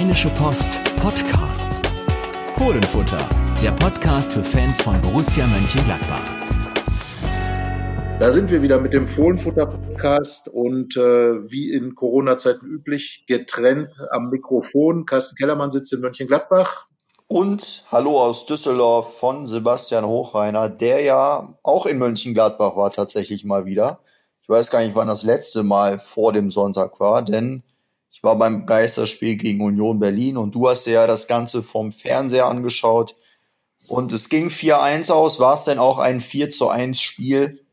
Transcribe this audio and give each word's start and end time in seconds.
Rheinische 0.00 0.30
Post 0.30 0.82
Podcasts. 0.96 1.82
Fohlenfutter, 2.56 3.18
der 3.62 3.72
Podcast 3.72 4.32
für 4.32 4.42
Fans 4.42 4.80
von 4.80 4.98
Borussia 5.02 5.46
Mönchengladbach. 5.46 6.24
Da 8.18 8.32
sind 8.32 8.50
wir 8.50 8.62
wieder 8.62 8.80
mit 8.80 8.94
dem 8.94 9.06
Fohlenfutter-Podcast 9.06 10.48
und 10.48 10.96
äh, 10.96 11.50
wie 11.50 11.70
in 11.70 11.94
Corona-Zeiten 11.94 12.64
üblich 12.64 13.24
getrennt 13.26 13.90
am 14.10 14.30
Mikrofon. 14.30 15.04
Carsten 15.04 15.36
Kellermann 15.36 15.70
sitzt 15.70 15.92
in 15.92 16.00
Mönchengladbach. 16.00 16.86
Und 17.26 17.84
hallo 17.92 18.22
aus 18.22 18.46
Düsseldorf 18.46 19.18
von 19.18 19.44
Sebastian 19.44 20.06
Hochreiner, 20.06 20.70
der 20.70 21.02
ja 21.02 21.58
auch 21.62 21.84
in 21.84 21.98
Mönchengladbach 21.98 22.74
war 22.74 22.90
tatsächlich 22.90 23.44
mal 23.44 23.66
wieder. 23.66 24.00
Ich 24.40 24.48
weiß 24.48 24.70
gar 24.70 24.80
nicht, 24.80 24.96
wann 24.96 25.08
das 25.08 25.24
letzte 25.24 25.62
Mal 25.62 25.98
vor 25.98 26.32
dem 26.32 26.50
Sonntag 26.50 27.00
war, 27.00 27.20
denn 27.20 27.64
ich 28.10 28.22
war 28.22 28.36
beim 28.36 28.66
Geisterspiel 28.66 29.36
gegen 29.36 29.62
Union 29.62 30.00
Berlin 30.00 30.36
und 30.36 30.54
du 30.54 30.68
hast 30.68 30.86
ja 30.86 31.06
das 31.06 31.28
Ganze 31.28 31.62
vom 31.62 31.92
Fernseher 31.92 32.46
angeschaut. 32.46 33.16
Und 33.86 34.12
es 34.12 34.28
ging 34.28 34.48
4-1 34.48 35.10
aus. 35.10 35.40
War 35.40 35.54
es 35.54 35.64
denn 35.64 35.78
auch 35.78 35.98
ein 35.98 36.20
4 36.20 36.50
zu 36.50 36.68
1 36.68 37.00
Spiel? 37.00 37.64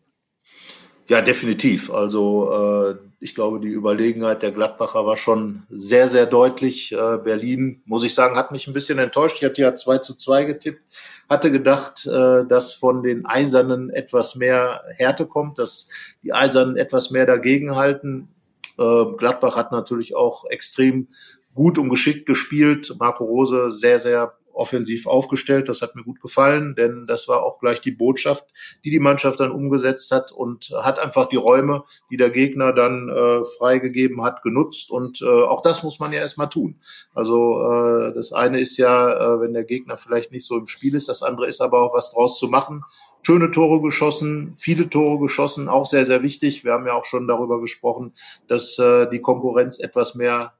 Ja, 1.07 1.21
definitiv. 1.21 1.91
Also 1.91 2.51
äh, 2.51 2.95
ich 3.19 3.33
glaube, 3.33 3.59
die 3.59 3.69
Überlegenheit 3.69 4.43
der 4.43 4.51
Gladbacher 4.51 5.05
war 5.05 5.17
schon 5.17 5.63
sehr, 5.69 6.07
sehr 6.07 6.25
deutlich. 6.25 6.91
Äh, 6.91 7.17
Berlin, 7.17 7.81
muss 7.85 8.03
ich 8.03 8.13
sagen, 8.13 8.35
hat 8.35 8.51
mich 8.51 8.67
ein 8.67 8.73
bisschen 8.73 8.99
enttäuscht. 8.99 9.37
Ich 9.39 9.45
hatte 9.45 9.61
ja 9.61 9.73
2 9.73 9.99
zu 9.99 10.15
2 10.15 10.43
getippt, 10.43 10.81
hatte 11.29 11.51
gedacht, 11.51 12.05
äh, 12.05 12.45
dass 12.45 12.73
von 12.73 13.03
den 13.03 13.25
Eisernen 13.25 13.89
etwas 13.89 14.35
mehr 14.35 14.83
Härte 14.97 15.25
kommt, 15.25 15.59
dass 15.59 15.89
die 16.23 16.33
Eisernen 16.33 16.77
etwas 16.77 17.09
mehr 17.09 17.25
dagegenhalten. 17.25 18.29
Äh, 18.77 19.05
Gladbach 19.17 19.55
hat 19.55 19.71
natürlich 19.71 20.15
auch 20.15 20.45
extrem 20.49 21.07
gut 21.53 21.77
und 21.77 21.89
geschickt 21.89 22.25
gespielt. 22.25 22.95
Marco 22.99 23.23
Rose 23.23 23.71
sehr, 23.71 23.99
sehr 23.99 24.33
offensiv 24.57 25.07
aufgestellt. 25.07 25.69
Das 25.69 25.81
hat 25.81 25.95
mir 25.95 26.03
gut 26.03 26.19
gefallen, 26.19 26.75
denn 26.75 27.05
das 27.07 27.27
war 27.27 27.43
auch 27.43 27.59
gleich 27.59 27.79
die 27.79 27.91
Botschaft, 27.91 28.45
die 28.83 28.89
die 28.89 28.99
Mannschaft 28.99 29.39
dann 29.39 29.51
umgesetzt 29.51 30.11
hat 30.11 30.31
und 30.31 30.71
hat 30.81 30.99
einfach 30.99 31.29
die 31.29 31.35
Räume, 31.37 31.83
die 32.11 32.17
der 32.17 32.31
Gegner 32.31 32.73
dann 32.73 33.09
äh, 33.09 33.43
freigegeben 33.57 34.23
hat, 34.23 34.41
genutzt. 34.41 34.89
Und 34.89 35.21
äh, 35.21 35.25
auch 35.25 35.61
das 35.61 35.83
muss 35.83 35.99
man 35.99 36.11
ja 36.11 36.19
erstmal 36.19 36.49
tun. 36.49 36.81
Also 37.13 37.61
äh, 37.63 38.13
das 38.13 38.33
eine 38.33 38.59
ist 38.59 38.77
ja, 38.77 39.35
äh, 39.35 39.41
wenn 39.41 39.53
der 39.53 39.63
Gegner 39.63 39.95
vielleicht 39.95 40.31
nicht 40.31 40.45
so 40.45 40.57
im 40.57 40.65
Spiel 40.65 40.95
ist, 40.95 41.07
das 41.07 41.23
andere 41.23 41.47
ist 41.47 41.61
aber 41.61 41.81
auch 41.81 41.93
was 41.93 42.11
draus 42.11 42.39
zu 42.39 42.47
machen 42.47 42.83
schöne 43.23 43.51
Tore 43.51 43.81
geschossen, 43.81 44.53
viele 44.55 44.89
Tore 44.89 45.19
geschossen, 45.19 45.67
auch 45.67 45.85
sehr, 45.85 46.05
sehr 46.05 46.23
wichtig. 46.23 46.63
Wir 46.63 46.73
haben 46.73 46.87
ja 46.87 46.93
auch 46.93 47.05
schon 47.05 47.27
darüber 47.27 47.59
gesprochen, 47.59 48.13
dass 48.47 48.79
äh, 48.79 49.07
die 49.09 49.19
Konkurrenz 49.19 49.79
etwas 49.79 50.15
mehr 50.15 50.53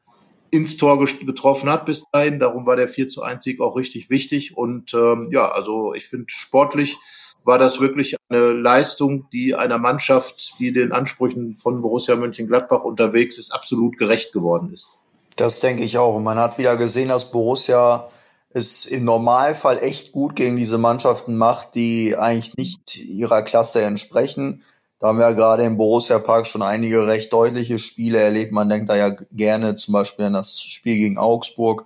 ins 0.49 0.77
Tor 0.77 0.99
getroffen 0.99 1.69
hat 1.69 1.85
bis 1.85 2.03
dahin. 2.11 2.39
Darum 2.39 2.65
war 2.65 2.75
der 2.75 2.87
4 2.87 3.09
zu 3.09 3.21
1 3.21 3.43
Sieg 3.43 3.59
auch 3.59 3.75
richtig 3.75 4.09
wichtig. 4.09 4.55
Und 4.57 4.93
ähm, 4.93 5.29
ja, 5.31 5.49
also 5.49 5.93
ich 5.93 6.05
finde 6.05 6.25
sportlich 6.29 6.97
war 7.43 7.57
das 7.57 7.79
wirklich 7.79 8.15
eine 8.29 8.51
Leistung, 8.51 9.29
die 9.31 9.55
einer 9.55 9.77
Mannschaft, 9.77 10.59
die 10.59 10.73
den 10.73 10.91
Ansprüchen 10.91 11.55
von 11.55 11.81
Borussia 11.81 12.15
Mönchengladbach 12.15 12.83
unterwegs 12.83 13.37
ist, 13.37 13.51
absolut 13.51 13.97
gerecht 13.97 14.33
geworden 14.33 14.73
ist. 14.73 14.89
Das 15.37 15.59
denke 15.59 15.83
ich 15.83 15.97
auch. 15.97 16.15
Und 16.15 16.23
man 16.23 16.37
hat 16.37 16.57
wieder 16.57 16.75
gesehen, 16.75 17.09
dass 17.09 17.31
Borussia 17.31 18.09
es 18.49 18.85
im 18.85 19.03
Normalfall 19.03 19.79
echt 19.83 20.11
gut 20.11 20.35
gegen 20.35 20.57
diese 20.57 20.77
Mannschaften 20.77 21.37
macht, 21.37 21.75
die 21.75 22.15
eigentlich 22.17 22.55
nicht 22.55 22.97
ihrer 22.97 23.41
Klasse 23.41 23.81
entsprechen. 23.81 24.63
Da 24.99 25.07
haben 25.07 25.19
wir 25.19 25.29
ja 25.29 25.33
gerade 25.33 25.63
im 25.63 25.77
Borussia 25.77 26.17
Park 26.17 26.47
schon 26.47 26.63
einige 26.63 27.07
recht 27.07 27.31
deutliche 27.31 27.77
Spiele 27.77 28.19
erlebt. 28.19 28.51
Man 28.51 28.69
denkt 28.69 28.89
da 28.89 28.95
ja 28.95 29.09
gerne 29.31 29.75
zum 29.75 29.93
Beispiel 29.93 30.25
an 30.25 30.33
das 30.33 30.59
Spiel 30.59 30.95
gegen 30.95 31.17
Augsburg. 31.17 31.85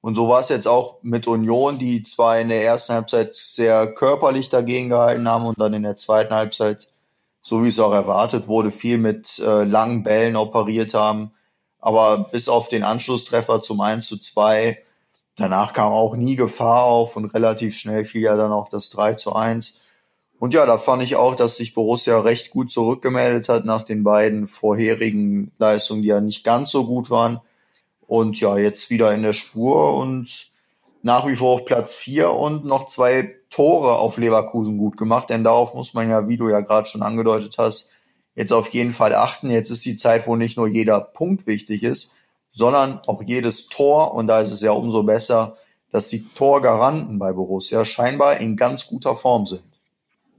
Und 0.00 0.14
so 0.14 0.28
war 0.28 0.40
es 0.40 0.48
jetzt 0.48 0.68
auch 0.68 0.98
mit 1.02 1.26
Union, 1.26 1.78
die 1.78 2.02
zwar 2.02 2.38
in 2.38 2.48
der 2.48 2.64
ersten 2.64 2.94
Halbzeit 2.94 3.34
sehr 3.34 3.86
körperlich 3.88 4.48
dagegen 4.48 4.88
gehalten 4.88 5.28
haben 5.28 5.46
und 5.46 5.60
dann 5.60 5.74
in 5.74 5.82
der 5.82 5.96
zweiten 5.96 6.32
Halbzeit, 6.32 6.88
so 7.42 7.64
wie 7.64 7.68
es 7.68 7.80
auch 7.80 7.92
erwartet 7.92 8.46
wurde, 8.48 8.70
viel 8.70 8.98
mit 8.98 9.38
äh, 9.40 9.64
langen 9.64 10.02
Bällen 10.04 10.36
operiert 10.36 10.94
haben. 10.94 11.32
Aber 11.80 12.28
bis 12.30 12.48
auf 12.48 12.68
den 12.68 12.84
Anschlusstreffer 12.84 13.62
zum 13.62 13.80
1 13.80 14.06
zu 14.06 14.16
2 14.16 14.78
Danach 15.36 15.74
kam 15.74 15.92
auch 15.92 16.16
nie 16.16 16.36
Gefahr 16.36 16.84
auf 16.84 17.16
und 17.16 17.26
relativ 17.26 17.76
schnell 17.76 18.04
fiel 18.04 18.22
ja 18.22 18.36
dann 18.36 18.52
auch 18.52 18.68
das 18.68 18.88
3 18.90 19.14
zu 19.14 19.34
1. 19.34 19.80
Und 20.38 20.54
ja, 20.54 20.66
da 20.66 20.78
fand 20.78 21.02
ich 21.02 21.16
auch, 21.16 21.34
dass 21.34 21.56
sich 21.56 21.74
Borussia 21.74 22.20
recht 22.20 22.50
gut 22.50 22.70
zurückgemeldet 22.70 23.48
hat 23.48 23.64
nach 23.64 23.82
den 23.82 24.02
beiden 24.02 24.46
vorherigen 24.48 25.52
Leistungen, 25.58 26.02
die 26.02 26.08
ja 26.08 26.20
nicht 26.20 26.44
ganz 26.44 26.70
so 26.70 26.86
gut 26.86 27.10
waren. 27.10 27.40
Und 28.06 28.40
ja, 28.40 28.56
jetzt 28.56 28.90
wieder 28.90 29.12
in 29.14 29.22
der 29.22 29.32
Spur 29.32 29.94
und 29.96 30.48
nach 31.02 31.26
wie 31.26 31.36
vor 31.36 31.54
auf 31.54 31.64
Platz 31.64 31.94
4 31.94 32.30
und 32.30 32.64
noch 32.64 32.86
zwei 32.86 33.34
Tore 33.50 33.96
auf 33.96 34.18
Leverkusen 34.18 34.78
gut 34.78 34.96
gemacht. 34.96 35.30
Denn 35.30 35.44
darauf 35.44 35.74
muss 35.74 35.94
man 35.94 36.08
ja, 36.08 36.28
wie 36.28 36.36
du 36.36 36.48
ja 36.48 36.60
gerade 36.60 36.88
schon 36.88 37.02
angedeutet 37.02 37.56
hast, 37.58 37.90
jetzt 38.34 38.52
auf 38.52 38.68
jeden 38.68 38.90
Fall 38.90 39.14
achten. 39.14 39.50
Jetzt 39.50 39.70
ist 39.70 39.84
die 39.84 39.96
Zeit, 39.96 40.26
wo 40.26 40.36
nicht 40.36 40.56
nur 40.56 40.66
jeder 40.66 41.00
Punkt 41.00 41.46
wichtig 41.46 41.82
ist, 41.82 42.12
sondern 42.56 43.00
auch 43.06 43.22
jedes 43.22 43.68
Tor. 43.68 44.14
Und 44.14 44.28
da 44.28 44.40
ist 44.40 44.50
es 44.50 44.62
ja 44.62 44.72
umso 44.72 45.02
besser, 45.02 45.56
dass 45.90 46.08
die 46.08 46.26
Torgaranten 46.32 47.18
bei 47.18 47.32
Borussia 47.32 47.84
scheinbar 47.84 48.40
in 48.40 48.56
ganz 48.56 48.86
guter 48.86 49.14
Form 49.14 49.44
sind. 49.46 49.62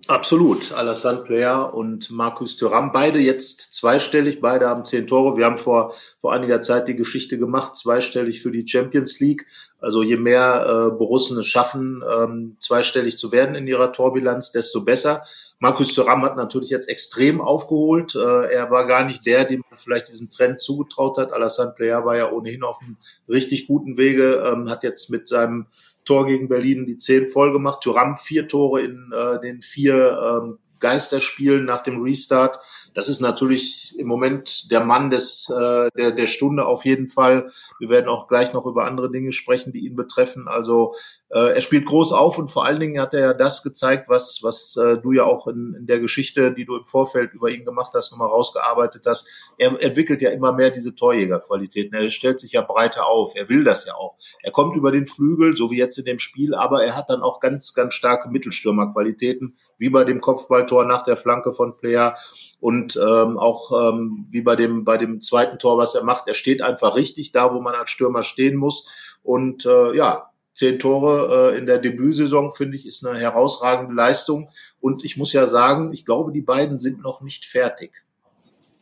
Absolut. 0.07 0.71
Alassane 0.71 1.19
Player 1.19 1.73
und 1.73 2.09
Markus 2.09 2.55
Thuram, 2.55 2.91
beide 2.91 3.19
jetzt 3.19 3.73
zweistellig, 3.73 4.39
beide 4.39 4.67
haben 4.67 4.85
zehn 4.85 5.05
Tore. 5.05 5.37
Wir 5.37 5.45
haben 5.45 5.57
vor, 5.57 5.93
vor 6.19 6.33
einiger 6.33 6.61
Zeit 6.61 6.87
die 6.87 6.95
Geschichte 6.95 7.37
gemacht, 7.37 7.75
zweistellig 7.75 8.41
für 8.41 8.51
die 8.51 8.65
Champions 8.65 9.19
League. 9.19 9.45
Also 9.79 10.01
je 10.01 10.17
mehr 10.17 10.65
äh, 10.65 10.97
Borussen 10.97 11.37
es 11.37 11.45
schaffen, 11.45 12.03
ähm, 12.09 12.55
zweistellig 12.59 13.17
zu 13.17 13.31
werden 13.31 13.55
in 13.55 13.67
ihrer 13.67 13.91
Torbilanz, 13.91 14.51
desto 14.51 14.81
besser. 14.81 15.23
Markus 15.59 15.93
Thuram 15.93 16.23
hat 16.23 16.35
natürlich 16.35 16.69
jetzt 16.69 16.87
extrem 16.87 17.41
aufgeholt. 17.41 18.13
Äh, 18.15 18.53
er 18.53 18.69
war 18.69 18.85
gar 18.85 19.05
nicht 19.05 19.25
der, 19.25 19.43
dem 19.43 19.63
man 19.69 19.79
vielleicht 19.79 20.07
diesen 20.09 20.29
Trend 20.29 20.59
zugetraut 20.59 21.17
hat. 21.17 21.31
Alassane 21.33 21.73
Player 21.75 22.05
war 22.05 22.15
ja 22.15 22.31
ohnehin 22.31 22.63
auf 22.63 22.79
einem 22.81 22.97
richtig 23.27 23.65
guten 23.65 23.97
Wege, 23.97 24.43
ähm, 24.45 24.69
hat 24.69 24.83
jetzt 24.83 25.09
mit 25.09 25.27
seinem 25.27 25.65
Tor 26.05 26.27
gegen 26.27 26.47
Berlin 26.47 26.85
die 26.85 26.97
zehn 26.97 27.25
voll 27.25 27.51
gemacht. 27.51 27.81
Thuram 27.81 28.17
vier 28.17 28.47
Tore 28.47 28.81
in 28.81 29.11
äh, 29.13 29.41
den 29.41 29.61
vier 29.61 30.41
ähm, 30.43 30.59
Geisterspielen 30.79 31.65
nach 31.65 31.81
dem 31.81 32.03
Restart. 32.03 32.59
Das 32.97 33.09
ist 33.09 33.19
natürlich 33.19 33.93
im 33.99 34.07
Moment 34.07 34.71
der 34.71 34.83
Mann 34.83 35.11
des, 35.11 35.47
äh, 35.51 35.91
der, 35.95 36.09
der 36.13 36.25
Stunde 36.25 36.65
auf 36.65 36.83
jeden 36.83 37.07
Fall. 37.07 37.51
Wir 37.77 37.89
werden 37.89 38.07
auch 38.07 38.27
gleich 38.27 38.53
noch 38.53 38.65
über 38.65 38.85
andere 38.85 39.11
Dinge 39.11 39.31
sprechen, 39.33 39.71
die 39.71 39.85
ihn 39.85 39.95
betreffen. 39.95 40.47
Also 40.47 40.95
äh, 41.29 41.53
er 41.53 41.61
spielt 41.61 41.85
groß 41.85 42.11
auf 42.11 42.39
und 42.39 42.47
vor 42.47 42.65
allen 42.65 42.79
Dingen 42.79 42.99
hat 42.99 43.13
er 43.13 43.19
ja 43.19 43.33
das 43.35 43.61
gezeigt, 43.61 44.09
was, 44.09 44.39
was 44.41 44.77
äh, 44.77 44.97
du 44.97 45.11
ja 45.11 45.25
auch 45.25 45.45
in, 45.45 45.75
in 45.77 45.85
der 45.85 45.99
Geschichte, 45.99 46.51
die 46.51 46.65
du 46.65 46.75
im 46.75 46.85
Vorfeld 46.85 47.35
über 47.35 47.51
ihn 47.51 47.65
gemacht 47.65 47.91
hast, 47.93 48.11
nochmal 48.11 48.29
rausgearbeitet 48.29 49.03
hast. 49.05 49.29
Er 49.59 49.79
entwickelt 49.79 50.23
ja 50.23 50.31
immer 50.31 50.51
mehr 50.51 50.71
diese 50.71 50.95
Torjägerqualitäten. 50.95 51.93
Er 51.93 52.09
stellt 52.09 52.39
sich 52.39 52.53
ja 52.53 52.63
breiter 52.63 53.05
auf. 53.05 53.35
Er 53.35 53.47
will 53.47 53.63
das 53.63 53.85
ja 53.85 53.93
auch. 53.93 54.15
Er 54.41 54.51
kommt 54.51 54.75
über 54.75 54.91
den 54.91 55.05
Flügel, 55.05 55.55
so 55.55 55.69
wie 55.69 55.77
jetzt 55.77 55.99
in 55.99 56.05
dem 56.05 56.17
Spiel, 56.17 56.55
aber 56.55 56.83
er 56.83 56.95
hat 56.95 57.11
dann 57.11 57.21
auch 57.21 57.41
ganz, 57.41 57.75
ganz 57.75 57.93
starke 57.93 58.29
Mittelstürmerqualitäten, 58.29 59.55
wie 59.77 59.89
bei 59.89 60.03
dem 60.03 60.19
Kopfballtor 60.19 60.85
nach 60.85 61.03
der 61.03 61.15
Flanke 61.15 61.51
von 61.51 61.77
Player 61.77 62.17
und 62.59 62.86
ähm, 62.95 63.37
auch 63.37 63.71
ähm, 63.91 64.25
wie 64.29 64.41
bei 64.41 64.55
dem 64.55 64.85
bei 64.85 64.97
dem 64.97 65.21
zweiten 65.21 65.59
Tor, 65.59 65.77
was 65.77 65.95
er 65.95 66.03
macht, 66.03 66.27
er 66.27 66.33
steht 66.33 66.61
einfach 66.61 66.95
richtig 66.95 67.31
da, 67.31 67.53
wo 67.53 67.61
man 67.61 67.75
als 67.75 67.89
Stürmer 67.89 68.23
stehen 68.23 68.55
muss 68.55 69.17
und 69.23 69.65
äh, 69.65 69.95
ja, 69.95 70.29
zehn 70.53 70.79
Tore 70.79 71.51
äh, 71.53 71.57
in 71.57 71.65
der 71.65 71.77
Debütsaison 71.77 72.51
finde 72.51 72.77
ich 72.77 72.85
ist 72.85 73.05
eine 73.05 73.19
herausragende 73.19 73.93
Leistung 73.93 74.49
und 74.79 75.03
ich 75.03 75.17
muss 75.17 75.33
ja 75.33 75.45
sagen, 75.45 75.91
ich 75.93 76.05
glaube, 76.05 76.31
die 76.31 76.41
beiden 76.41 76.79
sind 76.79 77.01
noch 77.01 77.21
nicht 77.21 77.45
fertig. 77.45 77.91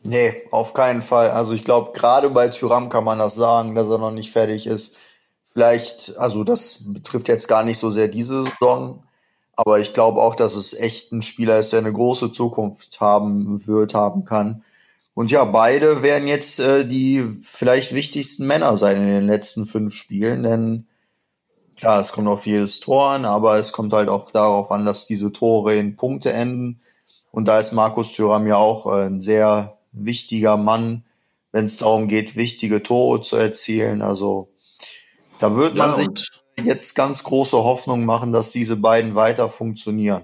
Nee, 0.02 0.46
auf 0.52 0.72
keinen 0.72 1.02
Fall. 1.02 1.30
Also 1.30 1.52
ich 1.52 1.64
glaube, 1.64 1.92
gerade 1.92 2.30
bei 2.30 2.48
Tyram 2.48 2.88
kann 2.88 3.04
man 3.04 3.18
das 3.18 3.34
sagen, 3.34 3.74
dass 3.74 3.88
er 3.88 3.98
noch 3.98 4.12
nicht 4.12 4.30
fertig 4.30 4.66
ist. 4.66 4.96
Vielleicht, 5.44 6.16
also 6.16 6.44
das 6.44 6.92
betrifft 6.92 7.28
jetzt 7.28 7.48
gar 7.48 7.64
nicht 7.64 7.78
so 7.78 7.90
sehr 7.90 8.08
diese 8.08 8.44
Saison, 8.44 9.02
aber 9.56 9.80
ich 9.80 9.94
glaube 9.94 10.20
auch, 10.20 10.34
dass 10.34 10.54
es 10.54 10.74
echt 10.74 11.12
ein 11.12 11.22
Spieler 11.22 11.58
ist, 11.58 11.72
der 11.72 11.80
eine 11.80 11.92
große 11.92 12.30
Zukunft 12.30 13.00
haben 13.00 13.66
wird, 13.66 13.94
haben 13.94 14.24
kann. 14.24 14.62
Und 15.14 15.30
ja, 15.30 15.44
beide 15.44 16.02
werden 16.02 16.28
jetzt 16.28 16.60
äh, 16.60 16.84
die 16.84 17.24
vielleicht 17.40 17.94
wichtigsten 17.94 18.46
Männer 18.46 18.76
sein 18.76 18.98
in 18.98 19.06
den 19.06 19.26
letzten 19.26 19.64
fünf 19.64 19.94
Spielen, 19.94 20.42
denn 20.42 20.86
klar, 21.76 22.00
es 22.00 22.12
kommt 22.12 22.28
auf 22.28 22.46
jedes 22.46 22.80
Tor 22.80 23.10
an, 23.10 23.24
aber 23.24 23.56
es 23.56 23.72
kommt 23.72 23.94
halt 23.94 24.10
auch 24.10 24.30
darauf 24.30 24.70
an, 24.70 24.84
dass 24.84 25.06
diese 25.06 25.32
Tore 25.32 25.74
in 25.74 25.96
Punkte 25.96 26.32
enden. 26.34 26.80
Und 27.32 27.48
da 27.48 27.58
ist 27.58 27.72
Markus 27.72 28.12
Thüram 28.12 28.46
ja 28.46 28.56
auch 28.56 28.86
äh, 28.86 29.06
ein 29.06 29.22
sehr 29.22 29.78
wichtiger 29.92 30.58
Mann, 30.58 31.04
wenn 31.52 31.64
es 31.64 31.78
darum 31.78 32.08
geht, 32.08 32.36
wichtige 32.36 32.82
Tore 32.82 33.22
zu 33.22 33.36
erzielen. 33.36 34.02
Also 34.02 34.50
da 35.38 35.56
wird 35.56 35.74
man 35.74 35.90
ja, 35.90 35.94
sich 35.96 36.28
jetzt 36.64 36.94
ganz 36.94 37.22
große 37.22 37.56
Hoffnung 37.56 38.04
machen, 38.04 38.32
dass 38.32 38.50
diese 38.50 38.76
beiden 38.76 39.14
weiter 39.14 39.48
funktionieren. 39.48 40.22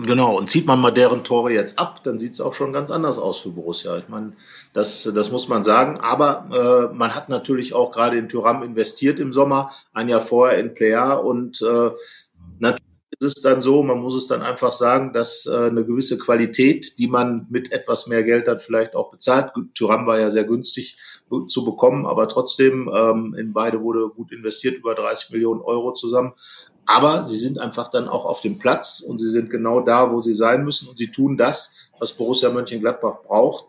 Genau, 0.00 0.38
und 0.38 0.48
zieht 0.48 0.64
man 0.66 0.80
mal 0.80 0.92
deren 0.92 1.24
Tore 1.24 1.50
jetzt 1.52 1.76
ab, 1.76 2.04
dann 2.04 2.20
sieht 2.20 2.34
es 2.34 2.40
auch 2.40 2.54
schon 2.54 2.72
ganz 2.72 2.88
anders 2.88 3.18
aus 3.18 3.38
für 3.40 3.50
Borussia. 3.50 3.98
Ich 3.98 4.08
meine, 4.08 4.32
das, 4.72 5.10
das 5.12 5.32
muss 5.32 5.48
man 5.48 5.64
sagen. 5.64 5.98
Aber 5.98 6.90
äh, 6.92 6.94
man 6.94 7.16
hat 7.16 7.28
natürlich 7.28 7.74
auch 7.74 7.90
gerade 7.90 8.16
in 8.16 8.28
Thuram 8.28 8.62
investiert 8.62 9.18
im 9.18 9.32
Sommer, 9.32 9.72
ein 9.92 10.08
Jahr 10.08 10.20
vorher 10.20 10.58
in 10.58 10.72
Player 10.72 11.24
und 11.24 11.60
äh, 11.62 11.90
natürlich 12.60 12.87
ist 13.20 13.38
es 13.38 13.42
dann 13.42 13.60
so, 13.60 13.82
man 13.82 13.98
muss 13.98 14.14
es 14.14 14.26
dann 14.26 14.42
einfach 14.42 14.72
sagen, 14.72 15.12
dass 15.12 15.46
äh, 15.46 15.66
eine 15.66 15.84
gewisse 15.84 16.18
Qualität, 16.18 16.98
die 16.98 17.08
man 17.08 17.46
mit 17.50 17.72
etwas 17.72 18.06
mehr 18.06 18.22
Geld 18.22 18.46
dann 18.46 18.60
vielleicht 18.60 18.94
auch 18.94 19.10
bezahlt. 19.10 19.52
Thuram 19.74 20.06
war 20.06 20.20
ja 20.20 20.30
sehr 20.30 20.44
günstig 20.44 20.96
zu 21.46 21.64
bekommen, 21.64 22.06
aber 22.06 22.28
trotzdem 22.28 22.88
ähm, 22.94 23.34
in 23.36 23.52
beide 23.52 23.82
wurde 23.82 24.08
gut 24.08 24.32
investiert, 24.32 24.76
über 24.76 24.94
30 24.94 25.30
Millionen 25.30 25.60
Euro 25.60 25.92
zusammen. 25.92 26.32
Aber 26.86 27.24
sie 27.24 27.36
sind 27.36 27.58
einfach 27.58 27.90
dann 27.90 28.08
auch 28.08 28.24
auf 28.24 28.40
dem 28.40 28.58
Platz 28.58 29.00
und 29.00 29.18
sie 29.18 29.28
sind 29.30 29.50
genau 29.50 29.80
da, 29.80 30.10
wo 30.12 30.22
sie 30.22 30.34
sein 30.34 30.64
müssen 30.64 30.88
und 30.88 30.96
sie 30.96 31.10
tun 31.10 31.36
das, 31.36 31.74
was 31.98 32.12
Borussia 32.12 32.50
Mönchengladbach 32.50 33.24
braucht. 33.26 33.66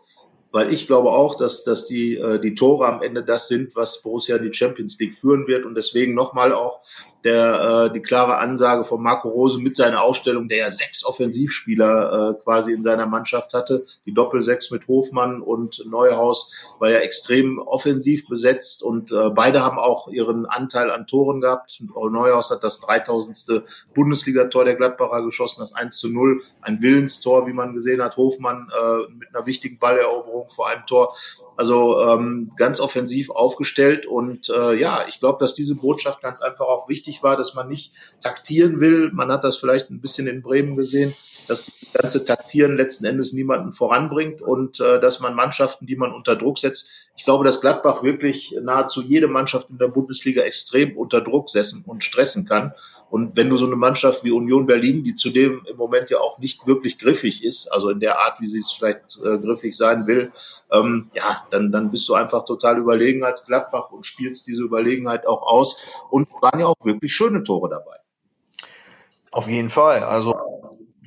Weil 0.52 0.72
ich 0.72 0.86
glaube 0.86 1.10
auch, 1.10 1.36
dass, 1.36 1.64
dass 1.64 1.86
die, 1.86 2.16
äh, 2.16 2.40
die 2.40 2.54
Tore 2.54 2.86
am 2.86 3.02
Ende 3.02 3.22
das 3.22 3.48
sind, 3.48 3.76
was 3.76 4.02
Borussia 4.02 4.36
in 4.36 4.44
die 4.44 4.54
Champions 4.54 4.98
League 4.98 5.14
führen 5.14 5.46
wird. 5.46 5.64
Und 5.64 5.74
deswegen 5.74 6.14
nochmal 6.14 6.52
auch 6.52 6.80
der, 7.24 7.88
äh, 7.90 7.92
die 7.92 8.00
klare 8.00 8.38
Ansage 8.38 8.84
von 8.84 9.02
Marco 9.02 9.28
Rose 9.28 9.60
mit 9.60 9.76
seiner 9.76 10.02
Ausstellung, 10.02 10.48
der 10.48 10.58
ja 10.58 10.70
sechs 10.70 11.04
Offensivspieler 11.04 12.30
äh, 12.30 12.42
quasi 12.42 12.72
in 12.72 12.82
seiner 12.82 13.06
Mannschaft 13.06 13.54
hatte. 13.54 13.84
Die 14.06 14.14
Doppelsechs 14.14 14.70
mit 14.70 14.88
Hofmann 14.88 15.40
und 15.40 15.84
Neuhaus 15.86 16.52
war 16.78 16.90
ja 16.90 16.98
extrem 16.98 17.58
offensiv 17.58 18.26
besetzt 18.28 18.82
und 18.82 19.12
äh, 19.12 19.30
beide 19.30 19.62
haben 19.62 19.78
auch 19.78 20.08
ihren 20.08 20.46
Anteil 20.46 20.90
an 20.90 21.06
Toren 21.06 21.40
gehabt. 21.40 21.82
Neuhaus 21.94 22.50
hat 22.50 22.64
das 22.64 22.80
3000. 22.80 23.62
Bundesligator 23.94 24.64
der 24.64 24.76
Gladbacher 24.76 25.22
geschossen, 25.22 25.60
das 25.60 25.74
1 25.74 25.96
zu 25.98 26.08
0, 26.08 26.42
ein 26.62 26.82
Willenstor, 26.82 27.46
wie 27.46 27.52
man 27.52 27.74
gesehen 27.74 28.02
hat. 28.02 28.16
Hofmann 28.16 28.70
äh, 28.70 29.12
mit 29.12 29.34
einer 29.34 29.46
wichtigen 29.46 29.78
Balleroberung 29.78 30.39
vor 30.48 30.68
einem 30.68 30.86
Tor. 30.86 31.14
Also 31.56 32.00
ähm, 32.00 32.50
ganz 32.56 32.80
offensiv 32.80 33.30
aufgestellt 33.30 34.06
und 34.06 34.48
äh, 34.48 34.74
ja, 34.74 35.04
ich 35.06 35.20
glaube, 35.20 35.38
dass 35.40 35.52
diese 35.52 35.74
Botschaft 35.74 36.22
ganz 36.22 36.40
einfach 36.40 36.66
auch 36.66 36.88
wichtig 36.88 37.22
war, 37.22 37.36
dass 37.36 37.54
man 37.54 37.68
nicht 37.68 37.92
taktieren 38.22 38.80
will. 38.80 39.10
Man 39.12 39.30
hat 39.30 39.44
das 39.44 39.56
vielleicht 39.56 39.90
ein 39.90 40.00
bisschen 40.00 40.26
in 40.26 40.40
Bremen 40.40 40.74
gesehen, 40.74 41.14
dass 41.50 41.66
das 41.66 41.92
ganze 41.92 42.24
Taktieren 42.24 42.76
letzten 42.76 43.06
Endes 43.06 43.32
niemanden 43.32 43.72
voranbringt 43.72 44.40
und 44.40 44.78
äh, 44.78 45.00
dass 45.00 45.18
man 45.18 45.34
Mannschaften, 45.34 45.84
die 45.84 45.96
man 45.96 46.12
unter 46.12 46.36
Druck 46.36 46.58
setzt, 46.58 46.88
ich 47.16 47.24
glaube, 47.24 47.44
dass 47.44 47.60
Gladbach 47.60 48.04
wirklich 48.04 48.56
nahezu 48.62 49.02
jede 49.02 49.26
Mannschaft 49.26 49.68
in 49.68 49.76
der 49.76 49.88
Bundesliga 49.88 50.42
extrem 50.42 50.96
unter 50.96 51.20
Druck 51.20 51.50
setzen 51.50 51.84
und 51.86 52.04
stressen 52.04 52.46
kann. 52.46 52.72
Und 53.10 53.36
wenn 53.36 53.50
du 53.50 53.56
so 53.56 53.66
eine 53.66 53.74
Mannschaft 53.74 54.22
wie 54.22 54.30
Union 54.30 54.64
Berlin, 54.66 55.02
die 55.02 55.16
zudem 55.16 55.66
im 55.68 55.76
Moment 55.76 56.10
ja 56.10 56.18
auch 56.18 56.38
nicht 56.38 56.64
wirklich 56.68 57.00
griffig 57.00 57.42
ist, 57.44 57.66
also 57.72 57.90
in 57.90 57.98
der 57.98 58.20
Art, 58.20 58.40
wie 58.40 58.48
sie 58.48 58.60
es 58.60 58.70
vielleicht 58.70 59.18
äh, 59.24 59.36
griffig 59.38 59.76
sein 59.76 60.06
will, 60.06 60.30
ähm, 60.70 61.10
ja, 61.14 61.44
dann, 61.50 61.72
dann 61.72 61.90
bist 61.90 62.08
du 62.08 62.14
einfach 62.14 62.44
total 62.44 62.78
überlegen 62.78 63.24
als 63.24 63.44
Gladbach 63.44 63.90
und 63.90 64.06
spielst 64.06 64.46
diese 64.46 64.62
Überlegenheit 64.62 65.26
auch 65.26 65.42
aus. 65.42 65.76
Und 66.10 66.28
waren 66.40 66.60
ja 66.60 66.66
auch 66.66 66.76
wirklich 66.84 67.12
schöne 67.12 67.42
Tore 67.42 67.68
dabei. 67.68 67.96
Auf 69.32 69.48
jeden 69.48 69.70
Fall. 69.70 70.04
Also 70.04 70.59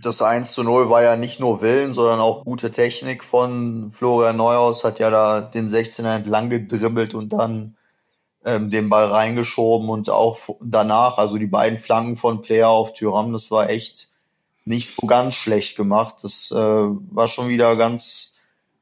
das 0.06 0.22
1 0.22 0.54
zu 0.54 0.64
0 0.64 0.90
war 0.90 1.04
ja 1.04 1.16
nicht 1.16 1.40
nur 1.40 1.62
Willen, 1.62 1.94
sondern 1.94 2.20
auch 2.20 2.46
gute 2.46 2.72
Technik 2.72 3.24
von 3.24 3.92
Florian 3.92 4.38
Neuhaus, 4.38 4.84
hat 4.84 5.00
ja 5.00 5.10
da 5.10 5.42
den 5.42 5.68
16er 5.70 6.16
entlang 6.16 6.50
gedribbelt 6.50 7.14
und 7.14 7.30
dann 7.34 7.76
ähm, 8.46 8.70
den 8.70 8.90
Ball 8.90 9.06
reingeschoben 9.06 9.90
und 9.90 10.10
auch 10.10 10.38
danach, 10.62 11.18
also 11.18 11.38
die 11.38 11.48
beiden 11.48 11.78
Flanken 11.78 12.16
von 12.16 12.42
Player 12.42 12.70
auf 12.70 12.94
Tyram, 12.94 13.34
das 13.34 13.52
war 13.52 13.70
echt 13.70 14.10
nicht 14.66 14.96
so 14.96 15.08
ganz 15.08 15.36
schlecht 15.36 15.76
gemacht. 15.76 16.16
Das 16.24 16.52
äh, 16.52 16.56
war 16.56 17.28
schon 17.28 17.50
wieder 17.50 17.76
ganz 17.76 18.34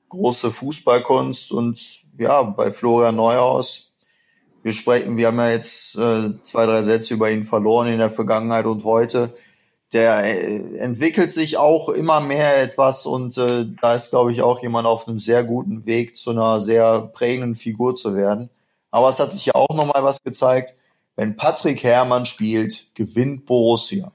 große 0.10 0.52
Fußballkunst 0.52 1.52
und 1.52 1.80
ja, 2.18 2.44
bei 2.44 2.72
Florian 2.72 3.16
Neuhaus, 3.16 3.92
wir 4.64 4.74
sprechen, 4.74 5.18
wir 5.18 5.28
haben 5.28 5.40
ja 5.40 5.50
jetzt 5.50 5.98
äh, 5.98 6.40
zwei, 6.42 6.66
drei 6.66 6.84
Sätze 6.84 7.16
über 7.16 7.32
ihn 7.32 7.46
verloren 7.46 7.88
in 7.88 7.98
der 7.98 8.12
Vergangenheit 8.12 8.66
und 8.66 8.84
heute. 8.84 9.34
Der 9.94 10.24
äh, 10.24 10.78
entwickelt 10.78 11.34
sich 11.34 11.58
auch 11.58 11.90
immer 11.90 12.22
mehr 12.22 12.62
etwas 12.62 13.06
und 13.06 13.38
äh, 13.38 13.66
da 13.82 13.96
ist, 13.96 14.12
glaube 14.12 14.32
ich, 14.32 14.42
auch 14.42 14.62
jemand 14.62 14.88
auf 14.88 15.08
einem 15.08 15.20
sehr 15.20 15.44
guten 15.44 15.86
Weg 15.86 16.16
zu 16.16 16.32
einer 16.32 16.62
sehr 16.62 17.02
prägenden 17.14 17.56
Figur 17.56 17.96
zu 17.96 18.16
werden. 18.16 18.50
Aber 18.90 19.10
es 19.10 19.20
hat 19.20 19.32
sich 19.32 19.46
ja 19.48 19.56
auch 19.56 19.76
nochmal 19.76 20.04
was 20.04 20.24
gezeigt. 20.24 20.76
Wenn 21.16 21.36
Patrick 21.36 21.84
Herrmann 21.84 22.26
spielt, 22.26 22.96
gewinnt 22.96 23.46
Borussia. 23.46 24.12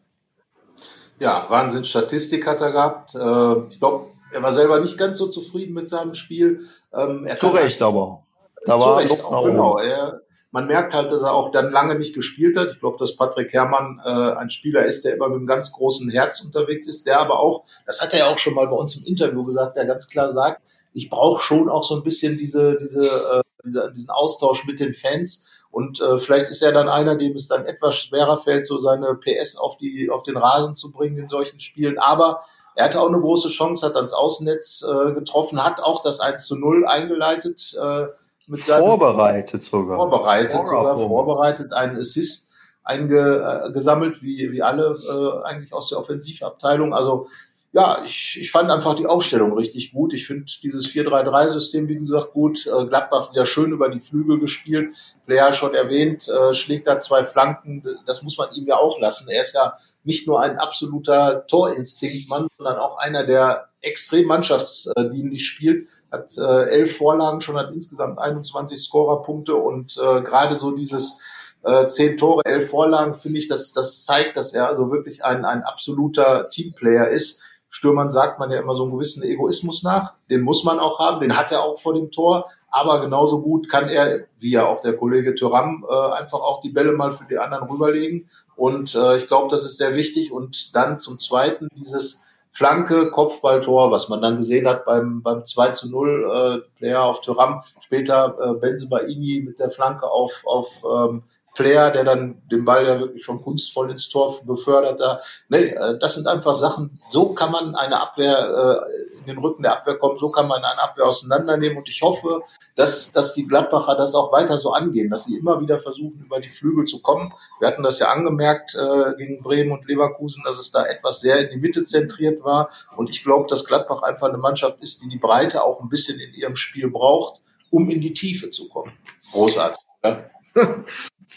Ja, 1.18 1.46
Wahnsinn 1.48 1.84
Statistik 1.84 2.46
hat 2.46 2.60
er 2.60 2.72
gehabt. 2.72 3.14
Äh, 3.14 3.68
ich 3.70 3.78
glaube, 3.78 4.06
er 4.32 4.42
war 4.42 4.52
selber 4.52 4.80
nicht 4.80 4.98
ganz 4.98 5.18
so 5.18 5.28
zufrieden 5.28 5.74
mit 5.74 5.88
seinem 5.88 6.14
Spiel. 6.14 6.60
Ähm, 6.92 7.28
Zu 7.36 7.48
Recht 7.48 7.80
aber. 7.82 8.22
Da 8.64 8.78
war 8.80 9.02
Luft 9.04 9.30
nach 9.30 9.44
genau. 9.44 9.78
Er, 9.78 10.20
man 10.56 10.68
merkt 10.68 10.94
halt, 10.94 11.12
dass 11.12 11.20
er 11.20 11.34
auch 11.34 11.52
dann 11.52 11.70
lange 11.70 11.96
nicht 11.96 12.14
gespielt 12.14 12.56
hat. 12.56 12.70
Ich 12.70 12.80
glaube, 12.80 12.96
dass 12.98 13.14
Patrick 13.14 13.52
Herrmann 13.52 14.00
äh, 14.02 14.08
ein 14.08 14.48
Spieler 14.48 14.86
ist, 14.86 15.04
der 15.04 15.14
immer 15.14 15.28
mit 15.28 15.36
einem 15.36 15.46
ganz 15.46 15.70
großen 15.70 16.08
Herz 16.08 16.40
unterwegs 16.40 16.86
ist, 16.86 17.06
der 17.06 17.20
aber 17.20 17.40
auch, 17.40 17.62
das 17.84 18.00
hat 18.00 18.14
er 18.14 18.20
ja 18.20 18.32
auch 18.32 18.38
schon 18.38 18.54
mal 18.54 18.66
bei 18.66 18.74
uns 18.74 18.96
im 18.96 19.04
Interview 19.04 19.44
gesagt, 19.44 19.76
der 19.76 19.84
ganz 19.84 20.08
klar 20.08 20.30
sagt, 20.30 20.62
ich 20.94 21.10
brauche 21.10 21.42
schon 21.42 21.68
auch 21.68 21.84
so 21.84 21.96
ein 21.96 22.02
bisschen 22.02 22.38
diese, 22.38 22.78
diese 22.80 23.04
äh, 23.04 23.92
diesen 23.92 24.08
Austausch 24.08 24.64
mit 24.64 24.80
den 24.80 24.94
Fans. 24.94 25.46
Und 25.70 26.00
äh, 26.00 26.18
vielleicht 26.18 26.48
ist 26.48 26.62
er 26.62 26.72
dann 26.72 26.88
einer, 26.88 27.16
dem 27.16 27.34
es 27.34 27.48
dann 27.48 27.66
etwas 27.66 27.96
schwerer 27.96 28.38
fällt, 28.38 28.66
so 28.66 28.78
seine 28.78 29.14
PS 29.14 29.58
auf, 29.58 29.76
die, 29.76 30.08
auf 30.08 30.22
den 30.22 30.38
Rasen 30.38 30.74
zu 30.74 30.90
bringen 30.90 31.18
in 31.18 31.28
solchen 31.28 31.58
Spielen. 31.58 31.98
Aber 31.98 32.40
er 32.76 32.86
hatte 32.86 33.02
auch 33.02 33.08
eine 33.08 33.20
große 33.20 33.48
Chance, 33.48 33.84
hat 33.84 33.96
ans 33.96 34.14
Außennetz 34.14 34.86
äh, 34.88 35.12
getroffen, 35.12 35.62
hat 35.62 35.80
auch 35.80 36.02
das 36.02 36.20
1 36.20 36.46
zu 36.46 36.56
0 36.56 36.86
eingeleitet. 36.86 37.76
Äh, 37.78 38.06
mit 38.48 38.60
vorbereitet 38.60 39.64
sogar. 39.64 39.96
Vorbereitet 39.96 40.66
sogar, 40.66 40.98
vorbereitet, 40.98 41.72
einen 41.72 41.98
Assist 41.98 42.50
eingesammelt, 42.84 44.22
wie, 44.22 44.52
wie 44.52 44.62
alle 44.62 44.96
äh, 45.08 45.46
eigentlich 45.46 45.72
aus 45.72 45.88
der 45.88 45.98
Offensivabteilung. 45.98 46.94
Also 46.94 47.26
ja, 47.72 48.02
ich, 48.04 48.38
ich 48.40 48.50
fand 48.50 48.70
einfach 48.70 48.94
die 48.94 49.06
Aufstellung 49.06 49.52
richtig 49.52 49.92
gut. 49.92 50.14
Ich 50.14 50.26
finde 50.26 50.46
dieses 50.62 50.86
4-3-3-System, 50.86 51.88
wie 51.88 51.96
gesagt, 51.96 52.32
gut. 52.32 52.66
Äh, 52.66 52.86
Gladbach 52.86 53.32
wieder 53.32 53.44
schön 53.44 53.72
über 53.72 53.90
die 53.90 54.00
Flügel 54.00 54.38
gespielt. 54.38 54.94
Player 55.26 55.52
schon 55.52 55.74
erwähnt, 55.74 56.26
äh, 56.28 56.54
schlägt 56.54 56.86
da 56.86 56.98
zwei 57.00 57.22
Flanken. 57.22 57.84
Das 58.06 58.22
muss 58.22 58.38
man 58.38 58.48
ihm 58.54 58.66
ja 58.66 58.76
auch 58.76 58.98
lassen. 58.98 59.28
Er 59.28 59.42
ist 59.42 59.54
ja 59.54 59.74
nicht 60.04 60.26
nur 60.26 60.40
ein 60.40 60.58
absoluter 60.58 61.46
Torinstinktmann, 61.46 62.48
sondern 62.56 62.78
auch 62.78 62.96
einer, 62.96 63.24
der 63.26 63.68
extrem 63.82 64.26
mannschaftsdienlich 64.26 65.46
spielt. 65.46 65.88
Hat 66.10 66.30
äh, 66.38 66.70
elf 66.70 66.96
Vorlagen 66.96 67.40
schon, 67.40 67.56
hat 67.56 67.72
insgesamt 67.74 68.18
21 68.18 68.80
Scorerpunkte 68.80 69.54
und 69.54 69.96
äh, 69.96 70.22
gerade 70.22 70.58
so 70.58 70.70
dieses 70.70 71.20
äh, 71.62 71.86
zehn 71.88 72.16
Tore, 72.16 72.42
elf 72.44 72.70
Vorlagen, 72.70 73.14
finde 73.14 73.38
ich, 73.38 73.48
das, 73.48 73.72
das 73.72 74.04
zeigt, 74.04 74.36
dass 74.36 74.54
er 74.54 74.68
also 74.68 74.90
wirklich 74.90 75.24
ein, 75.24 75.44
ein 75.44 75.62
absoluter 75.62 76.48
Teamplayer 76.48 77.08
ist 77.08 77.42
Stürmern 77.76 78.08
sagt 78.08 78.38
man 78.38 78.50
ja 78.50 78.58
immer 78.58 78.74
so 78.74 78.84
einen 78.84 78.92
gewissen 78.92 79.22
Egoismus 79.22 79.82
nach. 79.82 80.14
Den 80.30 80.40
muss 80.40 80.64
man 80.64 80.78
auch 80.78 80.98
haben, 80.98 81.20
den 81.20 81.36
hat 81.36 81.52
er 81.52 81.62
auch 81.62 81.78
vor 81.78 81.92
dem 81.92 82.10
Tor. 82.10 82.46
Aber 82.70 83.02
genauso 83.02 83.42
gut 83.42 83.68
kann 83.68 83.90
er, 83.90 84.24
wie 84.38 84.52
ja 84.52 84.64
auch 84.64 84.80
der 84.80 84.96
Kollege 84.96 85.34
Thuram, 85.34 85.84
äh, 85.86 86.12
einfach 86.14 86.40
auch 86.40 86.62
die 86.62 86.70
Bälle 86.70 86.92
mal 86.92 87.12
für 87.12 87.26
die 87.26 87.36
anderen 87.36 87.68
rüberlegen. 87.68 88.30
Und 88.56 88.94
äh, 88.94 89.16
ich 89.18 89.26
glaube, 89.26 89.48
das 89.50 89.62
ist 89.62 89.76
sehr 89.76 89.94
wichtig. 89.94 90.32
Und 90.32 90.74
dann 90.74 90.98
zum 90.98 91.18
Zweiten 91.18 91.68
dieses 91.76 92.22
Flanke, 92.48 93.10
Kopfballtor, 93.10 93.90
was 93.90 94.08
man 94.08 94.22
dann 94.22 94.38
gesehen 94.38 94.66
hat 94.66 94.86
beim, 94.86 95.20
beim 95.20 95.44
2 95.44 95.72
zu 95.72 95.90
0 95.90 96.62
äh, 96.64 96.78
Player 96.78 97.02
auf 97.02 97.20
Thuram. 97.20 97.60
Später 97.80 98.38
äh, 98.40 98.54
Benze 98.54 98.88
Baini 98.88 99.42
mit 99.46 99.58
der 99.58 99.68
Flanke 99.68 100.10
auf, 100.10 100.44
auf 100.46 100.82
ähm, 100.90 101.24
Player, 101.56 101.90
der 101.90 102.04
dann 102.04 102.42
den 102.50 102.64
Ball 102.64 102.86
ja 102.86 103.00
wirklich 103.00 103.24
schon 103.24 103.42
kunstvoll 103.42 103.90
ins 103.90 104.08
Tor 104.08 104.38
befördert. 104.44 105.00
Da. 105.00 105.20
Nee, 105.48 105.70
äh, 105.70 105.98
das 105.98 106.14
sind 106.14 106.28
einfach 106.28 106.54
Sachen, 106.54 107.00
so 107.08 107.32
kann 107.32 107.50
man 107.50 107.74
eine 107.74 108.00
Abwehr 108.00 108.84
äh, 108.86 109.18
in 109.18 109.26
den 109.26 109.38
Rücken 109.38 109.62
der 109.62 109.72
Abwehr 109.72 109.98
kommen, 109.98 110.18
so 110.18 110.30
kann 110.30 110.46
man 110.46 110.62
eine 110.62 110.82
Abwehr 110.82 111.06
auseinandernehmen. 111.06 111.78
Und 111.78 111.88
ich 111.88 112.02
hoffe, 112.02 112.42
dass, 112.76 113.12
dass 113.12 113.34
die 113.34 113.46
Gladbacher 113.46 113.96
das 113.96 114.14
auch 114.14 114.32
weiter 114.32 114.58
so 114.58 114.72
angehen, 114.72 115.10
dass 115.10 115.24
sie 115.24 115.36
immer 115.36 115.60
wieder 115.60 115.78
versuchen, 115.78 116.22
über 116.24 116.40
die 116.40 116.50
Flügel 116.50 116.84
zu 116.84 117.00
kommen. 117.00 117.32
Wir 117.58 117.68
hatten 117.68 117.82
das 117.82 117.98
ja 117.98 118.10
angemerkt 118.10 118.76
äh, 118.76 119.14
gegen 119.16 119.42
Bremen 119.42 119.72
und 119.72 119.88
Leverkusen, 119.88 120.42
dass 120.44 120.58
es 120.58 120.70
da 120.70 120.84
etwas 120.84 121.20
sehr 121.20 121.38
in 121.40 121.50
die 121.50 121.56
Mitte 121.56 121.84
zentriert 121.84 122.44
war. 122.44 122.68
Und 122.96 123.10
ich 123.10 123.24
glaube, 123.24 123.46
dass 123.48 123.64
Gladbach 123.64 124.02
einfach 124.02 124.28
eine 124.28 124.38
Mannschaft 124.38 124.82
ist, 124.82 125.02
die 125.02 125.08
die 125.08 125.18
Breite 125.18 125.64
auch 125.64 125.80
ein 125.80 125.88
bisschen 125.88 126.20
in 126.20 126.34
ihrem 126.34 126.56
Spiel 126.56 126.90
braucht, 126.90 127.40
um 127.70 127.88
in 127.90 128.00
die 128.00 128.12
Tiefe 128.12 128.50
zu 128.50 128.68
kommen. 128.68 128.92
Großartig. 129.32 129.82
Ja? 130.04 130.30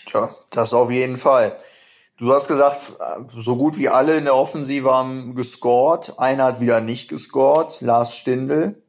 Tja, 0.05 0.35
das 0.49 0.73
auf 0.73 0.91
jeden 0.91 1.17
Fall. 1.17 1.57
Du 2.17 2.33
hast 2.33 2.47
gesagt, 2.47 2.93
so 3.35 3.55
gut 3.55 3.77
wie 3.77 3.87
alle 3.87 4.17
in 4.17 4.25
der 4.25 4.35
Offensive 4.35 4.91
haben 4.91 5.35
gescored. 5.35 6.15
Einer 6.17 6.45
hat 6.45 6.59
wieder 6.59 6.81
nicht 6.81 7.09
gescored, 7.09 7.79
Lars 7.81 8.13
Stindl. 8.13 8.81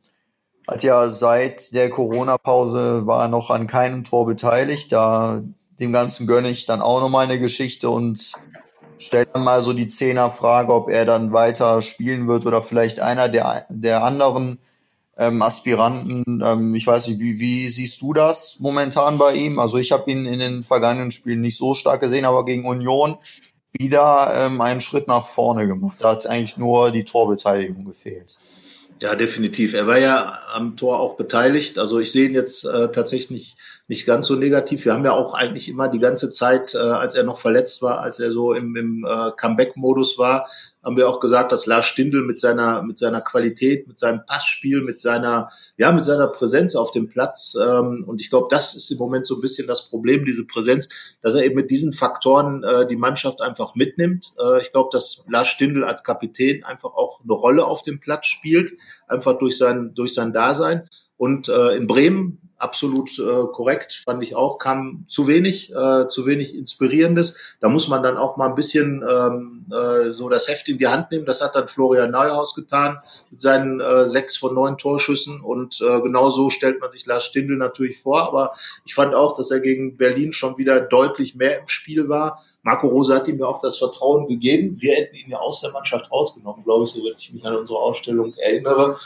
Hat 0.66 0.82
ja 0.82 1.08
seit 1.08 1.72
der 1.74 1.90
Corona-Pause 1.90 3.06
war 3.06 3.28
noch 3.28 3.50
an 3.50 3.66
keinem 3.66 4.04
Tor 4.04 4.26
beteiligt. 4.26 4.92
Da 4.92 5.42
dem 5.80 5.92
Ganzen 5.92 6.26
gönne 6.26 6.50
ich 6.50 6.66
dann 6.66 6.82
auch 6.82 7.00
nochmal 7.00 7.24
eine 7.24 7.38
Geschichte 7.38 7.88
und 7.88 8.32
stellt 8.98 9.30
dann 9.32 9.44
mal 9.44 9.60
so 9.60 9.72
die 9.72 9.88
Zehnerfrage, 9.88 10.72
ob 10.74 10.90
er 10.90 11.06
dann 11.06 11.32
weiter 11.32 11.82
spielen 11.82 12.28
wird 12.28 12.46
oder 12.46 12.62
vielleicht 12.62 13.00
einer 13.00 13.28
der, 13.28 13.66
der 13.68 14.04
anderen 14.04 14.58
ähm, 15.20 15.42
Aspiranten. 15.42 16.42
Ähm, 16.42 16.74
ich 16.74 16.86
weiß 16.86 17.08
nicht, 17.08 17.20
wie, 17.20 17.38
wie 17.38 17.68
siehst 17.68 18.00
du 18.00 18.14
das 18.14 18.56
momentan 18.58 19.18
bei 19.18 19.34
ihm? 19.34 19.58
Also 19.58 19.76
ich 19.76 19.92
habe 19.92 20.10
ihn 20.10 20.24
in 20.24 20.40
den 20.40 20.62
vergangenen 20.62 21.10
Spielen 21.10 21.42
nicht 21.42 21.58
so 21.58 21.74
stark 21.74 22.00
gesehen, 22.00 22.24
aber 22.24 22.46
gegen 22.46 22.66
Union 22.66 23.18
wieder 23.78 24.32
ähm, 24.34 24.60
einen 24.62 24.80
Schritt 24.80 25.06
nach 25.06 25.24
vorne 25.24 25.68
gemacht. 25.68 25.98
Da 26.00 26.12
hat 26.12 26.26
eigentlich 26.26 26.56
nur 26.56 26.90
die 26.90 27.04
Torbeteiligung 27.04 27.84
gefehlt. 27.84 28.38
Ja, 29.02 29.14
definitiv. 29.14 29.74
Er 29.74 29.86
war 29.86 29.98
ja 29.98 30.38
am 30.52 30.76
Tor 30.76 31.00
auch 31.00 31.16
beteiligt. 31.16 31.78
Also 31.78 32.00
ich 32.00 32.12
sehe 32.12 32.28
ihn 32.28 32.34
jetzt 32.34 32.64
äh, 32.64 32.90
tatsächlich 32.90 33.56
nicht, 33.90 34.06
ganz 34.06 34.28
so 34.28 34.36
negativ. 34.36 34.84
Wir 34.84 34.94
haben 34.94 35.04
ja 35.04 35.12
auch 35.12 35.34
eigentlich 35.34 35.68
immer 35.68 35.88
die 35.88 35.98
ganze 35.98 36.30
Zeit, 36.30 36.76
äh, 36.76 36.78
als 36.78 37.16
er 37.16 37.24
noch 37.24 37.38
verletzt 37.38 37.82
war, 37.82 38.00
als 38.00 38.20
er 38.20 38.30
so 38.30 38.52
im, 38.52 38.76
im 38.76 39.04
äh, 39.04 39.32
Comeback-Modus 39.36 40.16
war, 40.16 40.48
haben 40.80 40.96
wir 40.96 41.08
auch 41.08 41.18
gesagt, 41.18 41.50
dass 41.50 41.66
Lars 41.66 41.86
Stindl 41.86 42.22
mit 42.22 42.38
seiner, 42.38 42.82
mit 42.82 43.00
seiner 43.00 43.20
Qualität, 43.20 43.88
mit 43.88 43.98
seinem 43.98 44.24
Passspiel, 44.24 44.80
mit 44.82 45.00
seiner, 45.00 45.50
ja, 45.76 45.90
mit 45.90 46.04
seiner 46.04 46.28
Präsenz 46.28 46.76
auf 46.76 46.92
dem 46.92 47.08
Platz, 47.08 47.56
ähm, 47.60 48.04
und 48.06 48.20
ich 48.20 48.30
glaube, 48.30 48.46
das 48.48 48.76
ist 48.76 48.92
im 48.92 48.98
Moment 48.98 49.26
so 49.26 49.34
ein 49.34 49.40
bisschen 49.40 49.66
das 49.66 49.88
Problem, 49.88 50.24
diese 50.24 50.46
Präsenz, 50.46 50.88
dass 51.20 51.34
er 51.34 51.44
eben 51.44 51.56
mit 51.56 51.72
diesen 51.72 51.92
Faktoren 51.92 52.62
äh, 52.62 52.86
die 52.86 52.94
Mannschaft 52.96 53.42
einfach 53.42 53.74
mitnimmt. 53.74 54.34
Äh, 54.40 54.60
ich 54.60 54.70
glaube, 54.70 54.90
dass 54.92 55.24
Lars 55.28 55.48
Stindl 55.48 55.82
als 55.82 56.04
Kapitän 56.04 56.62
einfach 56.62 56.94
auch 56.94 57.20
eine 57.24 57.32
Rolle 57.32 57.64
auf 57.64 57.82
dem 57.82 57.98
Platz 57.98 58.26
spielt, 58.26 58.72
einfach 59.08 59.36
durch 59.36 59.58
sein, 59.58 59.94
durch 59.94 60.14
sein 60.14 60.32
Dasein. 60.32 60.88
Und 61.20 61.50
äh, 61.50 61.76
in 61.76 61.86
Bremen 61.86 62.38
absolut 62.56 63.18
äh, 63.18 63.44
korrekt, 63.52 63.92
fand 63.92 64.22
ich 64.22 64.34
auch, 64.34 64.56
kam 64.56 65.04
zu 65.06 65.26
wenig, 65.26 65.70
äh, 65.70 66.08
zu 66.08 66.24
wenig 66.24 66.56
Inspirierendes. 66.56 67.56
Da 67.60 67.68
muss 67.68 67.88
man 67.88 68.02
dann 68.02 68.16
auch 68.16 68.38
mal 68.38 68.48
ein 68.48 68.54
bisschen 68.54 69.04
ähm, 69.06 69.59
äh, 69.72 70.12
so 70.12 70.28
das 70.28 70.48
Heft 70.48 70.68
in 70.68 70.78
die 70.78 70.88
Hand 70.88 71.10
nehmen. 71.10 71.26
Das 71.26 71.40
hat 71.40 71.54
dann 71.54 71.68
Florian 71.68 72.10
Neuhaus 72.10 72.54
getan 72.54 72.98
mit 73.30 73.40
seinen 73.40 73.80
äh, 73.80 74.06
sechs 74.06 74.36
von 74.36 74.54
neun 74.54 74.78
Torschüssen 74.78 75.40
und 75.40 75.80
äh, 75.80 76.00
genau 76.00 76.30
so 76.30 76.50
stellt 76.50 76.80
man 76.80 76.90
sich 76.90 77.06
Lars 77.06 77.24
Stindl 77.24 77.56
natürlich 77.56 77.98
vor. 77.98 78.22
Aber 78.22 78.52
ich 78.84 78.94
fand 78.94 79.14
auch, 79.14 79.36
dass 79.36 79.50
er 79.50 79.60
gegen 79.60 79.96
Berlin 79.96 80.32
schon 80.32 80.58
wieder 80.58 80.80
deutlich 80.80 81.34
mehr 81.34 81.60
im 81.60 81.68
Spiel 81.68 82.08
war. 82.08 82.42
Marco 82.62 82.88
Rose 82.88 83.14
hat 83.14 83.26
ihm 83.26 83.38
ja 83.38 83.46
auch 83.46 83.60
das 83.60 83.78
Vertrauen 83.78 84.28
gegeben. 84.28 84.76
Wir 84.80 84.94
hätten 84.94 85.16
ihn 85.16 85.30
ja 85.30 85.38
aus 85.38 85.62
der 85.62 85.72
Mannschaft 85.72 86.10
rausgenommen, 86.12 86.62
glaube 86.64 86.84
ich, 86.84 86.90
so 86.90 87.02
wenn 87.02 87.14
ich 87.16 87.32
mich 87.32 87.44
an 87.44 87.56
unsere 87.56 87.78
Ausstellung 87.78 88.34
erinnere. 88.34 88.98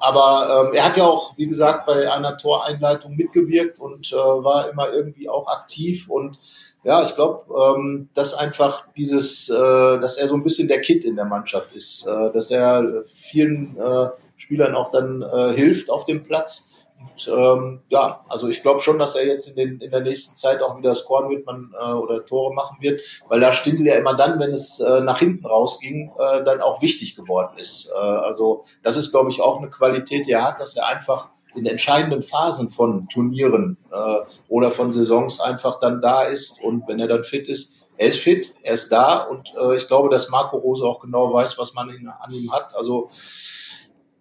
Aber 0.00 0.68
ähm, 0.68 0.74
er 0.74 0.84
hat 0.84 0.96
ja 0.96 1.04
auch, 1.04 1.36
wie 1.36 1.46
gesagt, 1.46 1.86
bei 1.86 2.10
einer 2.10 2.36
Toreinleitung 2.38 3.14
mitgewirkt 3.14 3.78
und 3.78 4.10
äh, 4.12 4.16
war 4.16 4.70
immer 4.70 4.92
irgendwie 4.92 5.28
auch 5.28 5.46
aktiv. 5.48 6.08
Und 6.08 6.38
ja, 6.84 7.02
ich 7.02 7.14
glaube, 7.14 7.44
ähm, 7.76 8.08
dass 8.14 8.34
einfach 8.34 8.86
dieses, 8.96 9.48
äh, 9.48 9.52
dass 9.54 10.16
er 10.16 10.28
so 10.28 10.34
ein 10.34 10.44
bisschen 10.44 10.68
der 10.68 10.80
Kid 10.80 11.04
in 11.04 11.16
der 11.16 11.24
Mannschaft 11.24 11.74
ist, 11.74 12.06
äh, 12.06 12.32
dass 12.32 12.50
er 12.50 13.02
vielen 13.04 13.76
äh, 13.78 14.08
Spielern 14.36 14.74
auch 14.74 14.90
dann 14.90 15.22
äh, 15.22 15.52
hilft 15.54 15.90
auf 15.90 16.04
dem 16.04 16.22
Platz 16.22 16.70
und, 17.04 17.28
ähm, 17.28 17.80
ja, 17.88 18.24
also 18.28 18.48
ich 18.48 18.62
glaube 18.62 18.80
schon, 18.80 18.98
dass 18.98 19.14
er 19.14 19.26
jetzt 19.26 19.48
in, 19.48 19.56
den, 19.56 19.80
in 19.80 19.90
der 19.90 20.00
nächsten 20.00 20.36
Zeit 20.36 20.62
auch 20.62 20.78
wieder 20.78 20.94
scoren 20.94 21.28
wird 21.28 21.44
man, 21.44 21.74
äh, 21.78 21.92
oder 21.92 22.24
Tore 22.24 22.54
machen 22.54 22.78
wird, 22.80 23.00
weil 23.28 23.40
da 23.40 23.52
Stindl 23.52 23.86
ja 23.86 23.96
immer 23.96 24.16
dann, 24.16 24.38
wenn 24.40 24.52
es 24.52 24.80
äh, 24.80 25.00
nach 25.00 25.18
hinten 25.18 25.44
rausging, 25.44 26.12
äh, 26.18 26.44
dann 26.44 26.60
auch 26.60 26.82
wichtig 26.82 27.16
geworden 27.16 27.58
ist. 27.58 27.92
Äh, 27.94 27.98
also 27.98 28.64
das 28.82 28.96
ist, 28.96 29.10
glaube 29.10 29.30
ich, 29.30 29.42
auch 29.42 29.58
eine 29.58 29.70
Qualität, 29.70 30.26
die 30.26 30.32
er 30.32 30.44
hat, 30.44 30.60
dass 30.60 30.76
er 30.76 30.86
einfach 30.86 31.28
in 31.54 31.66
entscheidenden 31.66 32.22
Phasen 32.22 32.68
von 32.68 33.08
Turnieren 33.08 33.76
äh, 33.92 34.16
oder 34.48 34.70
von 34.70 34.92
Saisons 34.92 35.40
einfach 35.40 35.78
dann 35.80 36.02
da 36.02 36.22
ist 36.22 36.62
und 36.62 36.86
wenn 36.88 37.00
er 37.00 37.08
dann 37.08 37.24
fit 37.24 37.48
ist, 37.48 37.88
er 37.96 38.08
ist 38.08 38.18
fit, 38.18 38.54
er 38.62 38.74
ist 38.74 38.90
da 38.90 39.22
und 39.22 39.52
äh, 39.60 39.76
ich 39.76 39.86
glaube, 39.86 40.08
dass 40.08 40.30
Marco 40.30 40.56
Rose 40.56 40.84
auch 40.84 41.00
genau 41.00 41.32
weiß, 41.32 41.58
was 41.58 41.74
man 41.74 41.90
ihn, 41.90 42.08
an 42.08 42.32
ihm 42.32 42.52
hat. 42.52 42.74
Also 42.74 43.08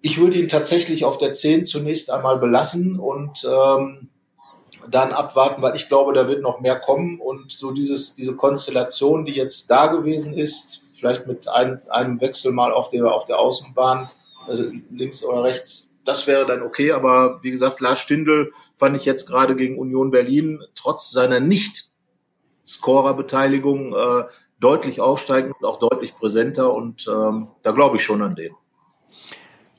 ich 0.01 0.19
würde 0.19 0.37
ihn 0.37 0.49
tatsächlich 0.49 1.05
auf 1.05 1.17
der 1.17 1.33
10 1.33 1.65
zunächst 1.65 2.11
einmal 2.11 2.37
belassen 2.37 2.99
und 2.99 3.45
ähm, 3.45 4.09
dann 4.89 5.13
abwarten, 5.13 5.61
weil 5.61 5.75
ich 5.75 5.87
glaube, 5.87 6.13
da 6.13 6.27
wird 6.27 6.41
noch 6.41 6.59
mehr 6.59 6.79
kommen 6.79 7.19
und 7.19 7.51
so 7.51 7.71
dieses, 7.71 8.15
diese 8.15 8.35
Konstellation, 8.35 9.25
die 9.25 9.33
jetzt 9.33 9.71
da 9.71 9.87
gewesen 9.87 10.33
ist, 10.33 10.83
vielleicht 10.93 11.25
mit 11.25 11.47
ein, 11.47 11.79
einem 11.89 12.21
Wechsel 12.21 12.51
mal 12.51 12.71
auf 12.71 12.89
der, 12.89 13.05
auf 13.11 13.25
der 13.25 13.39
Außenbahn, 13.39 14.09
äh, 14.49 14.81
links 14.91 15.23
oder 15.23 15.43
rechts, 15.43 15.92
das 16.05 16.27
wäre 16.27 16.45
dann 16.45 16.61
okay, 16.61 16.91
aber 16.91 17.41
wie 17.43 17.51
gesagt, 17.51 17.79
Lars 17.79 17.99
Stindl 17.99 18.51
fand 18.75 18.93
ich 18.95 19.05
jetzt 19.05 19.27
gerade 19.27 19.55
gegen 19.55 19.79
Union 19.79 20.11
Berlin 20.11 20.59
trotz 20.75 21.09
seiner 21.11 21.39
Nicht-Scorer-Beteiligung 21.39 23.93
äh, 23.93 24.25
deutlich 24.59 24.99
aufsteigend 25.01 25.55
und 25.59 25.67
auch 25.67 25.77
deutlich 25.77 26.15
präsenter 26.15 26.71
und 26.73 27.07
ähm, 27.07 27.47
da 27.63 27.71
glaube 27.71 27.95
ich 27.97 28.03
schon 28.03 28.21
an 28.21 28.35
den. 28.35 28.53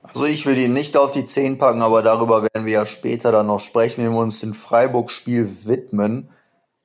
Also 0.02 0.25
ich 0.26 0.45
will 0.45 0.59
ihn 0.59 0.75
nicht 0.75 0.99
auf 0.99 1.12
die 1.12 1.25
10 1.25 1.57
packen, 1.57 1.81
aber 1.81 2.02
darüber 2.02 2.43
werden 2.43 2.66
wir 2.66 2.75
ja 2.75 2.85
später 2.85 3.33
dann 3.33 3.47
noch 3.47 3.61
sprechen, 3.61 4.04
wenn 4.04 4.12
wir 4.12 4.21
uns 4.21 4.40
dem 4.40 4.52
Freiburg-Spiel 4.52 5.64
widmen. 5.64 6.28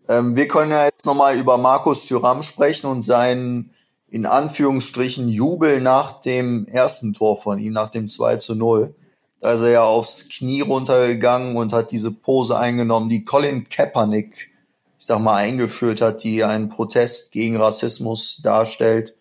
Ähm, 0.07 0.37
wir 0.37 0.47
können 0.47 0.71
ja 0.71 0.85
jetzt 0.85 1.05
nochmal 1.05 1.37
über 1.37 1.57
Markus 1.57 2.05
Thüram 2.05 2.43
sprechen 2.43 2.87
und 2.87 3.01
seinen 3.01 3.73
in 4.07 4.25
Anführungsstrichen 4.25 5.27
Jubel 5.29 5.81
nach 5.81 6.21
dem 6.21 6.65
ersten 6.67 7.13
Tor 7.13 7.35
von 7.37 7.59
ihm, 7.59 7.73
nach 7.73 7.89
dem 7.89 8.07
2 8.07 8.37
zu 8.37 8.55
0. 8.55 8.95
Da 9.39 9.53
ist 9.53 9.61
er 9.61 9.69
ja 9.69 9.83
aufs 9.83 10.27
Knie 10.29 10.61
runtergegangen 10.61 11.55
und 11.55 11.71
hat 11.71 11.91
diese 11.91 12.11
Pose 12.11 12.57
eingenommen, 12.57 13.09
die 13.09 13.23
Colin 13.23 13.69
Kaepernick, 13.69 14.49
ich 14.97 15.05
sag 15.05 15.19
mal, 15.19 15.35
eingeführt 15.35 16.01
hat, 16.01 16.23
die 16.23 16.43
einen 16.43 16.69
Protest 16.69 17.31
gegen 17.31 17.55
Rassismus 17.55 18.41
darstellt. 18.43 19.15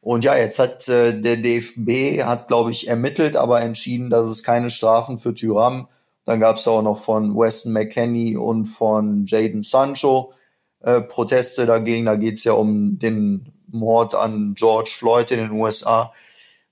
Und 0.00 0.22
ja, 0.22 0.36
jetzt 0.36 0.60
hat 0.60 0.88
äh, 0.88 1.20
der 1.20 1.36
DFB, 1.36 2.22
hat 2.22 2.46
glaube 2.46 2.70
ich 2.70 2.86
ermittelt, 2.86 3.36
aber 3.36 3.60
entschieden, 3.60 4.08
dass 4.08 4.28
es 4.28 4.44
keine 4.44 4.70
Strafen 4.70 5.18
für 5.18 5.34
Tyram. 5.34 5.88
Dann 6.24 6.38
gab 6.38 6.56
es 6.56 6.68
auch 6.68 6.82
noch 6.82 7.00
von 7.00 7.36
Weston 7.36 7.72
McKenney 7.72 8.36
und 8.36 8.66
von 8.66 9.26
Jaden 9.26 9.64
Sancho 9.64 10.32
äh, 10.80 11.00
Proteste 11.00 11.66
dagegen. 11.66 12.06
Da 12.06 12.14
geht 12.14 12.36
es 12.36 12.44
ja 12.44 12.52
um 12.52 13.00
den 13.00 13.52
Mord 13.66 14.14
an 14.14 14.54
George 14.54 14.92
Floyd 14.96 15.32
in 15.32 15.38
den 15.38 15.50
USA. 15.50 16.12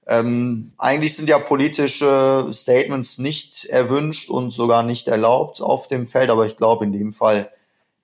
Ähm, 0.06 0.72
eigentlich 0.76 1.16
sind 1.16 1.28
ja 1.28 1.38
politische 1.38 2.46
Statements 2.52 3.18
nicht 3.18 3.64
erwünscht 3.66 4.28
und 4.28 4.50
sogar 4.50 4.82
nicht 4.82 5.08
erlaubt 5.08 5.62
auf 5.62 5.88
dem 5.88 6.04
Feld, 6.04 6.30
aber 6.30 6.46
ich 6.46 6.56
glaube, 6.56 6.84
in 6.84 6.92
dem 6.92 7.12
Fall 7.12 7.50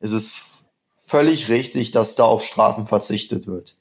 ist 0.01 0.13
es 0.13 0.65
völlig 0.97 1.49
richtig, 1.49 1.91
dass 1.91 2.15
da 2.15 2.25
auf 2.25 2.43
Strafen 2.43 2.87
verzichtet 2.87 3.47
wird. 3.47 3.75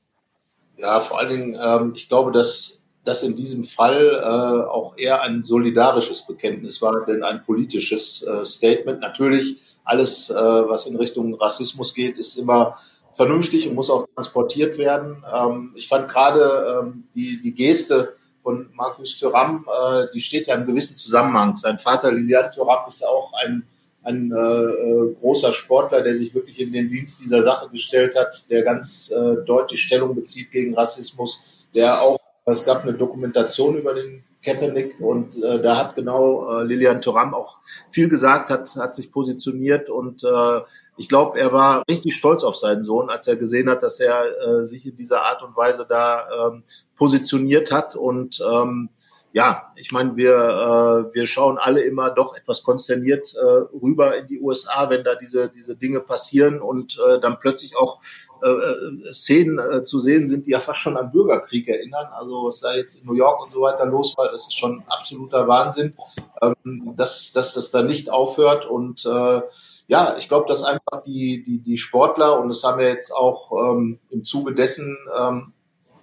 Ja, 0.78 1.00
vor 1.00 1.20
allen 1.20 1.30
Dingen, 1.30 1.60
ähm, 1.62 1.94
ich 1.96 2.10
glaube, 2.10 2.32
dass 2.32 2.82
das 3.06 3.24
in 3.24 3.36
diesem 3.36 3.64
Fall 3.64 4.22
äh, 4.22 4.70
auch 4.70 4.98
eher 4.98 5.22
ein 5.22 5.44
solidarisches 5.44 6.26
Bekenntnis 6.26 6.82
war, 6.82 7.06
denn 7.06 7.24
ein 7.24 7.44
politisches 7.44 8.24
äh, 8.24 8.44
Statement. 8.44 9.00
Natürlich, 9.00 9.58
alles, 9.84 10.30
äh, 10.30 10.36
was 10.36 10.86
in 10.86 10.96
Richtung 10.96 11.34
Rassismus 11.36 11.94
geht, 11.94 12.18
ist 12.18 12.36
immer 12.38 12.78
vernünftig 13.20 13.68
und 13.68 13.76
muss 13.76 13.90
auch 13.90 14.08
transportiert 14.16 14.78
werden. 14.78 15.26
Ähm, 15.30 15.74
ich 15.76 15.90
fand 15.90 16.08
gerade 16.08 16.84
ähm, 16.86 17.04
die, 17.14 17.42
die 17.42 17.54
Geste 17.54 18.16
von 18.42 18.70
Markus 18.74 19.18
Thuram, 19.18 19.68
äh, 19.68 20.06
die 20.14 20.22
steht 20.22 20.48
ja 20.48 20.56
im 20.56 20.66
gewissen 20.66 20.96
Zusammenhang. 20.96 21.58
Sein 21.58 21.78
Vater 21.80 22.14
Lilian 22.14 22.50
Thuram 22.50 22.88
ist 22.88 23.06
auch 23.06 23.34
ein 23.44 23.68
ein 24.02 24.32
äh, 24.32 24.38
äh, 24.38 25.16
großer 25.20 25.52
Sportler, 25.52 26.02
der 26.02 26.16
sich 26.16 26.34
wirklich 26.34 26.58
in 26.62 26.72
den 26.72 26.88
Dienst 26.88 27.22
dieser 27.22 27.44
Sache 27.44 27.70
gestellt 27.70 28.16
hat, 28.16 28.50
der 28.50 28.64
ganz 28.64 29.12
äh, 29.12 29.44
deutlich 29.46 29.82
Stellung 29.82 30.16
bezieht 30.16 30.52
gegen 30.52 30.74
Rassismus, 30.74 31.66
der 31.76 32.02
auch, 32.02 32.18
es 32.46 32.64
gab 32.64 32.84
eine 32.84 32.94
Dokumentation 32.94 33.76
über 33.76 33.94
den 33.94 34.24
Kaepernick 34.44 35.00
und 35.02 35.42
äh, 35.44 35.62
da 35.62 35.78
hat 35.78 35.96
genau 35.96 36.60
äh, 36.60 36.64
Lilian 36.64 37.02
Thuram 37.02 37.34
auch 37.34 37.58
viel 37.90 38.08
gesagt, 38.08 38.50
hat, 38.50 38.74
hat 38.78 38.96
sich 38.96 39.12
positioniert 39.12 39.90
und 39.90 40.24
äh, 40.24 40.62
ich 40.96 41.10
glaube, 41.10 41.40
er 41.40 41.52
war 41.52 41.84
richtig 41.90 42.16
stolz 42.16 42.44
auf 42.44 42.56
seinen 42.56 42.84
Sohn, 42.84 43.10
als 43.10 43.28
er 43.28 43.36
gesehen 43.36 43.70
hat, 43.70 43.84
dass 43.84 44.00
er 44.00 44.24
äh, 44.42 44.66
sich 44.66 44.86
in 44.86 44.96
dieser 44.96 45.24
Art 45.24 45.44
und 45.44 45.58
Weise 45.58 45.86
da 45.88 46.28
ähm, 46.48 46.64
positioniert 46.96 47.72
hat 47.72 47.96
und 47.96 48.42
ähm, 48.50 48.90
ja, 49.32 49.72
ich 49.76 49.92
meine, 49.92 50.16
wir, 50.16 50.34
äh, 50.34 51.14
wir 51.14 51.28
schauen 51.28 51.60
alle 51.60 51.82
immer 51.82 52.10
doch 52.10 52.36
etwas 52.36 52.64
konsterniert 52.64 53.36
äh, 53.36 53.40
rüber 53.80 54.18
in 54.18 54.28
die 54.28 54.40
USA, 54.40 54.90
wenn 54.90 55.04
da 55.04 55.14
diese, 55.14 55.50
diese 55.50 55.76
Dinge 55.76 56.00
passieren 56.00 56.60
und 56.62 56.98
äh, 57.08 57.20
dann 57.20 57.38
plötzlich 57.38 57.78
auch 57.78 58.00
äh, 58.42 58.50
äh, 58.50 59.14
Szenen 59.14 59.60
äh, 59.60 59.84
zu 59.84 60.00
sehen 60.00 60.28
sind, 60.28 60.48
die 60.48 60.52
ja 60.52 60.60
fast 60.60 60.80
schon 60.80 60.98
an 60.98 61.12
Bürgerkrieg 61.12 61.68
erinnern. 61.68 62.08
Also 62.12 62.46
was 62.46 62.62
da 62.62 62.74
jetzt 62.76 63.02
in 63.02 63.08
New 63.08 63.14
York 63.14 63.42
und 63.42 63.52
so 63.52 63.62
weiter 63.62 63.86
los 63.86 64.18
war, 64.18 64.32
das 64.32 64.48
ist 64.48 64.58
schon 64.58 64.84
absoluter 64.88 65.48
Wahnsinn, 65.48 65.96
ähm, 66.42 66.94
dass, 66.98 67.32
dass 67.32 67.54
das 67.54 67.70
da 67.70 67.84
nicht 67.84 68.10
aufhört. 68.10 68.66
Und 68.66 69.06
äh, 69.06 69.42
ja, 69.88 70.16
ich 70.18 70.28
glaube, 70.28 70.48
dass 70.48 70.64
einfach 70.64 71.04
die, 71.06 71.44
die, 71.44 71.60
die 71.60 71.78
Sportler, 71.78 72.40
und 72.40 72.50
das 72.50 72.64
haben 72.64 72.80
wir 72.80 72.88
jetzt 72.88 73.12
auch 73.12 73.52
ähm, 73.52 74.00
im 74.10 74.24
Zuge 74.24 74.56
dessen 74.56 74.98
ähm, 75.20 75.54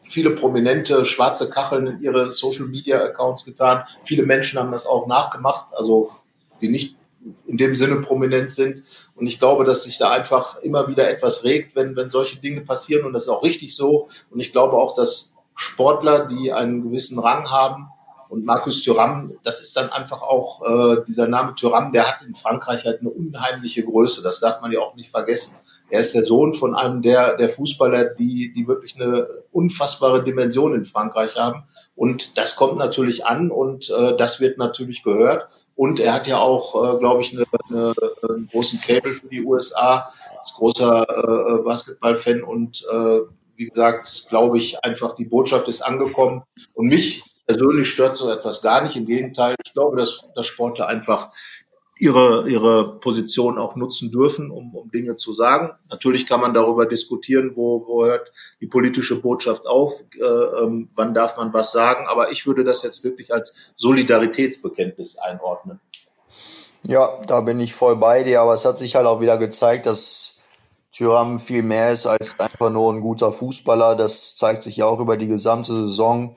viele 0.09 0.31
prominente 0.31 1.05
schwarze 1.05 1.51
Kacheln 1.51 1.87
in 1.87 2.03
ihre 2.03 2.31
Social 2.31 2.67
Media 2.67 3.03
Accounts 3.03 3.45
getan. 3.45 3.85
Viele 4.05 4.25
Menschen 4.25 4.59
haben 4.59 4.73
das 4.73 4.87
auch 4.87 5.07
nachgemacht, 5.07 5.75
also 5.75 6.11
die 6.61 6.69
nicht 6.69 6.97
in 7.47 7.57
dem 7.57 7.75
Sinne 7.75 7.97
prominent 7.97 8.51
sind. 8.51 8.83
Und 9.17 9.27
ich 9.27 9.39
glaube, 9.39 9.65
dass 9.65 9.83
sich 9.83 9.99
da 9.99 10.11
einfach 10.11 10.59
immer 10.63 10.89
wieder 10.89 11.11
etwas 11.11 11.45
regt, 11.45 11.75
wenn, 11.75 11.97
wenn 11.97 12.11
solche 12.11 12.39
Dinge 12.39 12.61
passieren. 12.61 13.05
Und 13.05 13.13
das 13.13 13.23
ist 13.23 13.29
auch 13.29 13.43
richtig 13.43 13.75
so. 13.75 14.09
Und 14.31 14.41
ich 14.41 14.53
glaube 14.53 14.75
auch, 14.77 14.95
dass 14.95 15.35
Sportler, 15.55 16.27
die 16.27 16.53
einen 16.53 16.83
gewissen 16.83 17.19
Rang 17.19 17.51
haben, 17.51 17.89
und 18.29 18.45
Markus 18.45 18.83
Thuram, 18.83 19.33
das 19.45 19.61
ist 19.61 19.77
dann 19.77 19.91
einfach 19.91 20.21
auch 20.23 20.63
äh, 20.63 21.05
dieser 21.07 21.29
Name 21.29 21.55
Thuram, 21.55 21.93
der 21.93 22.09
hat 22.09 22.23
in 22.23 22.35
Frankreich 22.35 22.85
halt 22.85 23.01
eine 23.01 23.11
unheimliche 23.11 23.85
Größe. 23.85 24.23
Das 24.23 24.41
darf 24.41 24.61
man 24.61 24.73
ja 24.73 24.81
auch 24.81 24.97
nicht 24.97 25.11
vergessen. 25.11 25.57
Er 25.88 26.00
ist 26.00 26.14
der 26.14 26.25
Sohn 26.25 26.55
von 26.55 26.75
einem 26.75 27.02
der, 27.02 27.37
der 27.37 27.49
Fußballer, 27.49 28.14
die, 28.14 28.52
die 28.52 28.66
wirklich 28.66 29.00
eine 29.00 29.26
unfassbare 29.52 30.25
Dimension 30.25 30.75
in 30.75 30.85
Frankreich 30.85 31.37
haben. 31.37 31.64
Und 31.95 32.37
das 32.37 32.57
kommt 32.57 32.76
natürlich 32.76 33.25
an 33.26 33.50
und 33.50 33.90
äh, 33.90 34.16
das 34.16 34.40
wird 34.40 34.59
natürlich 34.59 35.02
gehört. 35.02 35.49
Und 35.76 36.00
er 36.00 36.14
hat 36.14 36.26
ja 36.26 36.38
auch, 36.38 36.75
äh, 36.75 36.99
glaube 36.99 37.21
ich, 37.21 37.33
eine, 37.33 37.45
eine, 37.69 37.95
einen 38.28 38.49
großen 38.49 38.78
Faible 38.78 39.12
für 39.12 39.28
die 39.28 39.45
USA, 39.45 40.11
als 40.37 40.55
großer 40.55 41.02
äh, 41.02 41.62
Basketballfan. 41.62 42.43
Und 42.43 42.85
äh, 42.90 43.21
wie 43.57 43.66
gesagt, 43.66 44.26
glaube 44.28 44.59
ich, 44.59 44.83
einfach 44.85 45.14
die 45.14 45.25
Botschaft 45.25 45.69
ist 45.69 45.83
angekommen. 45.83 46.43
Und 46.75 46.88
mich 46.88 47.23
persönlich 47.47 47.88
stört 47.88 48.16
so 48.16 48.31
etwas 48.31 48.62
gar 48.62 48.83
nicht. 48.83 48.97
Im 48.97 49.07
Gegenteil, 49.07 49.55
ich 49.64 49.73
glaube, 49.73 49.97
dass, 49.97 50.26
dass 50.35 50.47
Sportler 50.47 50.88
einfach 50.88 51.31
ihre, 51.99 52.49
ihre 52.49 52.99
Position 52.99 53.59
auch 53.59 53.75
nutzen 53.75 54.11
dürfen, 54.11 54.50
um, 54.50 54.75
um 54.75 54.91
Dinge 54.91 55.17
zu 55.17 55.33
sagen. 55.33 55.73
Natürlich 55.88 56.26
kann 56.26 56.41
man 56.41 56.53
darüber 56.53 56.87
diskutieren, 56.87 57.53
wo, 57.55 57.87
wo 57.87 58.05
hört 58.05 58.31
die 58.61 58.67
politische 58.67 59.21
Botschaft 59.21 59.67
auf, 59.67 60.03
äh, 60.15 60.23
ähm, 60.23 60.91
wann 60.95 61.15
darf 61.15 61.37
man 61.38 61.53
was 61.55 61.73
sagen. 61.73 62.07
Aber 62.07 62.31
ich 62.31 62.47
würde 62.47 62.65
das 62.65 62.83
jetzt 62.83 63.03
wirklich 63.03 63.33
als 63.33 63.55
Solidaritätsbekenntnis 63.76 65.19
einordnen. 65.19 65.81
Ja, 66.87 67.21
da 67.26 67.41
bin 67.41 67.59
ich 67.61 67.75
voll 67.75 67.97
bei 67.97 68.23
dir, 68.23 68.43
aber 68.43 68.55
es 68.55 68.65
hat 68.65 68.79
sich 68.79 68.95
halt 68.95 69.07
auch 69.07 69.21
wieder 69.21 69.38
gezeigt, 69.38 69.87
dass 69.87 70.38
Tyram 70.93 71.38
viel 71.38 71.62
mehr 71.62 71.93
ist 71.93 72.07
als 72.07 72.38
einfach 72.38 72.71
nur 72.71 72.93
ein 72.93 73.00
guter 73.00 73.33
Fußballer. 73.33 73.97
Das 73.97 74.37
zeigt 74.37 74.62
sich 74.62 74.76
ja 74.76 74.87
auch 74.87 75.00
über 75.00 75.17
die 75.17 75.26
gesamte 75.26 75.75
Saison 75.75 76.37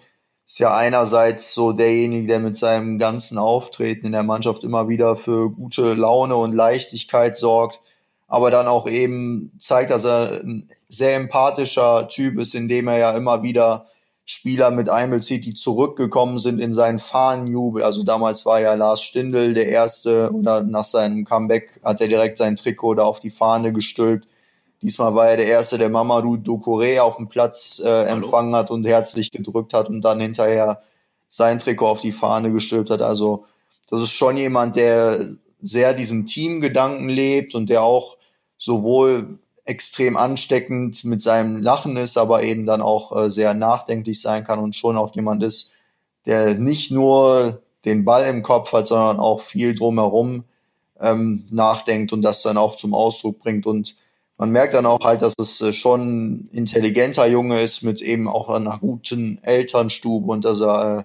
ist 0.49 0.57
ja 0.57 0.75
einerseits 0.75 1.53
so 1.53 1.73
derjenige, 1.73 2.25
der 2.25 2.39
mit 2.39 2.57
seinem 2.57 2.97
ganzen 2.97 3.37
Auftreten 3.37 4.07
in 4.07 4.13
der 4.13 4.23
Mannschaft 4.23 4.63
immer 4.63 4.89
wieder 4.89 5.15
für 5.15 5.51
gute 5.51 5.93
Laune 5.93 6.35
und 6.35 6.53
Leichtigkeit 6.53 7.37
sorgt, 7.37 7.81
aber 8.27 8.49
dann 8.49 8.67
auch 8.67 8.87
eben 8.87 9.51
zeigt, 9.59 9.91
dass 9.91 10.05
er 10.05 10.41
ein 10.43 10.67
sehr 10.87 11.17
empathischer 11.17 12.07
Typ 12.07 12.39
ist, 12.39 12.55
indem 12.55 12.87
er 12.87 12.97
ja 12.97 13.11
immer 13.15 13.43
wieder 13.43 13.85
Spieler 14.25 14.71
mit 14.71 14.89
einbezieht, 14.89 15.45
die 15.45 15.53
zurückgekommen 15.53 16.39
sind 16.39 16.57
in 16.57 16.73
seinen 16.73 16.97
Fahnenjubel. 16.97 17.83
Also 17.83 18.01
damals 18.01 18.43
war 18.47 18.59
ja 18.59 18.73
Lars 18.73 19.03
Stindl 19.03 19.53
der 19.53 19.67
Erste 19.67 20.31
oder 20.33 20.63
nach 20.63 20.85
seinem 20.85 21.25
Comeback 21.25 21.79
hat 21.85 22.01
er 22.01 22.07
direkt 22.07 22.39
sein 22.39 22.55
Trikot 22.55 22.95
da 22.95 23.03
auf 23.03 23.19
die 23.19 23.29
Fahne 23.29 23.71
gestülpt. 23.71 24.27
Diesmal 24.81 25.13
war 25.13 25.29
er 25.29 25.37
der 25.37 25.47
Erste, 25.47 25.77
der 25.77 25.89
Mamadou 25.89 26.37
Dokore 26.37 27.03
auf 27.03 27.17
dem 27.17 27.27
Platz 27.27 27.81
äh, 27.83 28.03
empfangen 28.05 28.55
hat 28.55 28.71
und 28.71 28.85
herzlich 28.85 29.31
gedrückt 29.31 29.73
hat 29.73 29.89
und 29.89 30.01
dann 30.01 30.19
hinterher 30.19 30.81
sein 31.27 31.59
Trikot 31.59 31.87
auf 31.87 32.01
die 32.01 32.13
Fahne 32.13 32.51
gestülpt 32.51 32.89
hat. 32.89 33.01
Also 33.01 33.45
das 33.89 34.01
ist 34.01 34.11
schon 34.11 34.37
jemand, 34.37 34.75
der 34.75 35.35
sehr 35.61 35.93
diesen 35.93 36.25
Teamgedanken 36.25 37.09
lebt 37.09 37.55
und 37.55 37.69
der 37.69 37.83
auch 37.83 38.17
sowohl 38.57 39.39
extrem 39.65 40.17
ansteckend 40.17 41.03
mit 41.05 41.21
seinem 41.21 41.61
Lachen 41.61 41.95
ist, 41.97 42.17
aber 42.17 42.43
eben 42.43 42.65
dann 42.65 42.81
auch 42.81 43.15
äh, 43.15 43.29
sehr 43.29 43.53
nachdenklich 43.53 44.21
sein 44.21 44.43
kann 44.43 44.59
und 44.59 44.75
schon 44.75 44.97
auch 44.97 45.13
jemand 45.13 45.43
ist, 45.43 45.73
der 46.25 46.55
nicht 46.55 46.89
nur 46.89 47.61
den 47.85 48.03
Ball 48.03 48.25
im 48.25 48.43
Kopf 48.43 48.73
hat, 48.73 48.87
sondern 48.87 49.19
auch 49.19 49.41
viel 49.41 49.75
drumherum 49.75 50.43
ähm, 50.99 51.45
nachdenkt 51.51 52.11
und 52.13 52.21
das 52.23 52.41
dann 52.41 52.57
auch 52.57 52.75
zum 52.75 52.93
Ausdruck 52.93 53.39
bringt 53.39 53.65
und 53.65 53.95
man 54.39 54.51
merkt 54.51 54.73
dann 54.73 54.85
auch 54.85 55.01
halt, 55.03 55.21
dass 55.21 55.33
es 55.37 55.59
äh, 55.59 55.73
schon 55.73 56.47
intelligenter 56.53 57.27
Junge 57.27 57.61
ist 57.61 57.83
mit 57.83 58.01
eben 58.01 58.29
auch 58.29 58.47
einer 58.49 58.79
guten 58.79 59.37
Elternstube 59.43 60.31
und 60.31 60.45
dass 60.45 60.61
er 60.61 60.99
äh, 60.99 61.03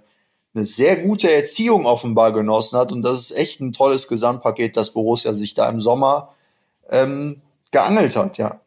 eine 0.54 0.64
sehr 0.64 0.96
gute 0.98 1.30
Erziehung 1.32 1.84
offenbar 1.84 2.32
genossen 2.32 2.78
hat. 2.78 2.92
Und 2.92 3.02
das 3.02 3.18
ist 3.18 3.36
echt 3.36 3.60
ein 3.60 3.72
tolles 3.72 4.06
Gesamtpaket, 4.06 4.76
dass 4.76 4.92
Borussia 4.92 5.34
sich 5.34 5.52
da 5.54 5.68
im 5.68 5.80
Sommer 5.80 6.32
ähm, 6.88 7.42
geangelt 7.72 8.14
hat, 8.14 8.38
ja. 8.38 8.60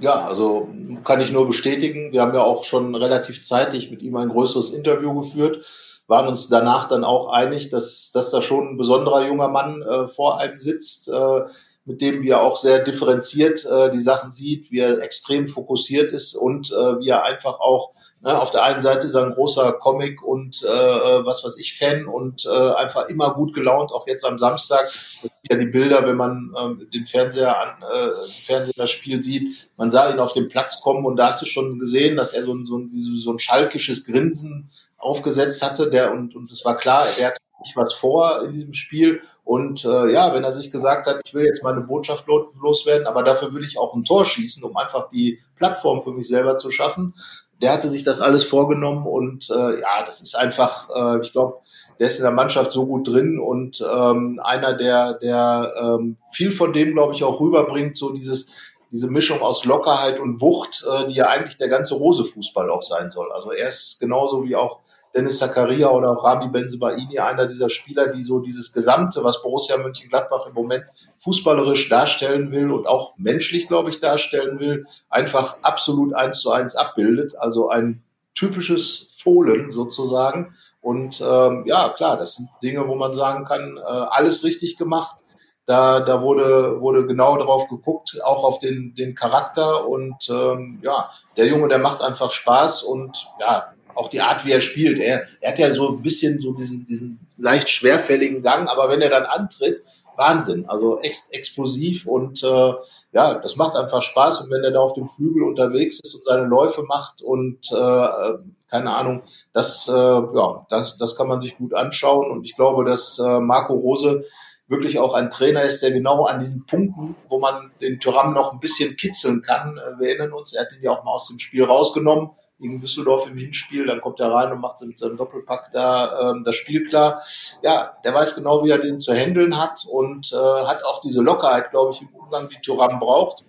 Ja, 0.00 0.26
also 0.26 0.68
kann 1.04 1.20
ich 1.20 1.30
nur 1.30 1.46
bestätigen. 1.46 2.10
Wir 2.10 2.22
haben 2.22 2.34
ja 2.34 2.42
auch 2.42 2.64
schon 2.64 2.92
relativ 2.96 3.44
zeitig 3.44 3.92
mit 3.92 4.02
ihm 4.02 4.16
ein 4.16 4.30
größeres 4.30 4.70
Interview 4.70 5.14
geführt, 5.14 5.64
waren 6.08 6.26
uns 6.26 6.48
danach 6.48 6.88
dann 6.88 7.04
auch 7.04 7.28
einig, 7.28 7.70
dass, 7.70 8.10
dass 8.12 8.30
da 8.30 8.42
schon 8.42 8.70
ein 8.70 8.76
besonderer 8.78 9.28
junger 9.28 9.48
Mann 9.48 9.82
äh, 9.82 10.08
vor 10.08 10.40
einem 10.40 10.58
sitzt, 10.58 11.08
äh, 11.08 11.42
mit 11.86 12.00
dem 12.02 12.22
wir 12.22 12.42
auch 12.42 12.56
sehr 12.56 12.80
differenziert 12.80 13.64
äh, 13.64 13.90
die 13.90 14.00
Sachen 14.00 14.32
sieht, 14.32 14.70
wie 14.72 14.80
er 14.80 15.00
extrem 15.00 15.46
fokussiert 15.46 16.12
ist 16.12 16.34
und 16.34 16.70
äh, 16.70 16.98
wie 16.98 17.08
er 17.08 17.24
einfach 17.24 17.60
auch 17.60 17.92
ne, 18.20 18.38
auf 18.40 18.50
der 18.50 18.64
einen 18.64 18.80
Seite 18.80 19.06
ist 19.06 19.14
er 19.14 19.24
ein 19.24 19.34
großer 19.34 19.72
Comic 19.72 20.22
und 20.22 20.62
äh, 20.64 20.66
was 20.66 21.44
weiß 21.44 21.56
ich 21.58 21.78
Fan 21.78 22.06
und 22.06 22.44
äh, 22.44 22.72
einfach 22.74 23.08
immer 23.08 23.34
gut 23.34 23.54
gelaunt, 23.54 23.92
auch 23.92 24.06
jetzt 24.08 24.24
am 24.24 24.38
Samstag. 24.38 24.86
Das 25.22 25.30
sind 25.30 25.32
ja 25.48 25.56
die 25.56 25.70
Bilder, 25.70 26.06
wenn 26.06 26.16
man 26.16 26.52
äh, 26.56 26.86
den 26.86 27.06
Fernseher 27.06 27.56
an, 27.56 27.82
äh, 27.82 28.30
Fernseher 28.42 28.74
das 28.76 28.90
Spiel 28.90 29.22
sieht. 29.22 29.70
Man 29.76 29.92
sah 29.92 30.10
ihn 30.10 30.18
auf 30.18 30.32
den 30.32 30.48
Platz 30.48 30.80
kommen 30.80 31.06
und 31.06 31.16
da 31.16 31.28
hast 31.28 31.40
du 31.42 31.46
schon 31.46 31.78
gesehen, 31.78 32.16
dass 32.16 32.32
er 32.32 32.44
so 32.44 32.52
ein, 32.52 32.66
so 32.66 32.78
ein, 32.78 32.90
so 32.90 33.32
ein 33.32 33.38
schalkisches 33.38 34.04
Grinsen 34.04 34.70
aufgesetzt 34.98 35.62
hatte, 35.62 35.88
der 35.88 36.10
und 36.10 36.34
und 36.34 36.50
es 36.50 36.64
war 36.64 36.76
klar, 36.76 37.06
er 37.16 37.28
hat 37.28 37.38
nicht 37.60 37.76
was 37.76 37.94
vor 37.94 38.42
in 38.44 38.52
diesem 38.52 38.74
Spiel. 38.74 39.20
Und 39.44 39.84
äh, 39.84 40.12
ja, 40.12 40.34
wenn 40.34 40.44
er 40.44 40.52
sich 40.52 40.70
gesagt 40.70 41.06
hat, 41.06 41.20
ich 41.24 41.34
will 41.34 41.44
jetzt 41.44 41.62
meine 41.62 41.80
Botschaft 41.80 42.26
loswerden, 42.26 43.06
aber 43.06 43.22
dafür 43.22 43.52
will 43.54 43.64
ich 43.64 43.78
auch 43.78 43.94
ein 43.94 44.04
Tor 44.04 44.24
schießen, 44.24 44.62
um 44.64 44.76
einfach 44.76 45.10
die 45.10 45.40
Plattform 45.56 46.00
für 46.00 46.12
mich 46.12 46.28
selber 46.28 46.58
zu 46.58 46.70
schaffen. 46.70 47.14
Der 47.62 47.72
hatte 47.72 47.88
sich 47.88 48.04
das 48.04 48.20
alles 48.20 48.44
vorgenommen 48.44 49.06
und 49.06 49.48
äh, 49.50 49.80
ja, 49.80 50.04
das 50.04 50.20
ist 50.20 50.36
einfach, 50.36 50.90
äh, 50.94 51.20
ich 51.22 51.32
glaube, 51.32 51.60
der 51.98 52.08
ist 52.08 52.18
in 52.18 52.24
der 52.24 52.32
Mannschaft 52.32 52.72
so 52.72 52.86
gut 52.86 53.08
drin 53.08 53.38
und 53.38 53.80
ähm, 53.80 54.38
einer, 54.44 54.74
der, 54.74 55.14
der 55.14 55.72
ähm, 55.80 56.18
viel 56.30 56.52
von 56.52 56.74
dem, 56.74 56.92
glaube 56.92 57.14
ich, 57.14 57.24
auch 57.24 57.40
rüberbringt, 57.40 57.96
so 57.96 58.12
dieses, 58.12 58.50
diese 58.92 59.10
Mischung 59.10 59.40
aus 59.40 59.64
Lockerheit 59.64 60.20
und 60.20 60.42
Wucht, 60.42 60.84
äh, 60.86 61.08
die 61.08 61.14
ja 61.14 61.28
eigentlich 61.28 61.56
der 61.56 61.70
ganze 61.70 61.94
Rose-Fußball 61.94 62.70
auch 62.70 62.82
sein 62.82 63.10
soll. 63.10 63.32
Also 63.32 63.52
er 63.52 63.68
ist 63.68 63.98
genauso 64.00 64.44
wie 64.44 64.56
auch 64.56 64.80
Dennis 65.16 65.38
Zakaria 65.38 65.88
oder 65.88 66.10
auch 66.10 66.24
Rami 66.24 66.48
Benzebaini, 66.48 67.18
einer 67.18 67.46
dieser 67.46 67.70
Spieler, 67.70 68.08
die 68.08 68.22
so 68.22 68.40
dieses 68.40 68.74
Gesamte, 68.74 69.24
was 69.24 69.42
Borussia 69.42 69.78
Mönchengladbach 69.78 70.46
im 70.46 70.52
Moment 70.52 70.84
fußballerisch 71.16 71.88
darstellen 71.88 72.52
will 72.52 72.70
und 72.70 72.86
auch 72.86 73.14
menschlich, 73.16 73.66
glaube 73.66 73.88
ich, 73.88 73.98
darstellen 73.98 74.60
will, 74.60 74.86
einfach 75.08 75.56
absolut 75.62 76.12
eins 76.14 76.40
zu 76.40 76.50
eins 76.50 76.76
abbildet. 76.76 77.34
Also 77.38 77.70
ein 77.70 78.02
typisches 78.34 79.16
Fohlen 79.16 79.70
sozusagen. 79.70 80.54
Und 80.82 81.22
ähm, 81.26 81.64
ja, 81.66 81.88
klar, 81.88 82.18
das 82.18 82.36
sind 82.36 82.50
Dinge, 82.62 82.86
wo 82.86 82.94
man 82.94 83.14
sagen 83.14 83.46
kann, 83.46 83.78
äh, 83.78 83.80
alles 83.80 84.44
richtig 84.44 84.76
gemacht. 84.76 85.16
Da, 85.64 86.00
da 86.00 86.20
wurde, 86.20 86.80
wurde 86.80 87.06
genau 87.06 87.38
darauf 87.38 87.68
geguckt, 87.68 88.20
auch 88.22 88.44
auf 88.44 88.58
den, 88.58 88.94
den 88.94 89.14
Charakter. 89.14 89.88
Und 89.88 90.28
ähm, 90.28 90.78
ja, 90.82 91.10
der 91.38 91.46
Junge, 91.46 91.68
der 91.68 91.78
macht 91.78 92.02
einfach 92.02 92.30
Spaß 92.30 92.82
und 92.82 93.28
ja, 93.40 93.72
auch 93.96 94.08
die 94.08 94.20
Art, 94.20 94.44
wie 94.44 94.52
er 94.52 94.60
spielt. 94.60 94.98
Er, 94.98 95.22
er 95.40 95.50
hat 95.50 95.58
ja 95.58 95.70
so 95.70 95.90
ein 95.90 96.02
bisschen 96.02 96.38
so 96.38 96.52
diesen, 96.52 96.86
diesen 96.86 97.18
leicht 97.38 97.68
schwerfälligen 97.68 98.42
Gang, 98.42 98.68
aber 98.68 98.88
wenn 98.88 99.02
er 99.02 99.10
dann 99.10 99.24
antritt, 99.24 99.82
Wahnsinn. 100.16 100.68
Also 100.68 100.98
ex 101.00 101.28
explosiv 101.30 102.06
und 102.06 102.42
äh, 102.42 102.72
ja, 103.12 103.34
das 103.34 103.56
macht 103.56 103.76
einfach 103.76 104.02
Spaß. 104.02 104.42
Und 104.42 104.50
wenn 104.50 104.64
er 104.64 104.72
da 104.72 104.80
auf 104.80 104.94
dem 104.94 105.08
Flügel 105.08 105.42
unterwegs 105.42 106.00
ist 106.02 106.14
und 106.14 106.24
seine 106.24 106.46
Läufe 106.46 106.82
macht 106.84 107.22
und 107.22 107.70
äh, 107.72 108.38
keine 108.68 108.94
Ahnung, 108.96 109.22
das, 109.52 109.88
äh, 109.88 109.92
ja, 109.92 110.66
das, 110.68 110.98
das 110.98 111.16
kann 111.16 111.28
man 111.28 111.40
sich 111.40 111.56
gut 111.56 111.74
anschauen. 111.74 112.30
Und 112.30 112.44
ich 112.44 112.56
glaube, 112.56 112.84
dass 112.84 113.18
äh, 113.18 113.40
Marco 113.40 113.74
Rose 113.74 114.24
wirklich 114.68 114.98
auch 114.98 115.14
ein 115.14 115.30
Trainer 115.30 115.62
ist, 115.62 115.82
der 115.82 115.92
genau 115.92 116.24
an 116.24 116.40
diesen 116.40 116.66
Punkten, 116.66 117.14
wo 117.28 117.38
man 117.38 117.70
den 117.80 118.00
Tyrann 118.00 118.32
noch 118.32 118.52
ein 118.52 118.58
bisschen 118.58 118.96
kitzeln 118.96 119.42
kann, 119.42 119.78
äh, 119.78 120.00
wir 120.00 120.08
erinnern 120.08 120.32
uns, 120.32 120.54
er 120.54 120.62
hat 120.62 120.72
ihn 120.72 120.82
ja 120.82 120.90
auch 120.92 121.04
mal 121.04 121.12
aus 121.12 121.28
dem 121.28 121.38
Spiel 121.38 121.64
rausgenommen, 121.64 122.30
gegen 122.58 122.80
Düsseldorf 122.80 123.26
im 123.26 123.36
Hinspiel, 123.36 123.86
dann 123.86 124.00
kommt 124.00 124.20
er 124.20 124.32
rein 124.32 124.52
und 124.52 124.60
macht 124.60 124.80
mit 124.82 124.98
seinem 124.98 125.16
Doppelpack 125.16 125.70
da 125.72 126.30
ähm, 126.30 126.44
das 126.44 126.54
Spiel 126.54 126.84
klar. 126.84 127.22
Ja, 127.62 127.96
der 128.04 128.14
weiß 128.14 128.34
genau, 128.34 128.64
wie 128.64 128.70
er 128.70 128.78
den 128.78 128.98
zu 128.98 129.14
handeln 129.14 129.60
hat 129.60 129.84
und 129.90 130.32
äh, 130.32 130.36
hat 130.36 130.82
auch 130.84 131.00
diese 131.00 131.22
Lockerheit, 131.22 131.70
glaube 131.70 131.92
ich, 131.92 132.02
im 132.02 132.08
Umgang, 132.08 132.48
die 132.48 132.60
Thuram 132.60 132.98
braucht. 132.98 133.44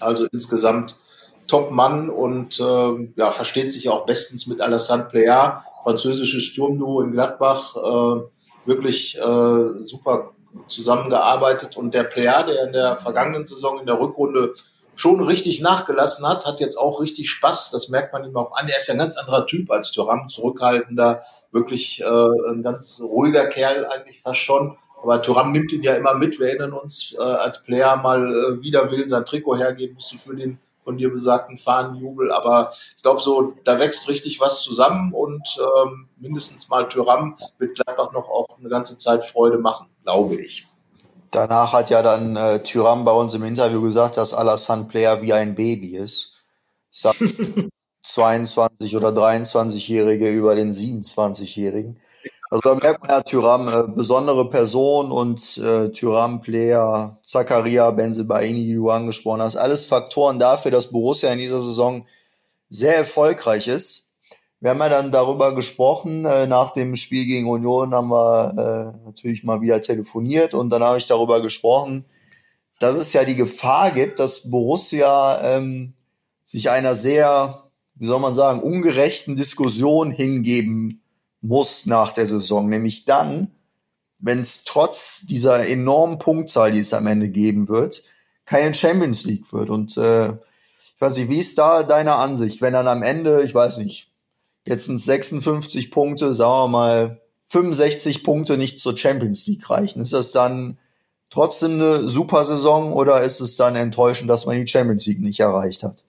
Also 0.00 0.26
insgesamt 0.32 0.96
Top-Mann 1.46 2.10
und 2.10 2.60
äh, 2.60 3.12
ja, 3.16 3.30
versteht 3.30 3.72
sich 3.72 3.88
auch 3.88 4.06
bestens 4.06 4.46
mit 4.46 4.60
Alassane 4.60 5.04
Plea, 5.04 5.64
französisches 5.82 6.42
Sturmduo 6.44 7.00
in 7.00 7.12
Gladbach, 7.12 7.76
äh, 7.76 8.22
wirklich 8.66 9.18
äh, 9.18 9.84
super 9.84 10.32
zusammengearbeitet 10.66 11.76
und 11.76 11.94
der 11.94 12.04
Plea, 12.04 12.42
der 12.42 12.64
in 12.64 12.72
der 12.72 12.96
vergangenen 12.96 13.46
Saison 13.46 13.80
in 13.80 13.86
der 13.86 13.98
Rückrunde 13.98 14.54
schon 15.00 15.22
richtig 15.22 15.62
nachgelassen 15.62 16.28
hat, 16.28 16.44
hat 16.44 16.60
jetzt 16.60 16.76
auch 16.76 17.00
richtig 17.00 17.30
Spaß. 17.30 17.70
Das 17.70 17.88
merkt 17.88 18.12
man 18.12 18.24
ihm 18.24 18.36
auch 18.36 18.52
an. 18.52 18.68
Er 18.68 18.76
ist 18.76 18.86
ja 18.86 18.94
ein 18.94 18.98
ganz 18.98 19.16
anderer 19.16 19.46
Typ 19.46 19.70
als 19.70 19.92
Thuram, 19.92 20.28
zurückhaltender, 20.28 21.22
wirklich 21.52 22.02
äh, 22.02 22.50
ein 22.50 22.62
ganz 22.62 23.00
ruhiger 23.02 23.46
Kerl 23.46 23.86
eigentlich 23.86 24.20
fast 24.20 24.40
schon. 24.40 24.76
Aber 25.02 25.22
Thuram 25.22 25.52
nimmt 25.52 25.72
ihn 25.72 25.82
ja 25.82 25.94
immer 25.94 26.14
mit. 26.14 26.38
Wir 26.38 26.48
erinnern 26.48 26.74
uns, 26.74 27.14
äh, 27.18 27.22
als 27.22 27.62
Player 27.62 27.96
mal 27.96 28.30
äh, 28.30 28.62
wider 28.62 28.90
Willen 28.90 29.08
sein 29.08 29.24
Trikot 29.24 29.56
hergeben 29.56 29.94
musste 29.94 30.18
für 30.18 30.36
den 30.36 30.58
von 30.84 30.98
dir 30.98 31.10
besagten 31.10 31.56
Fahnenjubel. 31.56 32.30
Aber 32.30 32.70
ich 32.96 33.02
glaube, 33.02 33.20
so 33.20 33.54
da 33.64 33.78
wächst 33.78 34.06
richtig 34.08 34.38
was 34.38 34.62
zusammen 34.62 35.14
und 35.14 35.58
ähm, 35.58 36.08
mindestens 36.18 36.68
mal 36.68 36.86
Thuram 36.88 37.36
wird 37.58 37.74
Gladbach 37.74 38.12
noch 38.12 38.28
auch 38.28 38.58
eine 38.58 38.68
ganze 38.68 38.98
Zeit 38.98 39.24
Freude 39.24 39.56
machen, 39.56 39.86
glaube 40.04 40.36
ich. 40.36 40.69
Danach 41.30 41.72
hat 41.72 41.90
ja 41.90 42.02
dann 42.02 42.36
äh, 42.36 42.62
Thuram 42.62 43.04
bei 43.04 43.12
uns 43.12 43.34
im 43.34 43.44
Interview 43.44 43.80
gesagt, 43.82 44.16
dass 44.16 44.34
Alassane 44.34 44.84
Player 44.84 45.22
wie 45.22 45.32
ein 45.32 45.54
Baby 45.54 45.96
ist. 45.96 46.42
22 48.02 48.96
oder 48.96 49.10
23-Jährige 49.10 50.30
über 50.30 50.54
den 50.54 50.72
27-Jährigen. 50.72 52.00
Also 52.50 52.62
da 52.62 52.74
merkt 52.74 53.00
man 53.02 53.10
ja 53.10 53.20
Tyram, 53.22 53.68
äh, 53.68 53.84
besondere 53.86 54.50
Person 54.50 55.12
und 55.12 55.58
äh, 55.58 55.90
Tyram 55.92 56.40
Player, 56.40 57.20
Zakaria, 57.24 57.92
Benzebaini, 57.92 58.64
die 58.64 58.74
du 58.74 58.90
angesprochen 58.90 59.40
hast, 59.40 59.54
alles 59.54 59.84
Faktoren 59.84 60.40
dafür, 60.40 60.72
dass 60.72 60.90
Borussia 60.90 61.32
in 61.32 61.38
dieser 61.38 61.60
Saison 61.60 62.06
sehr 62.68 62.96
erfolgreich 62.96 63.68
ist. 63.68 63.99
Wir 64.60 64.70
haben 64.70 64.80
ja 64.80 64.90
dann 64.90 65.10
darüber 65.10 65.54
gesprochen, 65.54 66.26
äh, 66.26 66.46
nach 66.46 66.72
dem 66.72 66.94
Spiel 66.96 67.24
gegen 67.24 67.48
Union 67.48 67.94
haben 67.94 68.08
wir 68.08 68.94
äh, 68.98 69.06
natürlich 69.06 69.42
mal 69.42 69.62
wieder 69.62 69.80
telefoniert 69.80 70.52
und 70.52 70.68
dann 70.68 70.82
habe 70.82 70.98
ich 70.98 71.06
darüber 71.06 71.40
gesprochen, 71.40 72.04
dass 72.78 72.94
es 72.94 73.12
ja 73.14 73.24
die 73.24 73.36
Gefahr 73.36 73.90
gibt, 73.90 74.18
dass 74.18 74.50
Borussia 74.50 75.40
ähm, 75.42 75.94
sich 76.44 76.68
einer 76.68 76.94
sehr, 76.94 77.70
wie 77.94 78.06
soll 78.06 78.20
man 78.20 78.34
sagen, 78.34 78.60
ungerechten 78.60 79.34
Diskussion 79.34 80.10
hingeben 80.10 81.02
muss 81.40 81.86
nach 81.86 82.12
der 82.12 82.26
Saison, 82.26 82.68
nämlich 82.68 83.06
dann, 83.06 83.52
wenn 84.18 84.40
es 84.40 84.64
trotz 84.64 85.22
dieser 85.26 85.66
enormen 85.66 86.18
Punktzahl, 86.18 86.70
die 86.70 86.80
es 86.80 86.92
am 86.92 87.06
Ende 87.06 87.30
geben 87.30 87.68
wird, 87.68 88.02
keine 88.44 88.74
Champions 88.74 89.24
League 89.24 89.50
wird. 89.54 89.70
Und 89.70 89.96
äh, 89.96 90.32
ich 90.32 91.00
weiß 91.00 91.16
nicht, 91.16 91.30
wie 91.30 91.38
ist 91.38 91.56
da 91.56 91.82
deine 91.82 92.16
Ansicht, 92.16 92.60
wenn 92.60 92.74
dann 92.74 92.88
am 92.88 93.02
Ende, 93.02 93.42
ich 93.42 93.54
weiß 93.54 93.78
nicht, 93.78 94.09
jetzt 94.66 94.86
sind 94.86 94.98
56 94.98 95.90
Punkte, 95.90 96.34
sagen 96.34 96.64
wir 96.64 96.68
mal 96.68 97.20
65 97.48 98.22
Punkte 98.22 98.56
nicht 98.56 98.80
zur 98.80 98.96
Champions 98.96 99.46
League 99.46 99.68
reichen. 99.68 100.00
Ist 100.00 100.12
das 100.12 100.32
dann 100.32 100.78
trotzdem 101.30 101.74
eine 101.74 102.08
super 102.08 102.44
Saison 102.44 102.92
oder 102.92 103.22
ist 103.22 103.40
es 103.40 103.56
dann 103.56 103.76
enttäuschend, 103.76 104.30
dass 104.30 104.46
man 104.46 104.56
die 104.56 104.66
Champions 104.66 105.06
League 105.06 105.20
nicht 105.20 105.40
erreicht 105.40 105.82
hat? 105.82 106.02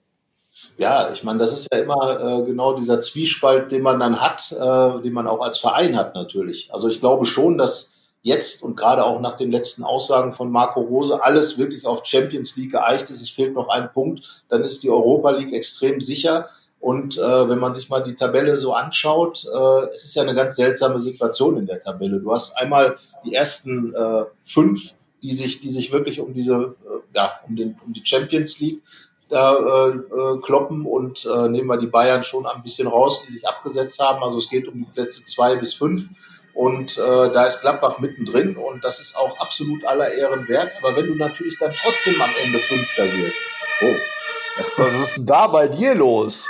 Ja, 0.76 1.10
ich 1.12 1.24
meine, 1.24 1.38
das 1.38 1.52
ist 1.52 1.68
ja 1.72 1.80
immer 1.80 2.20
äh, 2.20 2.44
genau 2.44 2.74
dieser 2.74 3.00
Zwiespalt, 3.00 3.72
den 3.72 3.82
man 3.82 3.98
dann 3.98 4.20
hat, 4.20 4.52
äh, 4.52 5.02
den 5.02 5.12
man 5.12 5.26
auch 5.26 5.40
als 5.40 5.58
Verein 5.58 5.96
hat 5.96 6.14
natürlich. 6.14 6.72
Also 6.72 6.88
ich 6.88 7.00
glaube 7.00 7.24
schon, 7.24 7.58
dass 7.58 7.94
jetzt 8.22 8.62
und 8.62 8.76
gerade 8.76 9.04
auch 9.04 9.20
nach 9.20 9.34
den 9.34 9.50
letzten 9.50 9.82
Aussagen 9.82 10.32
von 10.32 10.50
Marco 10.50 10.80
Rose 10.80 11.22
alles 11.22 11.58
wirklich 11.58 11.86
auf 11.86 12.04
Champions 12.04 12.56
League 12.56 12.72
geeicht 12.72 13.10
ist. 13.10 13.20
Es 13.20 13.30
fehlt 13.30 13.54
noch 13.54 13.68
ein 13.68 13.92
Punkt, 13.92 14.44
dann 14.48 14.62
ist 14.62 14.82
die 14.82 14.90
Europa 14.90 15.30
League 15.30 15.52
extrem 15.52 16.00
sicher. 16.00 16.48
Und 16.82 17.16
äh, 17.16 17.48
wenn 17.48 17.60
man 17.60 17.74
sich 17.74 17.88
mal 17.90 18.02
die 18.02 18.16
Tabelle 18.16 18.58
so 18.58 18.74
anschaut, 18.74 19.44
äh, 19.44 19.84
es 19.92 20.04
ist 20.04 20.16
ja 20.16 20.22
eine 20.22 20.34
ganz 20.34 20.56
seltsame 20.56 20.98
Situation 20.98 21.56
in 21.56 21.66
der 21.66 21.78
Tabelle. 21.78 22.18
Du 22.18 22.32
hast 22.32 22.58
einmal 22.58 22.96
die 23.24 23.34
ersten 23.34 23.94
äh, 23.94 24.24
fünf, 24.42 24.94
die 25.22 25.30
sich, 25.30 25.60
die 25.60 25.70
sich 25.70 25.92
wirklich 25.92 26.18
um 26.18 26.34
diese, 26.34 26.74
äh, 26.84 27.14
ja, 27.14 27.34
um, 27.46 27.54
den, 27.54 27.78
um 27.86 27.92
die 27.92 28.04
Champions 28.04 28.58
League 28.58 28.82
da 29.28 29.54
äh, 29.54 29.90
äh, 29.90 30.40
kloppen 30.42 30.84
und 30.84 31.24
äh, 31.24 31.48
nehmen 31.48 31.68
wir 31.68 31.76
die 31.76 31.86
Bayern 31.86 32.24
schon 32.24 32.46
ein 32.46 32.64
bisschen 32.64 32.88
raus, 32.88 33.24
die 33.28 33.32
sich 33.32 33.46
abgesetzt 33.46 34.00
haben. 34.00 34.20
Also 34.20 34.38
es 34.38 34.50
geht 34.50 34.66
um 34.66 34.74
die 34.74 34.90
Plätze 34.92 35.24
zwei 35.24 35.54
bis 35.54 35.74
fünf. 35.74 36.10
Und 36.52 36.98
äh, 36.98 37.00
da 37.32 37.46
ist 37.46 37.60
Gladbach 37.60 38.00
mittendrin 38.00 38.56
und 38.56 38.84
das 38.84 38.98
ist 38.98 39.16
auch 39.16 39.38
absolut 39.38 39.84
aller 39.86 40.12
Ehren 40.12 40.48
wert. 40.48 40.72
Aber 40.82 40.96
wenn 40.96 41.06
du 41.06 41.14
natürlich 41.14 41.56
dann 41.60 41.70
trotzdem 41.70 42.20
am 42.20 42.30
Ende 42.44 42.58
Fünfter 42.58 43.04
wirst. 43.04 43.38
Oh. 43.82 44.82
Was 44.82 44.94
ist 44.94 45.16
denn 45.18 45.26
da 45.26 45.46
bei 45.46 45.68
dir 45.68 45.94
los? 45.94 46.48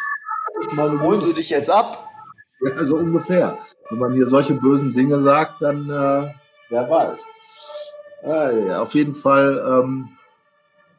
Holen 1.01 1.21
sie 1.21 1.35
dich 1.35 1.51
jetzt 1.51 1.71
ab? 1.71 2.09
Ja, 2.65 2.75
also 2.75 2.97
ungefähr. 2.97 3.59
Wenn 3.91 3.99
man 3.99 4.13
hier 4.13 4.27
solche 4.27 4.55
bösen 4.55 4.93
Dinge 4.95 5.19
sagt, 5.19 5.63
dann 5.63 5.89
äh, 5.91 6.33
wer 6.71 6.91
weiß. 6.91 7.29
Äh, 8.23 8.69
ja, 8.69 8.83
auf 8.83 8.95
jeden 8.95 9.15
Fall 9.15 9.63
ähm, 9.67 10.09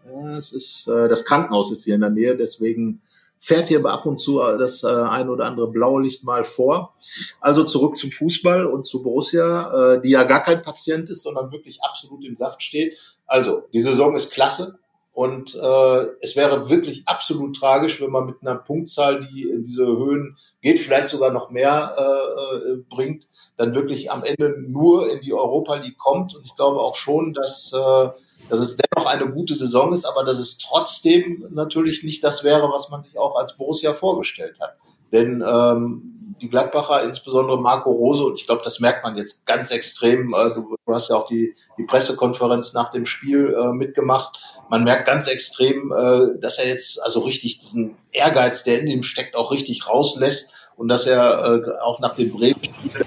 ja, 0.06 0.38
es 0.38 0.52
ist, 0.52 0.88
äh, 0.88 1.08
das 1.08 1.26
Krankenhaus 1.26 1.72
ist 1.72 1.86
hier 1.86 1.96
in 1.96 2.02
der 2.02 2.10
Nähe, 2.10 2.36
deswegen 2.36 3.02
fährt 3.38 3.68
hier 3.68 3.86
ab 3.86 4.06
und 4.06 4.18
zu 4.18 4.42
äh, 4.42 4.58
das 4.58 4.84
äh, 4.84 4.88
ein 4.88 5.30
oder 5.30 5.46
andere 5.46 5.70
Blaulicht 5.70 6.24
mal 6.24 6.44
vor. 6.44 6.94
Also 7.42 7.64
zurück 7.64 7.98
zum 7.98 8.12
Fußball 8.12 8.66
und 8.66 8.86
zu 8.86 9.04
Borussia, 9.04 9.96
äh, 9.96 10.02
die 10.02 10.12
ja 10.12 10.24
gar 10.24 10.42
kein 10.42 10.62
Patient 10.62 11.10
ist, 11.10 11.24
sondern 11.24 11.52
wirklich 11.52 11.82
absolut 11.84 12.24
im 12.26 12.36
Saft 12.36 12.62
steht. 12.62 12.98
Also, 13.26 13.64
die 13.74 13.82
Saison 13.82 14.16
ist 14.16 14.32
klasse. 14.32 14.80
Und 15.14 15.54
äh, 15.54 16.06
es 16.22 16.36
wäre 16.36 16.70
wirklich 16.70 17.08
absolut 17.08 17.56
tragisch, 17.56 18.02
wenn 18.02 18.10
man 18.10 18.26
mit 18.26 18.38
einer 18.42 18.56
Punktzahl, 18.56 19.22
die 19.22 19.44
in 19.44 19.64
diese 19.64 19.86
Höhen 19.86 20.38
geht, 20.62 20.80
vielleicht 20.80 21.08
sogar 21.08 21.32
noch 21.32 21.52
mehr 21.52 21.96
äh, 21.98 22.72
äh 22.72 22.78
bringt, 22.90 23.28
dann 23.56 23.76
wirklich 23.76 24.12
am 24.12 24.24
Ende 24.24 24.56
nur 24.68 25.12
in 25.12 25.22
die 25.22 25.34
Europa 25.34 25.76
League 25.76 26.00
kommt. 26.00 26.36
Und 26.36 26.44
ich 26.46 26.56
glaube 26.56 26.80
auch 26.80 26.96
schon, 26.96 27.34
dass 27.34 27.74
äh, 27.74 28.10
dass 28.50 28.60
es 28.60 28.78
dennoch 28.78 29.10
eine 29.10 29.32
gute 29.32 29.56
Saison 29.56 29.94
ist, 29.94 30.06
aber 30.06 30.24
dass 30.24 30.40
es 30.40 30.58
trotzdem 30.58 31.48
natürlich 31.52 32.04
nicht 32.04 32.24
das 32.24 32.44
wäre, 32.44 32.70
was 32.72 32.90
man 32.90 33.02
sich 33.02 33.18
auch 33.18 33.36
als 33.36 33.56
Borussia 33.56 33.94
vorgestellt 33.94 34.60
hat. 34.60 34.76
Denn 35.12 35.44
ähm, 35.46 36.13
die 36.44 36.50
Gladbacher, 36.50 37.04
insbesondere 37.04 37.60
Marco 37.60 37.90
Rose, 37.90 38.24
und 38.26 38.38
ich 38.38 38.46
glaube, 38.46 38.62
das 38.64 38.82
merkt 38.82 39.04
man 39.04 39.16
jetzt 39.16 39.46
ganz 39.46 39.72
extrem, 39.72 40.34
äh, 40.34 40.54
du, 40.54 40.76
hast 40.88 41.10
ja 41.10 41.16
auch 41.16 41.26
die, 41.26 41.56
die 41.78 41.84
Pressekonferenz 41.84 42.74
nach 42.74 42.92
dem 42.92 43.06
Spiel 43.06 43.56
äh, 43.58 43.72
mitgemacht, 43.72 44.38
man 44.70 44.84
merkt 44.84 45.08
ganz 45.08 45.28
extrem, 45.28 45.94
äh, 45.94 46.38
dass 46.40 46.60
er 46.60 46.68
jetzt 46.68 47.02
also 47.02 47.22
richtig 47.22 47.60
diesen 47.60 47.96
Ehrgeiz, 48.12 48.66
der 48.66 48.82
in 48.82 48.88
ihm 48.88 49.04
steckt, 49.04 49.38
auch 49.38 49.52
richtig 49.52 49.88
rauslässt 49.88 50.54
und 50.76 50.90
dass 50.90 51.08
er 51.08 51.46
äh, 51.46 51.80
auch 51.82 52.02
nach 52.02 52.14
dem 52.14 52.32
Bremen-Spiel, 52.32 53.06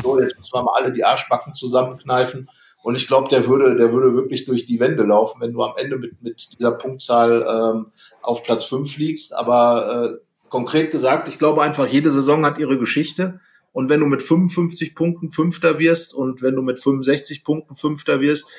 so, 0.00 0.20
jetzt 0.20 0.38
müssen 0.38 0.52
wir 0.52 0.62
mal 0.62 0.74
alle 0.76 0.92
die 0.92 1.04
Arschbacken 1.04 1.54
zusammenkneifen. 1.54 2.48
Und 2.84 2.94
ich 2.94 3.08
glaube, 3.08 3.28
der 3.28 3.48
würde, 3.48 3.76
der 3.76 3.92
würde 3.92 4.14
wirklich 4.14 4.44
durch 4.44 4.64
die 4.64 4.78
Wände 4.78 5.02
laufen, 5.02 5.40
wenn 5.40 5.52
du 5.52 5.62
am 5.64 5.76
Ende 5.76 5.96
mit, 5.96 6.22
mit 6.22 6.54
dieser 6.54 6.70
Punktzahl 6.70 7.42
ähm, 7.42 7.86
auf 8.22 8.44
Platz 8.44 8.64
fünf 8.64 8.96
liegst. 8.96 9.34
Aber 9.34 10.12
äh, 10.12 10.27
konkret 10.48 10.90
gesagt, 10.90 11.28
ich 11.28 11.38
glaube 11.38 11.62
einfach, 11.62 11.86
jede 11.86 12.10
Saison 12.10 12.44
hat 12.44 12.58
ihre 12.58 12.78
Geschichte. 12.78 13.40
Und 13.72 13.90
wenn 13.90 14.00
du 14.00 14.06
mit 14.06 14.22
55 14.22 14.94
Punkten 14.94 15.30
Fünfter 15.30 15.78
wirst 15.78 16.14
und 16.14 16.42
wenn 16.42 16.56
du 16.56 16.62
mit 16.62 16.82
65 16.82 17.44
Punkten 17.44 17.74
Fünfter 17.74 18.20
wirst, 18.20 18.50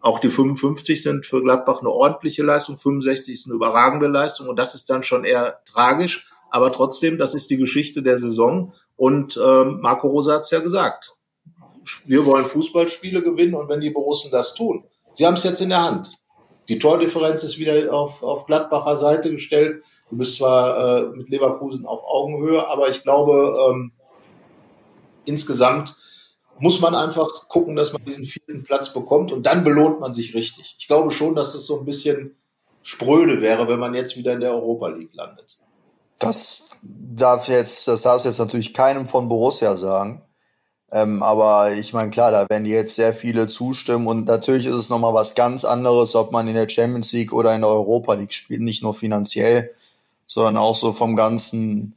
auch 0.00 0.20
die 0.20 0.30
55 0.30 1.02
sind 1.02 1.26
für 1.26 1.42
Gladbach 1.42 1.80
eine 1.80 1.90
ordentliche 1.90 2.44
Leistung, 2.44 2.76
65 2.76 3.34
ist 3.34 3.46
eine 3.46 3.56
überragende 3.56 4.06
Leistung 4.06 4.48
und 4.48 4.56
das 4.56 4.74
ist 4.74 4.88
dann 4.90 5.02
schon 5.02 5.24
eher 5.24 5.60
tragisch. 5.64 6.28
Aber 6.50 6.70
trotzdem, 6.70 7.18
das 7.18 7.34
ist 7.34 7.50
die 7.50 7.56
Geschichte 7.56 8.02
der 8.02 8.18
Saison 8.18 8.72
und 8.96 9.38
ähm, 9.42 9.80
Marco 9.80 10.08
Rosa 10.08 10.34
hat 10.34 10.42
es 10.42 10.50
ja 10.50 10.60
gesagt 10.60 11.18
wir 12.04 12.24
wollen 12.26 12.44
Fußballspiele 12.44 13.22
gewinnen 13.22 13.54
und 13.54 13.68
wenn 13.68 13.80
die 13.80 13.90
Borussen 13.90 14.30
das 14.30 14.54
tun, 14.54 14.84
sie 15.12 15.26
haben 15.26 15.34
es 15.34 15.44
jetzt 15.44 15.60
in 15.60 15.70
der 15.70 15.82
Hand. 15.82 16.10
Die 16.68 16.78
Tordifferenz 16.78 17.42
ist 17.44 17.58
wieder 17.58 17.92
auf, 17.94 18.22
auf 18.22 18.46
Gladbacher 18.46 18.96
Seite 18.96 19.30
gestellt. 19.30 19.84
Du 20.10 20.18
bist 20.18 20.36
zwar 20.36 20.98
äh, 20.98 21.02
mit 21.16 21.30
Leverkusen 21.30 21.86
auf 21.86 22.04
Augenhöhe, 22.04 22.66
aber 22.68 22.88
ich 22.88 23.02
glaube, 23.02 23.56
ähm, 23.70 23.92
insgesamt 25.24 25.96
muss 26.58 26.80
man 26.80 26.94
einfach 26.94 27.48
gucken, 27.48 27.76
dass 27.76 27.92
man 27.92 28.04
diesen 28.04 28.24
vierten 28.24 28.64
Platz 28.64 28.92
bekommt 28.92 29.32
und 29.32 29.44
dann 29.44 29.64
belohnt 29.64 30.00
man 30.00 30.12
sich 30.12 30.34
richtig. 30.34 30.76
Ich 30.78 30.88
glaube 30.88 31.10
schon, 31.10 31.34
dass 31.34 31.54
es 31.54 31.66
so 31.66 31.78
ein 31.78 31.84
bisschen 31.86 32.36
spröde 32.82 33.40
wäre, 33.40 33.68
wenn 33.68 33.78
man 33.78 33.94
jetzt 33.94 34.16
wieder 34.16 34.32
in 34.32 34.40
der 34.40 34.52
Europa 34.52 34.88
League 34.88 35.14
landet. 35.14 35.58
Das 36.18 36.68
darf 36.82 37.48
jetzt, 37.48 37.86
das 37.86 38.02
darfst 38.02 38.26
jetzt 38.26 38.38
natürlich 38.38 38.74
keinem 38.74 39.06
von 39.06 39.28
Borussia 39.28 39.76
sagen. 39.76 40.22
Ähm, 40.90 41.22
aber 41.22 41.72
ich 41.72 41.92
meine, 41.92 42.10
klar, 42.10 42.30
da 42.30 42.46
werden 42.48 42.64
jetzt 42.64 42.94
sehr 42.94 43.12
viele 43.12 43.46
zustimmen 43.46 44.06
und 44.06 44.26
natürlich 44.26 44.66
ist 44.66 44.74
es 44.74 44.88
nochmal 44.88 45.12
was 45.12 45.34
ganz 45.34 45.64
anderes, 45.64 46.14
ob 46.14 46.32
man 46.32 46.48
in 46.48 46.54
der 46.54 46.68
Champions 46.68 47.12
League 47.12 47.32
oder 47.32 47.54
in 47.54 47.60
der 47.60 47.70
Europa 47.70 48.14
League 48.14 48.32
spielt, 48.32 48.62
nicht 48.62 48.82
nur 48.82 48.94
finanziell, 48.94 49.74
sondern 50.26 50.56
auch 50.56 50.74
so 50.74 50.94
vom 50.94 51.14
ganzen 51.14 51.94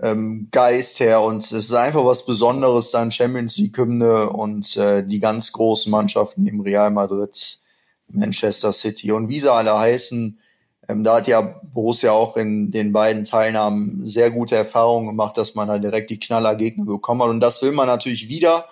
ähm, 0.00 0.48
Geist 0.50 0.98
her. 0.98 1.20
Und 1.22 1.44
es 1.44 1.52
ist 1.52 1.74
einfach 1.74 2.04
was 2.04 2.26
Besonderes, 2.26 2.90
dann 2.90 3.12
Champions 3.12 3.56
League 3.56 3.78
Hymne 3.78 4.30
und 4.30 4.76
äh, 4.76 5.04
die 5.06 5.20
ganz 5.20 5.52
großen 5.52 5.90
Mannschaften 5.90 6.46
im 6.46 6.60
Real 6.60 6.90
Madrid, 6.90 7.58
Manchester 8.08 8.72
City 8.72 9.12
und 9.12 9.28
wie 9.28 9.40
sie 9.40 9.52
alle 9.52 9.78
heißen, 9.78 10.38
ähm, 10.88 11.04
da 11.04 11.16
hat 11.16 11.28
ja 11.28 11.40
Borussia 11.62 12.12
auch 12.12 12.36
in 12.36 12.70
den 12.70 12.92
beiden 12.92 13.24
Teilnahmen 13.24 14.06
sehr 14.08 14.30
gute 14.30 14.56
Erfahrungen 14.56 15.06
gemacht, 15.06 15.36
dass 15.36 15.54
man 15.54 15.68
da 15.68 15.78
direkt 15.78 16.10
die 16.10 16.20
Knallergegner 16.20 16.84
bekommen 16.84 17.22
hat. 17.22 17.30
Und 17.30 17.40
das 17.40 17.62
will 17.62 17.72
man 17.72 17.86
natürlich 17.86 18.28
wieder. 18.28 18.66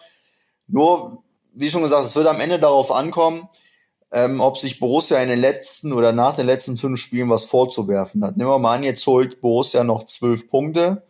Nur, 0.67 1.23
wie 1.55 1.71
schon 1.71 1.83
gesagt, 1.83 2.07
es 2.07 2.17
wird 2.17 2.27
am 2.27 2.41
Ende 2.41 2.59
darauf 2.59 2.91
ankommen, 2.91 3.49
ähm, 4.13 4.41
ob 4.41 4.59
sich 4.59 4.79
Borussia 4.79 5.19
in 5.23 5.29
den 5.29 5.41
letzten 5.41 5.93
oder 5.93 6.13
nach 6.13 6.37
den 6.37 6.47
letzten 6.47 6.77
fünf 6.77 7.01
Spielen 7.01 7.31
was 7.31 7.45
vorzuwerfen 7.45 8.25
hat. 8.25 8.37
Nehmen 8.37 8.51
wir 8.51 8.59
mal 8.59 8.77
an, 8.77 8.83
jetzt 8.83 9.07
holt 9.07 9.41
Borussia 9.41 9.85
noch 9.85 10.07
zwölf 10.07 10.49
Punkte 10.49 11.03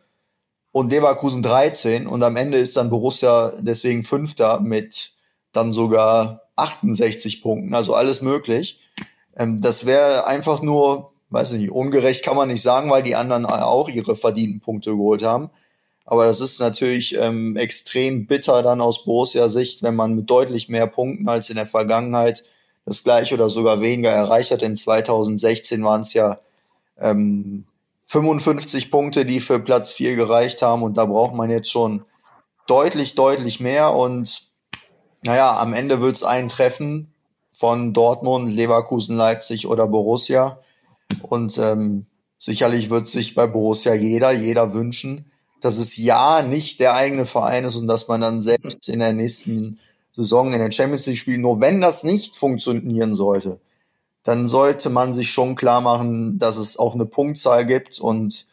und 0.70 0.90
Leverkusen 0.90 1.42
13 1.42 2.06
und 2.06 2.22
am 2.22 2.36
Ende 2.36 2.58
ist 2.58 2.76
dann 2.76 2.90
Borussia 2.90 3.52
deswegen 3.60 4.04
Fünfter 4.04 4.60
mit 4.60 5.12
dann 5.52 5.72
sogar 5.72 6.42
68 6.56 7.42
Punkten, 7.42 7.74
also 7.74 7.94
alles 7.94 8.22
möglich. 8.22 8.78
Ähm, 9.36 9.60
das 9.60 9.86
wäre 9.86 10.26
einfach 10.26 10.62
nur, 10.62 11.12
weiß 11.30 11.52
nicht, 11.52 11.70
ungerecht 11.70 12.24
kann 12.24 12.36
man 12.36 12.48
nicht 12.48 12.62
sagen, 12.62 12.90
weil 12.90 13.02
die 13.02 13.16
anderen 13.16 13.46
auch 13.46 13.88
ihre 13.88 14.16
verdienten 14.16 14.60
Punkte 14.60 14.90
geholt 14.90 15.24
haben. 15.24 15.50
Aber 16.04 16.26
das 16.26 16.40
ist 16.40 16.60
natürlich 16.60 17.16
ähm, 17.16 17.56
extrem 17.56 18.26
bitter 18.26 18.62
dann 18.62 18.80
aus 18.80 19.04
Borussia-Sicht, 19.04 19.82
wenn 19.82 19.94
man 19.94 20.14
mit 20.14 20.28
deutlich 20.28 20.68
mehr 20.68 20.86
Punkten 20.86 21.28
als 21.28 21.48
in 21.48 21.56
der 21.56 21.66
Vergangenheit 21.66 22.42
das 22.84 23.04
gleiche 23.04 23.34
oder 23.36 23.48
sogar 23.48 23.80
weniger 23.80 24.10
erreicht 24.10 24.50
hat. 24.50 24.62
In 24.62 24.76
2016 24.76 25.84
waren 25.84 26.00
es 26.00 26.12
ja 26.12 26.38
ähm, 26.98 27.64
55 28.06 28.90
Punkte, 28.90 29.24
die 29.24 29.40
für 29.40 29.60
Platz 29.60 29.92
4 29.92 30.16
gereicht 30.16 30.62
haben. 30.62 30.82
Und 30.82 30.98
da 30.98 31.06
braucht 31.06 31.34
man 31.34 31.50
jetzt 31.50 31.70
schon 31.70 32.04
deutlich, 32.66 33.14
deutlich 33.14 33.60
mehr. 33.60 33.94
Und 33.94 34.42
naja, 35.22 35.56
am 35.56 35.72
Ende 35.72 36.00
wird 36.00 36.16
es 36.16 36.24
ein 36.24 36.48
Treffen 36.48 37.11
von 37.62 37.92
Dortmund, 37.92 38.52
Leverkusen, 38.52 39.16
Leipzig 39.16 39.68
oder 39.68 39.86
Borussia. 39.86 40.58
Und 41.22 41.58
ähm, 41.58 42.06
sicherlich 42.36 42.90
wird 42.90 43.08
sich 43.08 43.36
bei 43.36 43.46
Borussia 43.46 43.94
jeder, 43.94 44.32
jeder 44.32 44.74
wünschen, 44.74 45.30
dass 45.60 45.78
es 45.78 45.96
ja 45.96 46.42
nicht 46.42 46.80
der 46.80 46.94
eigene 46.94 47.24
Verein 47.24 47.64
ist 47.64 47.76
und 47.76 47.86
dass 47.86 48.08
man 48.08 48.20
dann 48.20 48.42
selbst 48.42 48.88
in 48.88 48.98
der 48.98 49.12
nächsten 49.12 49.78
Saison 50.12 50.52
in 50.52 50.58
der 50.58 50.72
Champions 50.72 51.06
League 51.06 51.18
spielt. 51.18 51.38
Nur 51.38 51.60
wenn 51.60 51.80
das 51.80 52.02
nicht 52.02 52.34
funktionieren 52.34 53.14
sollte, 53.14 53.60
dann 54.24 54.48
sollte 54.48 54.90
man 54.90 55.14
sich 55.14 55.30
schon 55.30 55.54
klar 55.54 55.80
machen, 55.80 56.40
dass 56.40 56.56
es 56.56 56.76
auch 56.76 56.94
eine 56.94 57.06
Punktzahl 57.06 57.64
gibt 57.64 58.00
und 58.00 58.46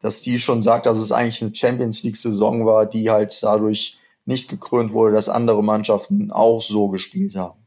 dass 0.00 0.22
die 0.22 0.38
schon 0.38 0.62
sagt, 0.62 0.86
dass 0.86 0.98
es 0.98 1.12
eigentlich 1.12 1.42
eine 1.42 1.54
Champions 1.54 2.02
League 2.02 2.16
Saison 2.16 2.64
war, 2.64 2.86
die 2.86 3.10
halt 3.10 3.38
dadurch 3.42 3.98
nicht 4.24 4.48
gekrönt 4.48 4.94
wurde, 4.94 5.16
dass 5.16 5.28
andere 5.28 5.62
Mannschaften 5.62 6.32
auch 6.32 6.62
so 6.62 6.88
gespielt 6.88 7.36
haben. 7.36 7.63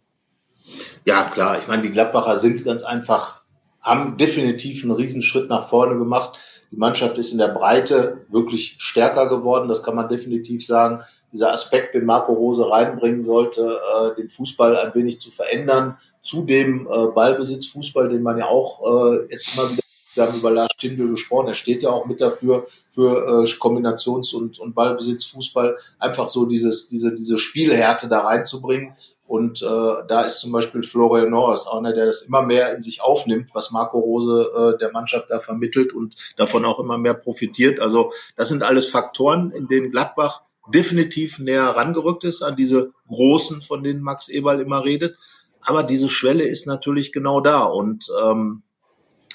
Ja, 1.07 1.23
klar. 1.23 1.57
Ich 1.57 1.69
meine, 1.69 1.83
die 1.83 1.91
Gladbacher 1.91 2.35
sind 2.35 2.65
ganz 2.65 2.83
einfach, 2.83 3.43
haben 3.81 4.17
definitiv 4.17 4.83
einen 4.83 4.91
Riesenschritt 4.91 5.47
nach 5.47 5.69
vorne 5.69 5.97
gemacht. 5.97 6.37
Die 6.69 6.75
Mannschaft 6.75 7.17
ist 7.17 7.31
in 7.31 7.37
der 7.37 7.47
Breite 7.47 8.25
wirklich 8.27 8.75
stärker 8.79 9.29
geworden, 9.29 9.69
das 9.69 9.83
kann 9.83 9.95
man 9.95 10.09
definitiv 10.09 10.65
sagen. 10.65 11.01
Dieser 11.31 11.53
Aspekt, 11.53 11.95
den 11.95 12.03
Marco 12.03 12.33
Rose 12.33 12.69
reinbringen 12.69 13.23
sollte, 13.23 13.79
äh, 13.79 14.15
den 14.15 14.27
Fußball 14.27 14.75
ein 14.75 14.93
wenig 14.95 15.21
zu 15.21 15.31
verändern, 15.31 15.97
zu 16.21 16.43
dem 16.43 16.87
äh, 16.87 17.07
Ballbesitzfußball, 17.15 18.09
den 18.09 18.21
man 18.21 18.37
ja 18.37 18.47
auch 18.47 19.13
äh, 19.13 19.27
jetzt 19.31 19.53
immer 19.53 19.71
wieder 19.71 19.83
wir 20.17 20.25
haben 20.25 20.39
über 20.39 20.49
Lars 20.49 20.71
Stindl 20.75 21.09
gesprochen. 21.09 21.49
Er 21.49 21.53
steht 21.53 21.83
ja 21.83 21.91
auch 21.91 22.07
mit 22.07 22.21
dafür 22.21 22.65
für 22.89 23.43
äh, 23.43 23.47
Kombinations- 23.59 24.33
und, 24.33 24.57
und 24.57 24.73
Ballbesitzfußball. 24.73 25.77
Einfach 25.99 26.27
so 26.27 26.47
dieses, 26.47 26.89
diese, 26.89 27.13
diese 27.13 27.37
Spielhärte 27.37 28.09
da 28.09 28.21
reinzubringen. 28.21 28.95
Und 29.27 29.61
äh, 29.61 29.65
da 30.07 30.21
ist 30.21 30.39
zum 30.39 30.53
Beispiel 30.53 30.83
Florian 30.83 31.29
Norris 31.29 31.67
auch 31.67 31.79
einer, 31.79 31.93
der 31.93 32.05
das 32.05 32.21
immer 32.21 32.41
mehr 32.43 32.73
in 32.73 32.81
sich 32.81 33.01
aufnimmt, 33.01 33.49
was 33.53 33.71
Marco 33.71 33.99
Rose 33.99 34.51
äh, 34.55 34.77
der 34.77 34.91
Mannschaft 34.93 35.29
da 35.29 35.39
vermittelt 35.39 35.93
und 35.93 36.15
davon 36.37 36.63
auch 36.63 36.79
immer 36.79 36.97
mehr 36.97 37.13
profitiert. 37.13 37.81
Also 37.81 38.13
das 38.37 38.47
sind 38.47 38.63
alles 38.63 38.87
Faktoren, 38.87 39.51
in 39.51 39.67
denen 39.67 39.91
Gladbach 39.91 40.43
definitiv 40.73 41.39
näher 41.39 41.65
rangerückt 41.65 42.23
ist 42.23 42.41
an 42.41 42.55
diese 42.55 42.91
großen, 43.07 43.61
von 43.61 43.83
denen 43.83 44.01
Max 44.01 44.29
Eberl 44.29 44.61
immer 44.61 44.83
redet. 44.85 45.17
Aber 45.61 45.83
diese 45.83 46.07
Schwelle 46.07 46.43
ist 46.43 46.65
natürlich 46.65 47.11
genau 47.11 47.41
da. 47.41 47.63
Und 47.65 48.07
ähm, 48.23 48.63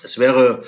es 0.02 0.18
wäre 0.18 0.62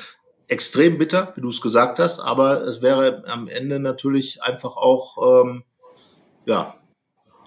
extrem 0.48 0.98
bitter, 0.98 1.32
wie 1.34 1.40
du 1.40 1.48
es 1.48 1.62
gesagt 1.62 1.98
hast, 1.98 2.20
aber 2.20 2.62
es 2.62 2.82
wäre 2.82 3.24
am 3.26 3.48
Ende 3.48 3.80
natürlich 3.80 4.42
einfach 4.42 4.76
auch 4.76 5.44
ähm, 5.44 5.64
ja, 6.44 6.74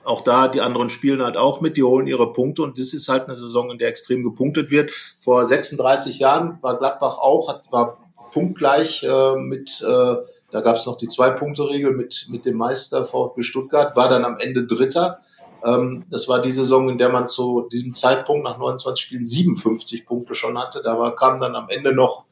auch 0.08 0.22
da, 0.22 0.48
die 0.48 0.62
anderen 0.62 0.90
spielen 0.90 1.24
halt 1.24 1.38
auch 1.38 1.62
mit, 1.62 1.78
die 1.78 1.84
holen 1.84 2.08
ihre 2.08 2.32
Punkte 2.32 2.64
und 2.64 2.80
das 2.80 2.94
ist 2.94 3.10
halt 3.10 3.26
eine 3.26 3.36
Saison, 3.36 3.72
in 3.72 3.78
der 3.78 3.90
extrem 3.90 4.24
gepunktet 4.24 4.72
wird. 4.72 4.92
Vor 5.20 5.46
36 5.46 6.20
Jahren 6.20 6.58
war 6.62 6.78
Gladbach 6.78 7.18
auch, 7.18 7.50
hat, 7.50 7.72
war 7.72 7.98
punktgleich 8.32 9.04
äh, 9.04 9.36
mit, 9.36 9.82
äh, 9.82 10.16
da 10.52 10.62
gab 10.62 10.78
es 10.78 10.86
noch 10.86 10.98
die 10.98 11.08
Zwei-Punkte-Regel 11.08 11.92
mit, 11.92 12.28
mit 12.30 12.46
dem 12.46 12.58
Meister 12.58 13.04
VfB 13.04 13.44
Stuttgart, 13.44 13.96
war 13.96 14.10
dann 14.10 14.26
am 14.26 14.38
Ende 14.38 14.66
Dritter. 14.66 15.20
Ähm, 15.66 16.06
das 16.10 16.30
war 16.30 16.42
die 16.42 16.52
Saison, 16.52 16.90
in 16.90 16.98
der 16.98 17.10
man 17.10 17.28
zu 17.28 17.68
diesem 17.72 17.94
Zeitpunkt 17.94 18.44
nach 18.44 18.58
29 18.58 19.04
Spielen 19.04 19.26
57 19.26 20.06
Punkte 20.06 20.36
schon 20.36 20.58
hatte. 20.58 20.82
Da 20.84 21.00
war, 21.00 21.16
kam 21.16 21.40
dann 21.40 21.56
am 21.56 21.70
Ende 21.70 21.94
noch 21.94 22.27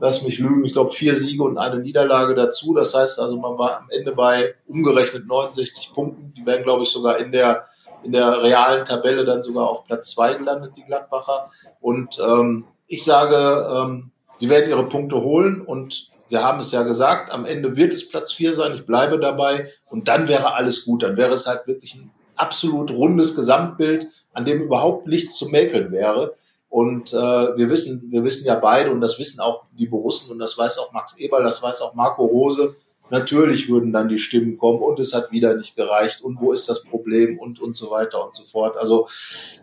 lass 0.00 0.22
mich 0.22 0.38
lügen, 0.38 0.64
ich 0.64 0.72
glaube 0.72 0.90
vier 0.90 1.14
Siege 1.14 1.42
und 1.42 1.58
eine 1.58 1.80
Niederlage 1.80 2.34
dazu. 2.34 2.74
Das 2.74 2.94
heißt 2.94 3.20
also, 3.20 3.36
man 3.36 3.56
war 3.58 3.78
am 3.78 3.86
Ende 3.90 4.12
bei 4.12 4.54
umgerechnet 4.66 5.26
69 5.26 5.92
Punkten. 5.92 6.34
Die 6.36 6.44
wären, 6.44 6.62
glaube 6.62 6.82
ich, 6.82 6.90
sogar 6.90 7.18
in 7.18 7.30
der 7.32 7.64
in 8.02 8.12
der 8.12 8.42
realen 8.42 8.84
Tabelle 8.84 9.24
dann 9.24 9.42
sogar 9.42 9.68
auf 9.68 9.84
Platz 9.84 10.12
zwei 10.12 10.34
gelandet, 10.34 10.72
die 10.76 10.84
Gladbacher. 10.84 11.50
Und 11.80 12.18
ähm, 12.18 12.64
ich 12.86 13.04
sage, 13.04 13.36
ähm, 13.76 14.10
sie 14.36 14.48
werden 14.48 14.70
ihre 14.70 14.88
Punkte 14.88 15.20
holen 15.20 15.60
und 15.60 16.08
wir 16.28 16.42
haben 16.42 16.60
es 16.60 16.72
ja 16.72 16.82
gesagt, 16.82 17.30
am 17.32 17.44
Ende 17.44 17.76
wird 17.76 17.92
es 17.92 18.08
Platz 18.08 18.32
vier 18.32 18.54
sein, 18.54 18.72
ich 18.72 18.86
bleibe 18.86 19.18
dabei 19.18 19.68
und 19.90 20.08
dann 20.08 20.28
wäre 20.28 20.54
alles 20.54 20.84
gut. 20.84 21.02
Dann 21.02 21.16
wäre 21.16 21.34
es 21.34 21.46
halt 21.46 21.66
wirklich 21.66 21.94
ein 21.96 22.10
absolut 22.36 22.90
rundes 22.90 23.34
Gesamtbild, 23.36 24.06
an 24.32 24.44
dem 24.44 24.62
überhaupt 24.62 25.08
nichts 25.08 25.36
zu 25.36 25.48
mäkeln 25.48 25.92
wäre. 25.92 26.34
Und 26.70 27.12
äh, 27.12 27.16
wir 27.16 27.68
wissen, 27.68 28.10
wir 28.10 28.22
wissen 28.22 28.46
ja 28.46 28.54
beide, 28.54 28.92
und 28.92 29.00
das 29.00 29.18
wissen 29.18 29.40
auch 29.40 29.64
die 29.76 29.86
Borussen, 29.86 30.30
und 30.30 30.38
das 30.38 30.56
weiß 30.56 30.78
auch 30.78 30.92
Max 30.92 31.16
Eberl, 31.18 31.42
das 31.42 31.60
weiß 31.60 31.80
auch 31.82 31.94
Marco 31.94 32.24
Rose, 32.24 32.76
natürlich 33.10 33.68
würden 33.68 33.92
dann 33.92 34.08
die 34.08 34.18
Stimmen 34.18 34.56
kommen 34.56 34.80
und 34.80 35.00
es 35.00 35.12
hat 35.12 35.32
wieder 35.32 35.56
nicht 35.56 35.74
gereicht 35.74 36.22
und 36.22 36.40
wo 36.40 36.52
ist 36.52 36.68
das 36.68 36.84
Problem 36.84 37.40
und, 37.40 37.60
und 37.60 37.76
so 37.76 37.90
weiter 37.90 38.24
und 38.24 38.36
so 38.36 38.44
fort. 38.44 38.76
Also 38.76 39.08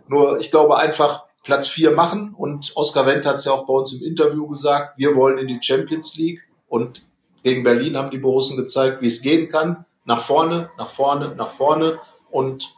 nur, 0.09 0.39
ich 0.41 0.51
glaube 0.51 0.77
einfach 0.77 1.25
Platz 1.43 1.69
vier 1.69 1.91
machen 1.91 2.35
und 2.37 2.73
Oskar 2.75 3.05
Wendt 3.05 3.25
hat 3.25 3.35
es 3.35 3.45
ja 3.45 3.53
auch 3.53 3.65
bei 3.65 3.73
uns 3.73 3.93
im 3.93 4.01
Interview 4.01 4.45
gesagt, 4.47 4.97
wir 4.97 5.15
wollen 5.15 5.37
in 5.37 5.47
die 5.47 5.59
Champions 5.61 6.17
League 6.17 6.41
und 6.67 7.03
gegen 7.41 7.63
Berlin 7.63 7.95
haben 7.95 8.11
die 8.11 8.17
Borussen 8.17 8.57
gezeigt, 8.57 9.01
wie 9.01 9.07
es 9.07 9.21
gehen 9.21 9.47
kann. 9.47 9.85
Nach 10.03 10.19
vorne, 10.19 10.69
nach 10.77 10.89
vorne, 10.89 11.33
nach 11.35 11.49
vorne 11.49 11.99
und 12.29 12.75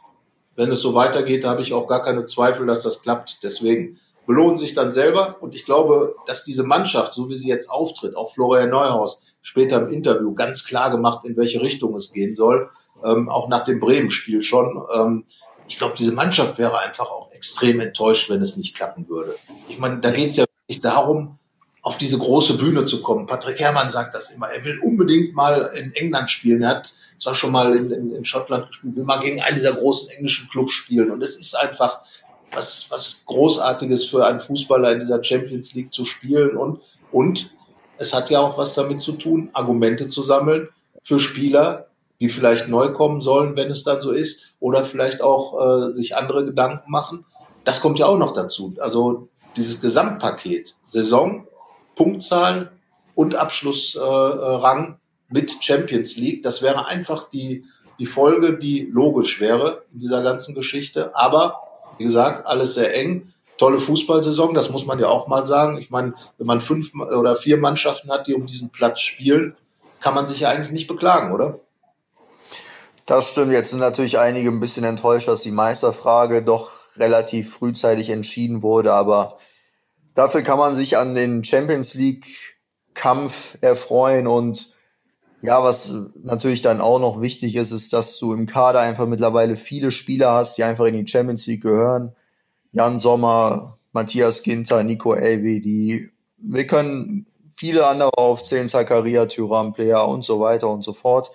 wenn 0.54 0.70
es 0.70 0.80
so 0.80 0.94
weitergeht, 0.94 1.44
habe 1.44 1.62
ich 1.62 1.72
auch 1.72 1.86
gar 1.86 2.02
keine 2.02 2.26
Zweifel, 2.26 2.66
dass 2.66 2.82
das 2.82 3.02
klappt. 3.02 3.42
Deswegen 3.42 3.98
belohnen 4.30 4.56
sich 4.56 4.74
dann 4.74 4.92
selber. 4.92 5.38
Und 5.40 5.56
ich 5.56 5.64
glaube, 5.64 6.14
dass 6.24 6.44
diese 6.44 6.62
Mannschaft, 6.62 7.14
so 7.14 7.28
wie 7.28 7.34
sie 7.34 7.48
jetzt 7.48 7.68
auftritt, 7.68 8.16
auch 8.16 8.32
Florian 8.32 8.70
Neuhaus 8.70 9.36
später 9.42 9.78
im 9.82 9.88
Interview 9.90 10.34
ganz 10.34 10.64
klar 10.64 10.92
gemacht, 10.92 11.24
in 11.24 11.36
welche 11.36 11.60
Richtung 11.60 11.96
es 11.96 12.12
gehen 12.12 12.36
soll, 12.36 12.70
ähm, 13.04 13.28
auch 13.28 13.48
nach 13.48 13.64
dem 13.64 13.80
Bremen-Spiel 13.80 14.42
schon. 14.42 14.80
Ähm, 14.94 15.24
ich 15.66 15.78
glaube, 15.78 15.94
diese 15.98 16.12
Mannschaft 16.12 16.58
wäre 16.58 16.78
einfach 16.78 17.10
auch 17.10 17.32
extrem 17.32 17.80
enttäuscht, 17.80 18.30
wenn 18.30 18.40
es 18.40 18.56
nicht 18.56 18.76
klappen 18.76 19.08
würde. 19.08 19.34
Ich 19.68 19.78
meine, 19.78 19.98
da 19.98 20.12
geht 20.12 20.28
es 20.28 20.36
ja 20.36 20.44
wirklich 20.44 20.80
darum, 20.80 21.40
auf 21.82 21.98
diese 21.98 22.18
große 22.18 22.56
Bühne 22.56 22.84
zu 22.84 23.02
kommen. 23.02 23.26
Patrick 23.26 23.58
Herrmann 23.58 23.90
sagt 23.90 24.14
das 24.14 24.30
immer. 24.30 24.48
Er 24.48 24.64
will 24.64 24.78
unbedingt 24.78 25.34
mal 25.34 25.72
in 25.74 25.92
England 25.94 26.30
spielen. 26.30 26.62
Er 26.62 26.68
hat 26.68 26.92
zwar 27.18 27.34
schon 27.34 27.50
mal 27.50 27.74
in, 27.74 27.90
in, 27.90 28.14
in 28.14 28.24
Schottland 28.24 28.68
gespielt, 28.68 28.94
will 28.96 29.04
mal 29.04 29.20
gegen 29.20 29.42
einen 29.42 29.56
dieser 29.56 29.72
großen 29.72 30.10
englischen 30.10 30.48
Clubs 30.50 30.72
spielen. 30.72 31.10
Und 31.10 31.22
es 31.22 31.38
ist 31.38 31.54
einfach, 31.54 32.00
was, 32.52 32.86
was 32.90 33.24
Großartiges 33.26 34.04
für 34.04 34.26
einen 34.26 34.40
Fußballer 34.40 34.92
in 34.92 35.00
dieser 35.00 35.22
Champions 35.22 35.74
League 35.74 35.92
zu 35.92 36.04
spielen 36.04 36.56
und, 36.56 36.80
und 37.12 37.50
es 37.98 38.14
hat 38.14 38.30
ja 38.30 38.40
auch 38.40 38.56
was 38.56 38.74
damit 38.74 39.00
zu 39.00 39.12
tun, 39.12 39.50
Argumente 39.52 40.08
zu 40.08 40.22
sammeln 40.22 40.68
für 41.02 41.18
Spieler, 41.18 41.86
die 42.20 42.28
vielleicht 42.28 42.68
neu 42.68 42.92
kommen 42.92 43.20
sollen, 43.20 43.56
wenn 43.56 43.70
es 43.70 43.84
dann 43.84 44.00
so 44.00 44.10
ist, 44.12 44.56
oder 44.60 44.84
vielleicht 44.84 45.22
auch 45.22 45.88
äh, 45.90 45.94
sich 45.94 46.16
andere 46.16 46.44
Gedanken 46.44 46.90
machen. 46.90 47.24
Das 47.64 47.80
kommt 47.80 47.98
ja 47.98 48.06
auch 48.06 48.18
noch 48.18 48.32
dazu. 48.32 48.74
Also 48.80 49.28
dieses 49.56 49.80
Gesamtpaket, 49.80 50.76
Saison, 50.84 51.46
Punktzahl 51.94 52.72
und 53.14 53.34
Abschlussrang 53.34 54.92
äh, 54.92 55.32
mit 55.32 55.62
Champions 55.62 56.16
League, 56.16 56.42
das 56.42 56.62
wäre 56.62 56.86
einfach 56.86 57.28
die, 57.28 57.64
die 57.98 58.06
Folge, 58.06 58.58
die 58.58 58.88
logisch 58.90 59.40
wäre 59.40 59.84
in 59.92 59.98
dieser 59.98 60.22
ganzen 60.22 60.54
Geschichte. 60.54 61.14
Aber 61.14 61.60
wie 62.00 62.04
gesagt, 62.04 62.46
alles 62.46 62.74
sehr 62.74 62.94
eng. 62.96 63.30
Tolle 63.58 63.78
Fußballsaison, 63.78 64.54
das 64.54 64.70
muss 64.70 64.86
man 64.86 64.98
ja 64.98 65.08
auch 65.08 65.28
mal 65.28 65.46
sagen. 65.46 65.76
Ich 65.76 65.90
meine, 65.90 66.14
wenn 66.38 66.46
man 66.46 66.62
fünf 66.62 66.94
oder 66.94 67.36
vier 67.36 67.58
Mannschaften 67.58 68.10
hat, 68.10 68.26
die 68.26 68.32
um 68.34 68.46
diesen 68.46 68.70
Platz 68.70 69.00
spielen, 69.00 69.54
kann 70.00 70.14
man 70.14 70.26
sich 70.26 70.40
ja 70.40 70.48
eigentlich 70.48 70.70
nicht 70.70 70.88
beklagen, 70.88 71.30
oder? 71.34 71.60
Das 73.04 73.30
stimmt. 73.30 73.52
Jetzt 73.52 73.70
sind 73.70 73.80
natürlich 73.80 74.18
einige 74.18 74.48
ein 74.48 74.60
bisschen 74.60 74.84
enttäuscht, 74.84 75.28
dass 75.28 75.42
die 75.42 75.50
Meisterfrage 75.50 76.42
doch 76.42 76.70
relativ 76.96 77.52
frühzeitig 77.52 78.08
entschieden 78.08 78.62
wurde. 78.62 78.94
Aber 78.94 79.36
dafür 80.14 80.40
kann 80.40 80.58
man 80.58 80.74
sich 80.74 80.96
an 80.96 81.14
den 81.14 81.44
Champions 81.44 81.92
League 81.92 82.56
Kampf 82.94 83.58
erfreuen 83.60 84.26
und 84.26 84.70
ja, 85.42 85.62
was 85.62 85.94
natürlich 86.22 86.60
dann 86.60 86.80
auch 86.80 86.98
noch 86.98 87.20
wichtig 87.20 87.56
ist, 87.56 87.70
ist, 87.70 87.92
dass 87.92 88.18
du 88.18 88.34
im 88.34 88.46
Kader 88.46 88.80
einfach 88.80 89.06
mittlerweile 89.06 89.56
viele 89.56 89.90
Spieler 89.90 90.32
hast, 90.32 90.58
die 90.58 90.64
einfach 90.64 90.84
in 90.86 90.94
die 90.94 91.10
Champions 91.10 91.46
League 91.46 91.62
gehören. 91.62 92.12
Jan 92.72 92.98
Sommer, 92.98 93.78
Matthias 93.92 94.42
Ginter, 94.42 94.82
Nico 94.84 95.14
Elvi, 95.14 95.60
die, 95.60 96.10
wir 96.36 96.66
können 96.66 97.26
viele 97.56 97.86
andere 97.86 98.16
aufzählen, 98.16 98.68
Zakaria, 98.68 99.26
Tyram, 99.26 99.72
Player 99.72 100.06
und 100.06 100.24
so 100.24 100.40
weiter 100.40 100.68
und 100.68 100.82
so 100.82 100.92
fort. 100.92 101.30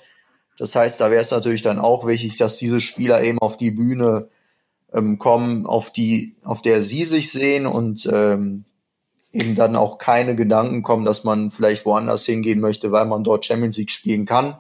Das 0.58 0.76
heißt, 0.76 1.02
da 1.02 1.12
wäre 1.12 1.22
es 1.22 1.32
natürlich 1.32 1.62
dann 1.62 1.80
auch 1.80 2.08
wichtig, 2.08 2.38
dass 2.38 2.58
diese 2.58 2.80
Spieler 2.80 3.24
eben 3.24 3.40
auf 3.40 3.58
die 3.58 3.72
Bühne 3.72 4.30
ähm, 4.94 5.18
kommen, 5.20 5.66
auf 5.66 5.92
die, 5.92 6.38
auf 6.44 6.62
der 6.62 6.82
sie 6.82 7.06
sich 7.06 7.32
sehen 7.32 7.68
und 7.68 8.08
ähm, 8.12 8.66
eben 9.36 9.56
dann 9.56 9.76
auch 9.76 9.98
keine 9.98 10.36
Gedanken 10.36 10.82
kommen, 10.82 11.06
dass 11.06 11.24
man 11.24 11.52
vielleicht 11.52 11.86
woanders 11.86 12.26
hingehen 12.26 12.60
möchte, 12.60 12.92
weil 12.92 13.06
man 13.06 13.24
dort 13.24 13.46
Champions 13.46 13.78
League 13.78 13.92
spielen 13.92 14.26
kann. 14.26 14.58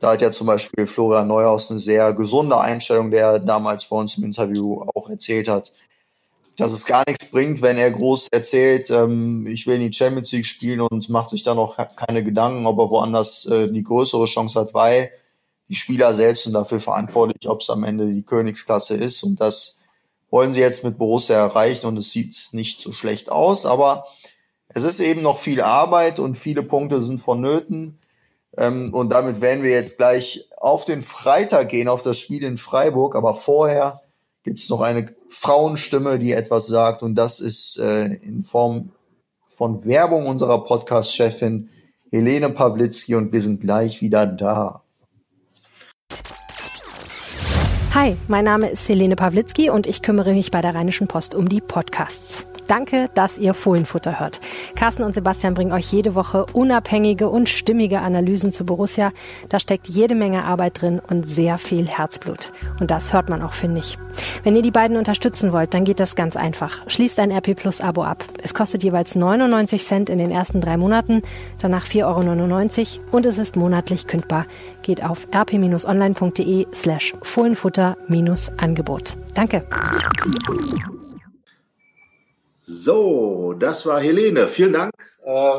Da 0.00 0.12
hat 0.12 0.22
ja 0.22 0.30
zum 0.30 0.46
Beispiel 0.46 0.86
Florian 0.86 1.28
Neuhaus 1.28 1.70
eine 1.70 1.80
sehr 1.80 2.12
gesunde 2.12 2.58
Einstellung, 2.58 3.10
der 3.10 3.38
damals 3.38 3.86
bei 3.86 3.96
uns 3.96 4.16
im 4.16 4.24
Interview 4.24 4.82
auch 4.94 5.08
erzählt 5.08 5.48
hat, 5.48 5.72
dass 6.56 6.72
es 6.72 6.86
gar 6.86 7.04
nichts 7.06 7.30
bringt, 7.30 7.60
wenn 7.62 7.76
er 7.76 7.90
groß 7.90 8.28
erzählt, 8.28 8.90
ähm, 8.90 9.46
ich 9.46 9.66
will 9.66 9.76
in 9.76 9.90
die 9.90 9.92
Champions 9.92 10.32
League 10.32 10.46
spielen 10.46 10.80
und 10.80 11.08
macht 11.08 11.30
sich 11.30 11.42
dann 11.42 11.58
auch 11.58 11.76
keine 11.96 12.24
Gedanken, 12.24 12.66
ob 12.66 12.78
er 12.78 12.90
woanders 12.90 13.46
äh, 13.46 13.70
die 13.70 13.82
größere 13.82 14.26
Chance 14.26 14.60
hat, 14.60 14.74
weil 14.74 15.10
die 15.68 15.74
Spieler 15.74 16.14
selbst 16.14 16.44
sind 16.44 16.52
dafür 16.52 16.80
verantwortlich, 16.80 17.48
ob 17.48 17.60
es 17.60 17.70
am 17.70 17.84
Ende 17.84 18.10
die 18.10 18.22
Königsklasse 18.22 18.94
ist. 18.94 19.22
Und 19.22 19.40
das 19.40 19.80
wollen 20.30 20.52
sie 20.52 20.60
jetzt 20.60 20.84
mit 20.84 20.98
Borussia 20.98 21.36
erreichen 21.36 21.86
und 21.86 21.96
es 21.96 22.10
sieht 22.10 22.48
nicht 22.52 22.80
so 22.80 22.92
schlecht 22.92 23.30
aus, 23.30 23.66
aber 23.66 24.06
es 24.68 24.82
ist 24.82 25.00
eben 25.00 25.22
noch 25.22 25.38
viel 25.38 25.60
Arbeit 25.60 26.18
und 26.18 26.36
viele 26.36 26.62
Punkte 26.62 27.00
sind 27.00 27.18
vonnöten. 27.18 27.98
Ähm, 28.56 28.92
und 28.92 29.10
damit 29.10 29.40
werden 29.40 29.62
wir 29.62 29.70
jetzt 29.70 29.98
gleich 29.98 30.48
auf 30.58 30.84
den 30.84 31.02
Freitag 31.02 31.68
gehen, 31.68 31.88
auf 31.88 32.02
das 32.02 32.18
Spiel 32.18 32.42
in 32.42 32.56
Freiburg. 32.56 33.14
Aber 33.14 33.34
vorher 33.34 34.02
gibt 34.42 34.58
es 34.58 34.68
noch 34.68 34.80
eine 34.80 35.14
Frauenstimme, 35.28 36.18
die 36.18 36.32
etwas 36.32 36.66
sagt. 36.66 37.02
Und 37.02 37.14
das 37.14 37.40
ist 37.40 37.78
äh, 37.78 38.06
in 38.06 38.42
Form 38.42 38.90
von 39.46 39.84
Werbung 39.84 40.26
unserer 40.26 40.64
Podcast-Chefin 40.64 41.68
Helene 42.10 42.50
Pawlitzki. 42.50 43.14
Und 43.14 43.32
wir 43.32 43.40
sind 43.40 43.60
gleich 43.60 44.00
wieder 44.00 44.26
da. 44.26 44.82
Hi, 47.96 48.14
mein 48.28 48.44
Name 48.44 48.68
ist 48.68 48.86
Helene 48.90 49.16
Pawlitzki 49.16 49.70
und 49.70 49.86
ich 49.86 50.02
kümmere 50.02 50.34
mich 50.34 50.50
bei 50.50 50.60
der 50.60 50.74
Rheinischen 50.74 51.08
Post 51.08 51.34
um 51.34 51.48
die 51.48 51.62
Podcasts. 51.62 52.46
Danke, 52.66 53.10
dass 53.14 53.38
ihr 53.38 53.54
Fohlenfutter 53.54 54.20
hört. 54.20 54.40
Carsten 54.74 55.02
und 55.02 55.14
Sebastian 55.14 55.54
bringen 55.54 55.72
euch 55.72 55.92
jede 55.92 56.14
Woche 56.14 56.46
unabhängige 56.52 57.28
und 57.28 57.48
stimmige 57.48 58.00
Analysen 58.00 58.52
zu 58.52 58.64
Borussia. 58.64 59.12
Da 59.48 59.58
steckt 59.58 59.88
jede 59.88 60.14
Menge 60.14 60.44
Arbeit 60.44 60.80
drin 60.80 61.00
und 61.08 61.28
sehr 61.28 61.58
viel 61.58 61.86
Herzblut. 61.86 62.52
Und 62.80 62.90
das 62.90 63.12
hört 63.12 63.28
man 63.28 63.42
auch, 63.42 63.52
finde 63.52 63.80
ich. 63.80 63.98
Wenn 64.42 64.56
ihr 64.56 64.62
die 64.62 64.70
beiden 64.70 64.96
unterstützen 64.96 65.52
wollt, 65.52 65.74
dann 65.74 65.84
geht 65.84 66.00
das 66.00 66.14
ganz 66.14 66.36
einfach. 66.36 66.82
Schließt 66.88 67.18
ein 67.20 67.30
RP 67.30 67.54
Plus 67.54 67.80
Abo 67.80 68.02
ab. 68.02 68.24
Es 68.42 68.54
kostet 68.54 68.82
jeweils 68.82 69.14
99 69.14 69.84
Cent 69.84 70.10
in 70.10 70.18
den 70.18 70.30
ersten 70.30 70.60
drei 70.60 70.76
Monaten, 70.76 71.22
danach 71.60 71.86
4,99 71.86 72.98
Euro 72.98 73.16
und 73.16 73.26
es 73.26 73.38
ist 73.38 73.56
monatlich 73.56 74.06
kündbar. 74.06 74.46
Geht 74.82 75.04
auf 75.04 75.26
rp-online.de 75.34 76.66
slash 76.72 77.14
Fohlenfutter-Angebot. 77.22 79.16
Danke. 79.34 79.66
So, 82.68 83.52
das 83.52 83.86
war 83.86 84.00
Helene. 84.00 84.48
Vielen 84.48 84.72
Dank 84.72 84.92
äh, 85.24 85.52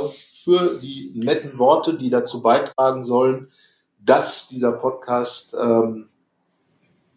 für 0.43 0.77
die 0.77 1.13
netten 1.15 1.57
Worte, 1.57 1.93
die 1.93 2.09
dazu 2.09 2.41
beitragen 2.41 3.05
sollen, 3.05 3.49
dass 3.97 4.49
dieser 4.49 4.73
Podcast 4.73 5.55
ähm, 5.57 6.09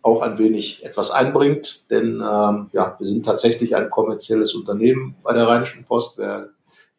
auch 0.01 0.23
ein 0.23 0.39
wenig 0.39 0.85
etwas 0.85 1.11
einbringt. 1.11 1.91
Denn 1.91 2.23
ähm, 2.25 2.71
ja, 2.73 2.95
wir 3.01 3.07
sind 3.09 3.27
tatsächlich 3.27 3.75
ein 3.75 3.91
kommerzielles 3.91 4.55
Unternehmen 4.55 5.17
bei 5.25 5.33
der 5.33 5.49
Rheinischen 5.49 5.85
Post. 5.85 6.19
Wer 6.19 6.51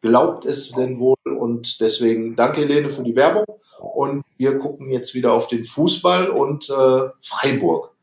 glaubt 0.02 0.44
es 0.44 0.72
denn 0.72 1.00
wohl? 1.00 1.16
Und 1.24 1.80
deswegen 1.80 2.36
danke 2.36 2.60
Helene 2.60 2.90
für 2.90 3.04
die 3.04 3.16
Werbung. 3.16 3.46
Und 3.80 4.22
wir 4.36 4.58
gucken 4.58 4.90
jetzt 4.90 5.14
wieder 5.14 5.32
auf 5.32 5.48
den 5.48 5.64
Fußball 5.64 6.28
und 6.28 6.68
äh, 6.68 7.08
Freiburg. 7.20 7.94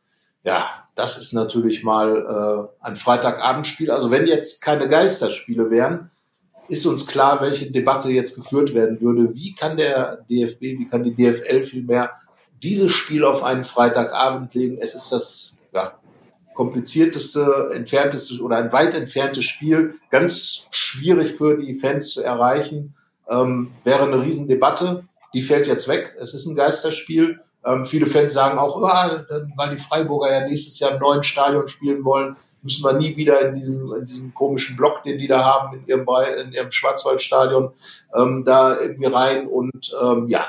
Ja, 0.44 0.89
das 1.00 1.18
ist 1.18 1.32
natürlich 1.32 1.84
mal 1.84 2.70
äh, 2.82 2.86
ein 2.86 2.98
Freitagabendspiel. 2.98 3.90
Also 3.90 4.12
wenn 4.12 4.28
jetzt 4.28 4.62
keine 4.62 4.90
Geisterspiele 4.90 5.72
wären, 5.72 6.12
ist 6.68 6.86
uns 6.86 7.08
klar, 7.08 7.40
welche 7.40 7.72
Debatte 7.72 8.10
jetzt 8.10 8.36
geführt 8.36 8.74
werden 8.74 9.00
würde. 9.00 9.34
Wie 9.34 9.56
kann 9.56 9.78
der 9.78 10.26
DFB, 10.30 10.62
wie 10.62 10.88
kann 10.88 11.06
die 11.06 11.16
DFL 11.16 11.64
vielmehr 11.64 12.12
dieses 12.62 12.92
Spiel 12.92 13.24
auf 13.24 13.44
einen 13.44 13.64
Freitagabend 13.64 14.54
legen? 14.54 14.78
Es 14.80 14.94
ist 14.94 15.12
das 15.14 15.70
ja, 15.74 15.94
komplizierteste, 16.54 17.72
entfernteste 17.74 18.44
oder 18.44 18.58
ein 18.58 18.74
weit 18.74 18.94
entferntes 18.94 19.46
Spiel, 19.46 19.96
ganz 20.12 20.68
schwierig 20.70 21.32
für 21.32 21.58
die 21.58 21.76
Fans 21.76 22.10
zu 22.10 22.22
erreichen. 22.22 22.94
Ähm, 23.30 23.72
wäre 23.86 24.04
eine 24.04 24.22
Riesendebatte. 24.22 25.06
Die 25.34 25.44
fällt 25.44 25.68
jetzt 25.68 25.88
weg. 25.88 26.14
Es 26.20 26.34
ist 26.34 26.46
ein 26.46 26.56
Geisterspiel. 26.56 27.40
Ähm, 27.66 27.86
viele 27.86 28.06
Fans 28.06 28.34
sagen 28.34 28.58
auch, 28.58 28.78
oh, 28.78 28.82
weil 29.56 29.70
die 29.72 29.82
Freiburger 29.82 30.32
ja 30.32 30.48
nächstes 30.48 30.80
Jahr 30.80 30.92
im 30.92 31.00
neuen 31.00 31.24
Stadion 31.24 31.68
spielen 31.68 32.06
wollen, 32.06 32.38
müssen 32.62 32.84
wir 32.84 32.94
nie 32.94 33.16
wieder 33.16 33.42
in 33.42 33.54
diesem, 33.54 33.94
in 33.94 34.06
diesem 34.06 34.34
komischen 34.34 34.78
Block, 34.78 35.04
den 35.04 35.18
die 35.18 35.28
da 35.28 35.44
haben, 35.44 35.78
in 35.78 35.88
ihrem, 35.88 36.08
in 36.42 36.54
ihrem 36.54 36.72
Schwarzwaldstadion, 36.72 37.72
ähm, 38.16 38.44
da 38.46 38.80
irgendwie 38.80 39.08
rein. 39.08 39.48
Und 39.48 39.94
ähm, 40.02 40.30
ja, 40.30 40.46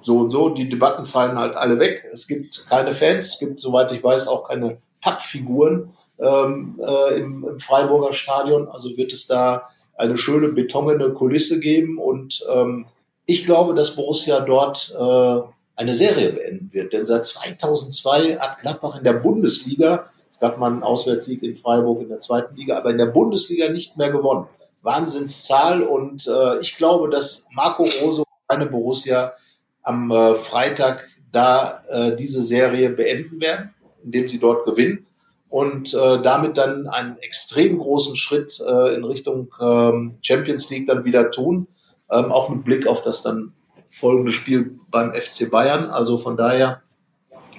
so 0.00 0.18
und 0.18 0.30
so, 0.30 0.50
die 0.50 0.68
Debatten 0.68 1.04
fallen 1.04 1.38
halt 1.38 1.56
alle 1.56 1.78
weg. 1.78 2.04
Es 2.12 2.26
gibt 2.26 2.66
keine 2.68 2.92
Fans, 2.92 3.34
es 3.34 3.38
gibt, 3.38 3.60
soweit 3.60 3.92
ich 3.92 4.02
weiß, 4.02 4.28
auch 4.28 4.48
keine 4.48 4.78
Pappfiguren 5.00 5.92
ähm, 6.18 6.80
äh, 6.84 7.18
im, 7.18 7.46
im 7.48 7.58
Freiburger 7.58 8.12
Stadion. 8.12 8.68
Also 8.68 8.96
wird 8.96 9.12
es 9.12 9.26
da 9.26 9.68
eine 9.96 10.16
schöne 10.16 10.48
betongene 10.48 11.12
Kulisse 11.12 11.60
geben. 11.60 11.98
Und 11.98 12.46
ähm, 12.52 12.86
ich 13.26 13.44
glaube, 13.44 13.74
dass 13.74 13.96
Borussia 13.96 14.40
dort 14.40 14.94
äh, 14.98 15.40
eine 15.78 15.94
Serie 15.94 16.32
beenden 16.32 16.72
wird. 16.72 16.92
Denn 16.92 17.06
seit 17.06 17.24
2002 17.24 18.36
hat 18.38 18.60
Gladbach 18.60 18.98
in 18.98 19.04
der 19.04 19.14
Bundesliga, 19.14 20.04
es 20.30 20.40
gab 20.40 20.58
mal 20.58 20.72
einen 20.72 20.82
Auswärtssieg 20.82 21.42
in 21.42 21.54
Freiburg 21.54 22.02
in 22.02 22.08
der 22.08 22.18
zweiten 22.18 22.56
Liga, 22.56 22.76
aber 22.78 22.90
in 22.90 22.98
der 22.98 23.06
Bundesliga 23.06 23.68
nicht 23.68 23.96
mehr 23.96 24.10
gewonnen. 24.10 24.46
Wahnsinnszahl 24.82 25.82
und 25.82 26.26
äh, 26.26 26.58
ich 26.60 26.76
glaube, 26.76 27.08
dass 27.10 27.46
Marco 27.52 27.88
Rose 28.02 28.24
eine 28.48 28.66
Borussia 28.66 29.34
am 29.82 30.10
äh, 30.10 30.34
Freitag 30.34 31.08
da 31.30 31.80
äh, 31.90 32.16
diese 32.16 32.42
Serie 32.42 32.90
beenden 32.90 33.40
werden, 33.40 33.74
indem 34.02 34.28
sie 34.28 34.40
dort 34.40 34.64
gewinnen 34.64 35.06
und 35.48 35.94
äh, 35.94 36.22
damit 36.22 36.58
dann 36.58 36.88
einen 36.88 37.18
extrem 37.18 37.78
großen 37.78 38.16
Schritt 38.16 38.60
äh, 38.66 38.94
in 38.94 39.04
Richtung 39.04 39.54
ähm, 39.60 40.18
Champions 40.22 40.70
League 40.70 40.86
dann 40.86 41.04
wieder 41.04 41.30
tun, 41.30 41.68
ähm, 42.10 42.32
auch 42.32 42.48
mit 42.48 42.64
Blick 42.64 42.86
auf 42.86 43.02
das 43.02 43.22
dann 43.22 43.52
folgende 43.98 44.32
Spiel 44.32 44.78
beim 44.90 45.12
FC 45.12 45.50
Bayern. 45.50 45.90
Also 45.90 46.18
von 46.18 46.36
daher 46.36 46.82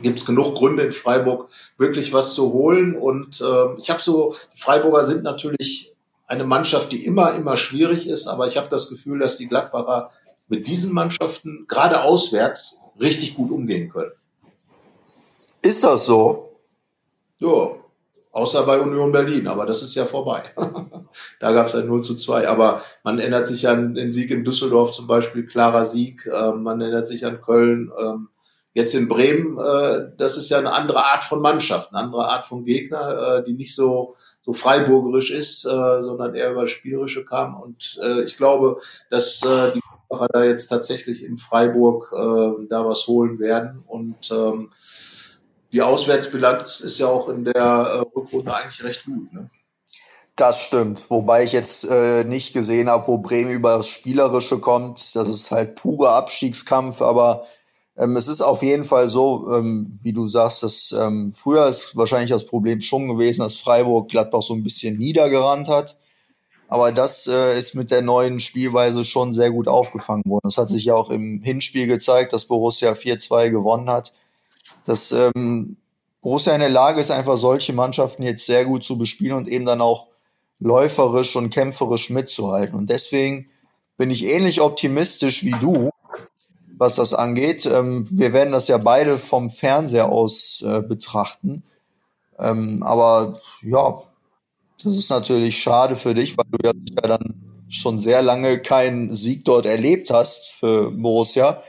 gibt 0.01 0.19
es 0.19 0.25
genug 0.25 0.55
Gründe 0.55 0.83
in 0.83 0.91
Freiburg 0.91 1.49
wirklich 1.77 2.13
was 2.13 2.33
zu 2.33 2.53
holen. 2.53 2.95
Und 2.95 3.41
äh, 3.41 3.77
ich 3.77 3.89
habe 3.89 4.01
so, 4.01 4.35
die 4.55 4.59
Freiburger 4.59 5.03
sind 5.03 5.23
natürlich 5.23 5.95
eine 6.27 6.43
Mannschaft, 6.43 6.91
die 6.91 7.05
immer, 7.05 7.33
immer 7.33 7.57
schwierig 7.57 8.07
ist, 8.07 8.27
aber 8.27 8.47
ich 8.47 8.55
habe 8.55 8.69
das 8.69 8.89
Gefühl, 8.89 9.19
dass 9.19 9.37
die 9.37 9.47
Gladbacher 9.47 10.11
mit 10.47 10.67
diesen 10.67 10.93
Mannschaften 10.93 11.65
gerade 11.67 12.03
auswärts 12.03 12.81
richtig 12.99 13.35
gut 13.35 13.51
umgehen 13.51 13.89
können. 13.89 14.11
Ist 15.61 15.83
das 15.83 16.05
so? 16.05 16.55
Ja, 17.39 17.71
Außer 18.39 18.63
bei 18.63 18.79
Union 18.79 19.11
Berlin, 19.11 19.47
aber 19.47 19.65
das 19.65 19.83
ist 19.83 19.95
ja 19.95 20.05
vorbei. 20.05 20.43
da 21.41 21.51
gab 21.51 21.67
es 21.67 21.75
ein 21.75 21.87
0 21.87 22.01
zu 22.03 22.15
2. 22.15 22.47
Aber 22.47 22.81
man 23.03 23.19
erinnert 23.19 23.49
sich 23.49 23.67
an 23.67 23.95
den 23.95 24.13
Sieg 24.13 24.31
in 24.31 24.45
Düsseldorf 24.45 24.93
zum 24.93 25.07
Beispiel, 25.07 25.45
klarer 25.45 25.83
Sieg. 25.83 26.25
Ähm, 26.25 26.63
man 26.63 26.79
erinnert 26.79 27.05
sich 27.05 27.25
an 27.25 27.41
Köln. 27.41 27.91
Ähm, 27.99 28.29
jetzt 28.73 28.95
in 28.95 29.09
Bremen, 29.09 29.57
äh, 29.57 30.11
das 30.17 30.37
ist 30.37 30.49
ja 30.49 30.57
eine 30.57 30.71
andere 30.71 31.03
Art 31.03 31.25
von 31.25 31.41
Mannschaft, 31.41 31.91
eine 31.91 32.01
andere 32.01 32.29
Art 32.29 32.45
von 32.45 32.63
Gegner, 32.63 33.39
äh, 33.39 33.43
die 33.43 33.53
nicht 33.53 33.75
so, 33.75 34.15
so 34.41 34.53
freiburgerisch 34.53 35.31
ist, 35.31 35.65
äh, 35.65 36.01
sondern 36.01 36.33
eher 36.33 36.51
über 36.51 36.65
Spielerische 36.65 37.25
kam. 37.25 37.59
Und 37.59 37.99
äh, 38.01 38.21
ich 38.21 38.37
glaube, 38.37 38.77
dass 39.09 39.43
äh, 39.43 39.73
die 39.73 39.81
da 40.31 40.43
jetzt 40.45 40.67
tatsächlich 40.67 41.25
in 41.25 41.35
Freiburg 41.35 42.13
äh, 42.13 42.67
da 42.69 42.85
was 42.85 43.05
holen 43.07 43.37
werden. 43.39 43.83
Und 43.85 44.31
ähm, 44.31 44.69
die 45.71 45.81
Auswärtsbilanz 45.81 46.79
ist 46.79 46.99
ja 46.99 47.07
auch 47.07 47.29
in 47.29 47.43
der 47.43 47.53
äh, 47.55 47.99
Rückrunde 48.15 48.53
eigentlich 48.53 48.83
recht 48.83 49.05
gut. 49.05 49.31
Ne? 49.33 49.49
Das 50.35 50.61
stimmt. 50.61 51.09
Wobei 51.09 51.43
ich 51.43 51.51
jetzt 51.51 51.83
äh, 51.83 52.23
nicht 52.23 52.53
gesehen 52.53 52.89
habe, 52.89 53.07
wo 53.07 53.17
Bremen 53.17 53.51
über 53.51 53.77
das 53.77 53.87
Spielerische 53.87 54.59
kommt. 54.59 55.15
Das 55.15 55.29
ist 55.29 55.51
halt 55.51 55.75
purer 55.75 56.11
Abstiegskampf, 56.13 57.01
aber 57.01 57.45
ähm, 57.97 58.15
es 58.15 58.27
ist 58.27 58.41
auf 58.41 58.63
jeden 58.63 58.85
Fall 58.85 59.09
so, 59.09 59.51
ähm, 59.53 59.99
wie 60.01 60.13
du 60.13 60.27
sagst, 60.27 60.63
dass 60.63 60.91
ähm, 60.97 61.33
früher 61.33 61.67
ist 61.67 61.95
wahrscheinlich 61.97 62.31
das 62.31 62.45
Problem 62.45 62.81
schon 62.81 63.09
gewesen, 63.09 63.41
dass 63.41 63.57
Freiburg 63.57 64.09
Gladbach 64.09 64.41
so 64.41 64.53
ein 64.53 64.63
bisschen 64.63 64.97
niedergerannt 64.97 65.67
hat. 65.67 65.97
Aber 66.69 66.91
das 66.91 67.27
äh, 67.27 67.57
ist 67.59 67.75
mit 67.75 67.91
der 67.91 68.01
neuen 68.01 68.39
Spielweise 68.39 69.03
schon 69.03 69.33
sehr 69.33 69.51
gut 69.51 69.67
aufgefangen 69.67 70.23
worden. 70.25 70.43
Das 70.43 70.57
hat 70.57 70.69
sich 70.69 70.85
ja 70.85 70.93
auch 70.93 71.09
im 71.09 71.41
Hinspiel 71.41 71.87
gezeigt, 71.87 72.31
dass 72.31 72.45
Borussia 72.45 72.93
4-2 72.93 73.49
gewonnen 73.49 73.89
hat 73.89 74.13
dass 74.89 75.11
ähm, 75.11 75.77
Borussia 76.19 76.51
in 76.53 76.61
der 76.61 76.69
Lage 76.69 76.99
ist, 76.99 77.11
einfach 77.11 77.37
solche 77.37 77.73
Mannschaften 77.73 78.23
jetzt 78.23 78.47
sehr 78.47 78.65
gut 78.65 78.83
zu 78.83 78.97
bespielen 78.97 79.33
und 79.33 79.47
eben 79.47 79.65
dann 79.65 79.81
auch 79.81 80.07
läuferisch 80.59 81.35
und 81.35 81.51
kämpferisch 81.51 82.09
mitzuhalten. 82.09 82.75
Und 82.75 82.89
deswegen 82.89 83.49
bin 83.97 84.09
ich 84.09 84.25
ähnlich 84.25 84.61
optimistisch 84.61 85.43
wie 85.43 85.53
du, 85.61 85.91
was 86.75 86.95
das 86.95 87.13
angeht. 87.13 87.67
Ähm, 87.67 88.03
wir 88.09 88.33
werden 88.33 88.51
das 88.51 88.67
ja 88.67 88.79
beide 88.79 89.19
vom 89.19 89.51
Fernseher 89.51 90.09
aus 90.09 90.63
äh, 90.67 90.81
betrachten. 90.81 91.61
Ähm, 92.39 92.81
aber 92.81 93.41
ja, 93.61 94.01
das 94.83 94.97
ist 94.97 95.11
natürlich 95.11 95.61
schade 95.61 95.97
für 95.97 96.15
dich, 96.15 96.35
weil 96.35 96.45
du 96.49 96.65
ja 96.65 96.73
dann 97.03 97.35
schon 97.69 97.99
sehr 97.99 98.23
lange 98.23 98.59
keinen 98.59 99.13
Sieg 99.13 99.45
dort 99.45 99.67
erlebt 99.67 100.09
hast 100.09 100.47
für 100.47 100.89
Borussia. 100.89 101.61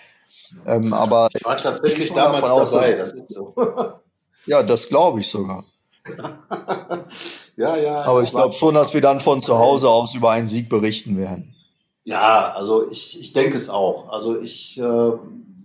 Ähm, 0.67 0.93
aber 0.93 1.29
ich 1.35 1.45
war 1.45 1.57
tatsächlich 1.57 2.13
damals 2.13 2.51
aus, 2.51 2.71
dabei, 2.73 2.93
das 2.95 3.13
ist 3.13 3.35
so. 3.35 3.55
ja, 4.47 4.63
das 4.63 4.89
glaube 4.89 5.21
ich 5.21 5.29
sogar. 5.29 5.65
ja, 7.57 7.77
ja. 7.77 8.03
Aber 8.03 8.23
ich 8.23 8.31
glaube 8.31 8.55
schon, 8.55 8.75
dass 8.75 8.95
wir 8.95 9.01
dann 9.01 9.21
von 9.21 9.43
zu 9.43 9.59
Hause 9.59 9.89
aus 9.89 10.15
über 10.15 10.31
einen 10.31 10.49
Sieg 10.49 10.69
berichten 10.69 11.17
werden. 11.17 11.55
Ja, 12.05 12.53
also 12.55 12.91
ich, 12.91 13.21
ich 13.21 13.33
denke 13.33 13.57
es 13.57 13.69
auch. 13.69 14.09
Also 14.11 14.41
ich, 14.41 14.79
äh, 14.79 15.13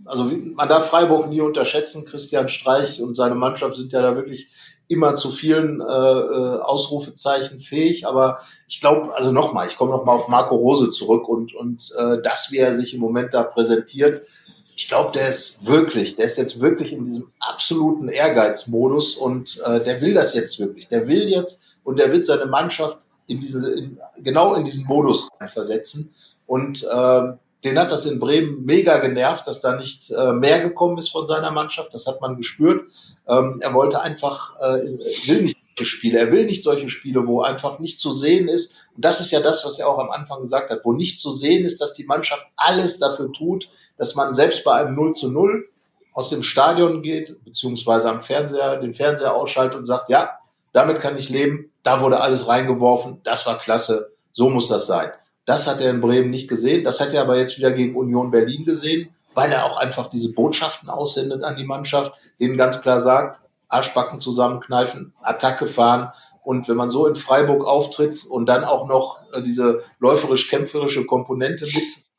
also 0.06 0.32
man 0.56 0.70
darf 0.70 0.90
Freiburg 0.90 1.30
nie 1.30 1.42
unterschätzen. 1.42 2.06
Christian 2.06 2.50
Streich 2.50 3.02
und 3.02 3.16
seine 3.16 3.36
Mannschaft 3.36 3.76
sind 3.76 3.94
ja 3.94 4.02
da 4.02 4.16
wirklich 4.16 4.50
immer 4.88 5.16
zu 5.16 5.32
vielen 5.32 5.82
äh, 5.82 5.84
äh 5.84 6.60
Ausrufezeichen 6.60 7.60
fähig. 7.60 8.06
Aber 8.06 8.40
ich 8.68 8.82
glaube, 8.82 9.16
also 9.16 9.32
nochmal, 9.32 9.68
ich 9.68 9.78
komme 9.78 9.92
nochmal 9.92 10.16
auf 10.16 10.28
Marco 10.28 10.56
Rose 10.56 10.92
zurück 10.92 11.28
und, 11.28 11.56
und 11.56 11.92
äh, 11.98 12.22
das, 12.22 12.52
wie 12.52 12.58
er 12.58 12.74
sich 12.74 12.94
im 12.94 13.00
Moment 13.00 13.34
da 13.34 13.44
präsentiert, 13.44 14.28
ich 14.76 14.90
glaube, 14.90 15.14
der 15.14 15.30
ist 15.30 15.66
wirklich, 15.66 16.18
der 16.18 16.26
ist 16.26 16.38
jetzt 16.38 16.60
wirklich 16.60 16.92
in 16.92 17.06
diesem 17.06 17.32
absoluten 17.40 18.10
Ehrgeizmodus 18.10 19.16
und 19.16 19.62
äh, 19.66 19.82
der 19.82 20.02
will 20.02 20.14
das 20.14 20.36
jetzt 20.36 20.60
wirklich. 20.60 20.90
Der 20.90 21.08
will 21.08 21.30
jetzt 21.30 21.78
und 21.86 21.98
der 21.98 22.12
wird 22.12 22.26
seine 22.26 22.46
Mannschaft 22.46 22.98
in 23.28 23.40
diese, 23.40 23.72
in, 23.74 24.00
genau 24.22 24.54
in 24.56 24.66
diesen 24.66 24.86
Modus 24.86 25.30
versetzen. 25.48 26.14
Und 26.46 26.84
äh, 26.84 27.22
den 27.64 27.80
hat 27.80 27.92
das 27.92 28.06
in 28.06 28.20
Bremen 28.20 28.66
mega 28.66 28.98
genervt, 28.98 29.48
dass 29.48 29.62
da 29.62 29.78
nicht 29.78 30.12
äh, 30.12 30.34
mehr 30.34 30.60
gekommen 30.60 30.98
ist 30.98 31.10
von 31.10 31.26
seiner 31.26 31.52
Mannschaft. 31.52 31.94
Das 31.94 32.06
hat 32.06 32.20
man 32.20 32.36
gespürt. 32.36 32.84
Ähm, 33.28 33.60
er 33.62 33.74
wollte 33.74 34.02
einfach, 34.02 34.60
äh, 34.60 34.82
will 35.28 35.44
nicht 35.44 35.58
solche 35.78 35.90
Spiele. 35.90 36.20
Er 36.20 36.32
will 36.34 36.46
nicht 36.46 36.64
solche 36.64 36.90
Spiele, 36.90 37.26
wo 37.26 37.42
einfach 37.42 37.80
nicht 37.80 38.00
zu 38.00 38.14
sehen 38.14 38.50
ist. 38.50 38.85
Und 38.96 39.04
das 39.04 39.20
ist 39.20 39.32
ja 39.32 39.42
das, 39.42 39.66
was 39.66 39.80
er 39.80 39.90
auch 39.90 40.00
am 40.00 40.10
Anfang 40.10 40.42
gesagt 40.42 40.70
hat, 40.70 40.80
wo 40.84 40.94
nicht 40.94 41.20
zu 41.20 41.34
sehen 41.34 41.66
ist, 41.66 41.82
dass 41.82 41.94
die 41.94 42.06
Mannschaft 42.06 42.46
alles 42.56 43.00
dafür 43.00 43.32
tut, 43.32 43.70
dass 43.98 44.16
man 44.16 44.34
selbst 44.34 44.64
bei 44.64 44.74
einem 44.74 44.96
0 44.96 45.14
zu 45.14 45.32
0 45.32 45.68
aus 46.14 46.30
dem 46.30 46.44
Stadion 46.44 47.02
geht, 47.02 47.44
beziehungsweise 47.44 48.10
am 48.10 48.22
Fernseher, 48.22 48.78
den 48.78 48.94
Fernseher 48.94 49.36
ausschaltet 49.36 49.80
und 49.80 49.86
sagt, 49.86 50.10
ja, 50.10 50.40
damit 50.72 51.02
kann 51.02 51.18
ich 51.18 51.30
leben, 51.30 51.72
da 51.84 52.02
wurde 52.02 52.22
alles 52.22 52.48
reingeworfen, 52.48 53.22
das 53.24 53.46
war 53.46 53.58
klasse, 53.58 54.12
so 54.32 54.50
muss 54.50 54.70
das 54.70 54.88
sein. 54.88 55.12
Das 55.46 55.68
hat 55.68 55.80
er 55.82 55.92
in 55.92 56.02
Bremen 56.02 56.32
nicht 56.32 56.48
gesehen, 56.48 56.84
das 56.84 57.00
hat 57.02 57.14
er 57.14 57.22
aber 57.22 57.38
jetzt 57.38 57.58
wieder 57.58 57.72
gegen 57.72 57.96
Union 57.96 58.32
Berlin 58.32 58.64
gesehen, 58.64 59.14
weil 59.34 59.52
er 59.52 59.66
auch 59.66 59.78
einfach 59.78 60.08
diese 60.08 60.34
Botschaften 60.34 60.90
aussendet 60.90 61.44
an 61.44 61.58
die 61.58 61.66
Mannschaft, 61.66 62.14
denen 62.40 62.58
ganz 62.58 62.82
klar 62.82 63.00
sagt, 63.00 63.40
Arschbacken 63.68 64.22
zusammenkneifen, 64.22 65.14
Attacke 65.22 65.68
fahren. 65.68 66.12
Und 66.46 66.68
wenn 66.68 66.78
man 66.78 66.92
so 66.92 67.08
in 67.08 67.16
Freiburg 67.16 67.66
auftritt 67.66 68.26
und 68.26 68.46
dann 68.46 68.64
auch 68.64 68.88
noch 68.88 69.20
äh, 69.34 69.42
diese 69.42 69.82
läuferisch-kämpferische 70.00 71.06
Komponente 71.06 71.66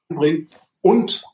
mitbringt 0.09 0.51
und 0.83 1.25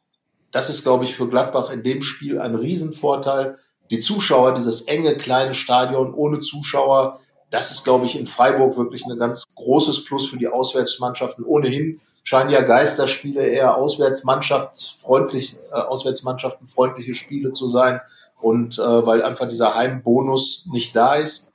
das 0.53 0.69
ist, 0.69 0.83
glaube 0.83 1.05
ich, 1.05 1.17
für 1.17 1.29
Gladbach 1.29 1.71
in 1.71 1.83
dem 1.83 2.03
Spiel 2.03 2.39
ein 2.39 2.55
Riesenvorteil. 2.55 3.57
Die 3.91 4.01
Zuschauer, 4.01 4.55
dieses 4.55 4.83
enge, 4.83 5.17
kleine 5.17 5.55
Stadion 5.55 6.15
ohne 6.15 6.41
Zuschauer, 6.41 7.21
das 7.51 7.71
ist, 7.71 7.85
glaube 7.85 8.07
ich, 8.07 8.19
in 8.19 8.27
Freiburg 8.27 8.77
wirklich 8.77 9.05
ein 9.05 9.19
ganz 9.19 9.45
großes 9.55 10.05
Plus 10.05 10.27
für 10.27 10.39
die 10.39 10.49
Auswärtsmannschaften. 10.49 11.45
Ohnehin 11.45 12.01
scheinen 12.23 12.51
ja 12.51 12.63
Geisterspiele 12.63 13.47
eher 13.47 13.77
auswärtsmannschaftsfreundlich, 13.77 15.59
äh, 15.71 15.75
auswärtsmannschaftenfreundliche 15.75 17.15
Spiele 17.15 17.53
zu 17.53 17.69
sein. 17.69 18.01
Und 18.41 18.79
äh, 18.79 19.07
weil 19.07 19.23
einfach 19.23 19.49
dieser 19.49 19.75
Heimbonus 19.75 20.67
nicht 20.73 20.97
da 20.97 21.15
ist. 21.15 21.52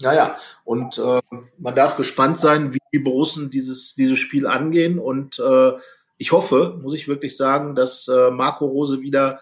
Naja, 0.00 0.36
und 0.64 0.98
äh, 0.98 1.20
man 1.58 1.74
darf 1.74 1.96
gespannt 1.96 2.38
sein, 2.38 2.74
wie 2.74 2.80
die 2.92 2.98
Borussen 2.98 3.50
dieses, 3.50 3.94
dieses 3.94 4.18
Spiel 4.18 4.46
angehen. 4.46 4.98
Und 4.98 5.38
äh, 5.38 5.72
ich 6.18 6.32
hoffe, 6.32 6.78
muss 6.82 6.94
ich 6.94 7.08
wirklich 7.08 7.36
sagen, 7.36 7.74
dass 7.74 8.08
äh, 8.08 8.30
Marco 8.30 8.66
Rose 8.66 9.00
wieder 9.00 9.40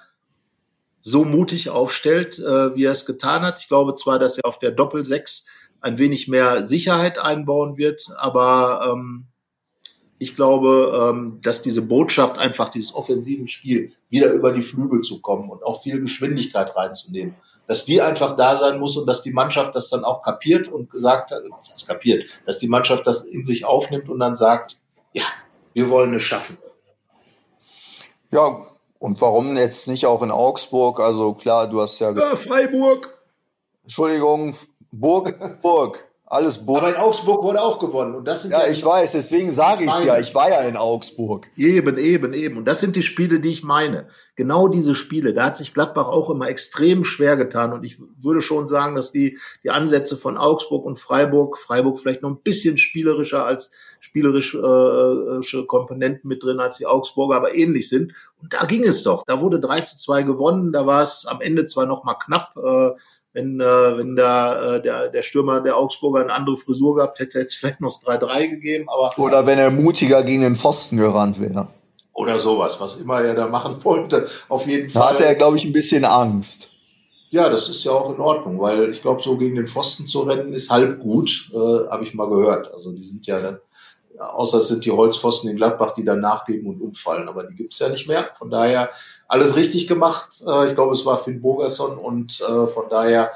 so 1.01 1.25
mutig 1.25 1.71
aufstellt, 1.71 2.39
äh, 2.39 2.75
wie 2.77 2.85
er 2.85 2.93
es 2.93 3.07
getan 3.07 3.43
hat. 3.43 3.61
Ich 3.61 3.69
glaube 3.69 3.95
zwar, 3.95 4.19
dass 4.19 4.39
er 4.39 4.47
auf 4.47 4.59
der 4.59 4.71
Doppel-6 4.71 5.47
ein 5.81 5.99
wenig 5.99 6.29
mehr 6.29 6.63
Sicherheit 6.63 7.19
einbauen 7.19 7.77
wird, 7.77 8.09
aber 8.17 8.93
ähm, 8.93 9.27
ich 10.19 10.37
glaube, 10.37 11.11
ähm, 11.13 11.41
dass 11.43 11.63
diese 11.63 11.83
Botschaft 11.83 12.39
einfach 12.39 12.69
dieses 12.69 12.95
offensive 12.95 13.49
Spiel 13.49 13.91
wieder 14.09 14.33
über 14.33 14.53
die 14.53 14.63
Flügel 14.63 15.01
zu 15.01 15.21
kommen 15.21 15.51
und 15.51 15.65
auch 15.65 15.83
viel 15.83 16.01
Geschwindigkeit 16.01 16.77
reinzunehmen, 16.77 17.35
dass 17.67 17.85
die 17.85 18.01
einfach 18.01 18.37
da 18.37 18.57
sein 18.57 18.79
muss 18.79 18.97
und 18.97 19.07
dass 19.07 19.23
die 19.23 19.33
Mannschaft 19.33 19.75
das 19.75 19.89
dann 19.89 20.05
auch 20.05 20.23
kapiert 20.23 20.69
und 20.69 20.91
gesagt 20.91 21.31
hat, 21.31 21.43
was 21.51 21.71
heißt 21.71 21.87
kapiert, 21.87 22.27
dass 22.47 22.59
die 22.59 22.69
Mannschaft 22.69 23.07
das 23.07 23.25
in 23.25 23.45
sich 23.45 23.65
aufnimmt 23.65 24.09
und 24.09 24.19
dann 24.19 24.37
sagt, 24.37 24.79
ja, 25.13 25.25
wir 25.73 25.89
wollen 25.89 26.15
es 26.15 26.23
schaffen. 26.23 26.59
Ja, 28.31 28.67
und 28.99 29.21
warum 29.21 29.57
jetzt 29.57 29.89
nicht 29.89 30.07
auch 30.07 30.23
in 30.23 30.31
Augsburg? 30.31 31.01
Also 31.01 31.35
klar, 31.35 31.69
du 31.69 31.83
hast 31.83 31.99
ja. 31.99 32.13
ja 32.13 32.37
Freiburg. 32.37 33.19
Entschuldigung, 33.83 34.55
Burg, 34.91 35.61
Burg. 35.61 36.09
Alles 36.33 36.65
Burg. 36.65 36.79
Aber 36.79 36.89
in 36.89 36.97
Augsburg 36.97 37.43
wurde 37.43 37.61
auch 37.61 37.79
gewonnen. 37.79 38.15
Und 38.15 38.27
das 38.27 38.41
sind 38.41 38.53
ja, 38.53 38.65
ja 38.65 38.73
ich 38.73 38.83
weiß, 38.83 39.13
deswegen 39.13 39.51
sage 39.51 39.85
ich 39.85 39.91
es 39.91 40.05
ja. 40.05 40.19
Ich 40.19 40.35
war 40.35 40.49
ja 40.49 40.63
in 40.63 40.79
Augsburg. 40.79 41.51
Eben, 41.59 41.99
eben, 41.99 42.33
eben. 42.33 42.57
Und 42.57 42.65
das 42.65 42.81
sind 42.81 42.97
die 42.97 43.03
Spiele, 43.03 43.39
die 43.39 43.51
ich 43.51 43.63
meine. 43.63 44.09
Genau 44.35 44.67
diese 44.67 44.95
Spiele. 44.95 45.35
Da 45.35 45.45
hat 45.45 45.59
sich 45.59 45.75
Gladbach 45.75 46.09
auch 46.09 46.31
immer 46.31 46.49
extrem 46.49 47.05
schwer 47.05 47.37
getan. 47.37 47.75
Und 47.75 47.85
ich 47.85 48.01
würde 48.17 48.41
schon 48.41 48.67
sagen, 48.67 48.97
dass 48.97 49.13
die, 49.13 49.39
die 49.63 49.69
Ansätze 49.69 50.17
von 50.17 50.39
Augsburg 50.39 50.87
und 50.87 50.99
Freiburg, 50.99 51.59
Freiburg 51.59 52.01
vielleicht 52.01 52.23
noch 52.23 52.31
ein 52.31 52.41
bisschen 52.43 52.79
spielerischer 52.79 53.45
als 53.45 53.71
spielerische 54.01 55.67
Komponenten 55.67 56.29
mit 56.29 56.43
drin 56.43 56.61
als 56.61 56.79
die 56.79 56.87
Augsburger, 56.87 57.37
aber 57.37 57.55
ähnlich 57.55 57.91
sind. 57.91 58.15
Und 58.41 58.55
da 58.55 58.65
ging 58.65 58.85
es 58.85 59.03
doch. 59.03 59.25
Da 59.27 59.43
wurde 59.43 59.61
3 59.61 59.83
zu 59.83 59.99
2 59.99 60.23
gewonnen. 60.23 60.73
Da 60.73 60.87
war 60.87 61.03
es 61.03 61.27
am 61.27 61.43
Ende 61.43 61.67
zwar 61.67 61.85
noch 61.85 62.05
mal 62.05 62.15
knapp. 62.15 62.57
Äh, 62.57 62.93
wenn, 63.33 63.61
äh, 63.61 63.65
wenn 63.65 64.17
da 64.17 64.77
äh, 64.77 64.83
der, 64.83 65.09
der 65.09 65.23
Stürmer 65.23 65.61
der 65.61 65.77
Augsburger 65.77 66.21
eine 66.21 66.33
andere 66.33 66.57
Frisur 66.57 66.97
gehabt 66.97 67.19
hätte, 67.19 67.39
hätte 67.39 67.47
es 67.47 67.55
vielleicht 67.55 67.81
noch 67.81 67.91
3-3 67.91 68.49
gegeben. 68.49 68.89
Aber 68.89 69.11
Oder 69.19 69.47
wenn 69.47 69.59
er 69.59 69.71
mutiger 69.71 70.23
gegen 70.23 70.43
den 70.43 70.57
Pfosten 70.57 70.97
gerannt 70.97 71.41
wäre. 71.41 71.69
Oder 72.13 72.39
sowas, 72.39 72.79
was 72.79 72.97
immer 72.99 73.23
er 73.23 73.35
da 73.35 73.47
machen 73.47 73.77
wollte. 73.83 74.27
Auf 74.49 74.67
jeden 74.67 74.91
Fall. 74.91 75.03
Da 75.03 75.11
hatte 75.11 75.25
er, 75.25 75.35
glaube 75.35 75.57
ich, 75.57 75.65
ein 75.65 75.73
bisschen 75.73 76.05
Angst. 76.05 76.69
Ja, 77.31 77.49
das 77.49 77.71
ist 77.71 77.83
ja 77.85 77.93
auch 77.93 78.15
in 78.15 78.21
Ordnung, 78.21 78.61
weil 78.61 78.91
ich 78.91 79.01
glaube, 79.01 79.23
so 79.23 79.39
gegen 79.39 79.57
den 79.57 79.67
Pfosten 79.67 80.07
zu 80.07 80.21
rennen 80.21 80.53
ist 80.53 80.71
halb 80.71 81.01
gut, 81.01 81.51
äh, 81.55 81.89
habe 81.89 82.05
ich 82.05 82.13
mal 82.13 82.29
gehört. 82.29 82.71
Also 82.75 82.93
die 82.93 83.03
sind 83.03 83.27
ja, 83.27 83.41
außer 84.19 84.59
es 84.59 84.69
sind 84.69 84.85
die 84.85 84.91
Holzpfosten 84.91 85.51
in 85.51 85.57
Gladbach, 85.57 85.95
die 85.95 86.05
dann 86.05 86.21
nachgeben 86.21 86.69
und 86.69 86.81
umfallen, 86.81 87.29
aber 87.29 87.45
die 87.45 87.55
gibt's 87.55 87.79
ja 87.79 87.89
nicht 87.89 88.09
mehr. 88.09 88.31
Von 88.35 88.51
daher 88.51 88.91
alles 89.29 89.57
richtig 89.57 89.87
gemacht. 89.87 90.43
Äh, 90.47 90.67
ich 90.67 90.75
glaube, 90.75 90.93
es 90.93 91.05
war 91.05 91.19
Finn 91.19 91.41
Bogerson 91.41 91.99
und 91.99 92.41
äh, 92.41 92.67
von 92.67 92.89
daher 92.91 93.33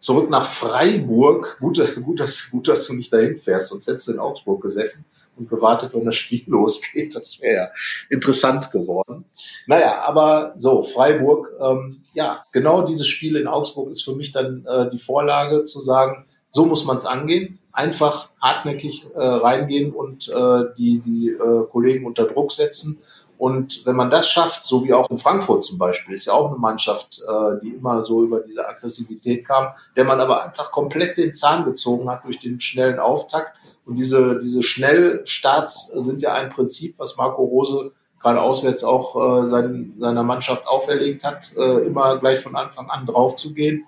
zurück 0.00 0.30
nach 0.30 0.46
Freiburg. 0.46 1.58
Gut, 1.60 1.80
gut, 2.04 2.20
dass, 2.20 2.50
gut, 2.50 2.68
dass 2.68 2.86
du 2.86 2.94
nicht 2.94 3.12
dahin 3.12 3.38
fährst, 3.38 3.68
sonst 3.68 3.86
hättest 3.86 4.08
du 4.08 4.12
in 4.12 4.18
Augsburg 4.18 4.62
gesessen 4.62 5.04
und 5.36 5.48
gewartet, 5.48 5.92
wenn 5.94 6.04
das 6.04 6.16
Spiel 6.16 6.42
losgeht. 6.46 7.14
Das 7.14 7.40
wäre 7.40 7.54
ja 7.54 7.68
interessant 8.08 8.70
geworden. 8.70 9.24
Naja, 9.66 10.02
aber 10.04 10.54
so, 10.56 10.82
Freiburg, 10.82 11.52
ähm, 11.60 12.00
ja, 12.14 12.44
genau 12.52 12.82
dieses 12.82 13.06
Spiel 13.06 13.36
in 13.36 13.46
Augsburg 13.46 13.90
ist 13.90 14.02
für 14.02 14.14
mich 14.14 14.32
dann 14.32 14.64
äh, 14.66 14.90
die 14.90 14.98
Vorlage 14.98 15.64
zu 15.64 15.80
sagen, 15.80 16.26
so 16.50 16.66
muss 16.66 16.84
man 16.84 16.96
es 16.96 17.06
angehen. 17.06 17.58
Einfach 17.72 18.30
hartnäckig 18.40 19.06
äh, 19.14 19.20
reingehen 19.20 19.92
und 19.92 20.28
äh, 20.28 20.64
die, 20.78 21.00
die 21.00 21.28
äh, 21.30 21.66
Kollegen 21.70 22.06
unter 22.06 22.24
Druck 22.24 22.52
setzen 22.52 22.98
und 23.38 23.84
wenn 23.84 23.96
man 23.96 24.08
das 24.08 24.28
schafft, 24.28 24.66
so 24.66 24.84
wie 24.84 24.94
auch 24.94 25.10
in 25.10 25.18
Frankfurt 25.18 25.64
zum 25.64 25.78
Beispiel, 25.78 26.14
ist 26.14 26.26
ja 26.26 26.32
auch 26.32 26.48
eine 26.48 26.58
Mannschaft, 26.58 27.20
äh, 27.20 27.60
die 27.62 27.74
immer 27.74 28.02
so 28.02 28.24
über 28.24 28.40
diese 28.40 28.66
Aggressivität 28.66 29.46
kam, 29.46 29.68
der 29.94 30.04
man 30.04 30.20
aber 30.20 30.42
einfach 30.42 30.70
komplett 30.70 31.18
den 31.18 31.34
Zahn 31.34 31.64
gezogen 31.64 32.08
hat 32.08 32.24
durch 32.24 32.38
den 32.38 32.60
schnellen 32.60 32.98
Auftakt. 32.98 33.54
Und 33.84 33.96
diese, 33.96 34.38
diese 34.38 34.62
Schnellstarts 34.62 35.88
sind 35.88 36.22
ja 36.22 36.32
ein 36.32 36.48
Prinzip, 36.48 36.94
was 36.98 37.16
Marco 37.16 37.44
Rose 37.44 37.92
gerade 38.20 38.40
auswärts 38.40 38.82
auch 38.82 39.40
äh, 39.40 39.44
sein, 39.44 39.94
seiner 39.98 40.22
Mannschaft 40.22 40.66
auferlegt 40.66 41.22
hat, 41.22 41.52
äh, 41.56 41.86
immer 41.86 42.16
gleich 42.16 42.40
von 42.40 42.56
Anfang 42.56 42.88
an 42.88 43.04
drauf 43.04 43.36
zu 43.36 43.52
gehen. 43.52 43.84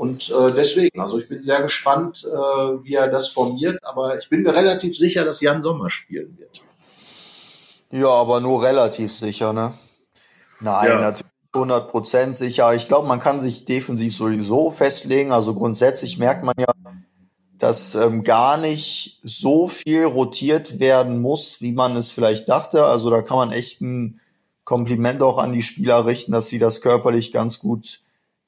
Und 0.00 0.30
äh, 0.30 0.54
deswegen, 0.54 0.98
also 0.98 1.18
ich 1.18 1.28
bin 1.28 1.42
sehr 1.42 1.60
gespannt, 1.60 2.24
äh, 2.24 2.34
wie 2.82 2.94
er 2.94 3.08
das 3.08 3.28
formiert, 3.28 3.84
aber 3.84 4.16
ich 4.16 4.30
bin 4.30 4.44
mir 4.44 4.54
relativ 4.54 4.96
sicher, 4.96 5.26
dass 5.26 5.42
Jan 5.42 5.60
Sommer 5.60 5.90
spielen 5.90 6.38
wird. 6.38 6.62
Ja, 7.92 8.08
aber 8.08 8.40
nur 8.40 8.62
relativ 8.62 9.12
sicher, 9.12 9.52
ne? 9.52 9.74
Nein, 10.58 10.88
ja. 10.88 11.00
natürlich 11.02 11.30
100% 11.52 12.32
sicher. 12.32 12.74
Ich 12.74 12.88
glaube, 12.88 13.08
man 13.08 13.20
kann 13.20 13.42
sich 13.42 13.66
defensiv 13.66 14.16
sowieso 14.16 14.70
festlegen. 14.70 15.32
Also 15.32 15.54
grundsätzlich 15.54 16.16
merkt 16.16 16.44
man 16.44 16.54
ja, 16.56 16.72
dass 17.58 17.94
ähm, 17.94 18.22
gar 18.22 18.56
nicht 18.56 19.20
so 19.22 19.68
viel 19.68 20.04
rotiert 20.04 20.80
werden 20.80 21.20
muss, 21.20 21.60
wie 21.60 21.72
man 21.72 21.94
es 21.98 22.10
vielleicht 22.10 22.48
dachte. 22.48 22.86
Also 22.86 23.10
da 23.10 23.20
kann 23.20 23.36
man 23.36 23.52
echt 23.52 23.82
ein 23.82 24.18
Kompliment 24.64 25.22
auch 25.22 25.36
an 25.36 25.52
die 25.52 25.60
Spieler 25.60 26.06
richten, 26.06 26.32
dass 26.32 26.48
sie 26.48 26.58
das 26.58 26.80
körperlich 26.80 27.32
ganz 27.32 27.58
gut 27.58 28.00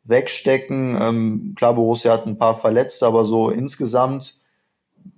wegstecken. 0.05 0.97
Ähm, 1.01 1.55
klar, 1.57 1.75
Borussia 1.75 2.13
hat 2.13 2.27
ein 2.27 2.39
paar 2.39 2.57
Verletzte, 2.57 3.07
aber 3.07 3.25
so 3.25 3.51
insgesamt 3.51 4.37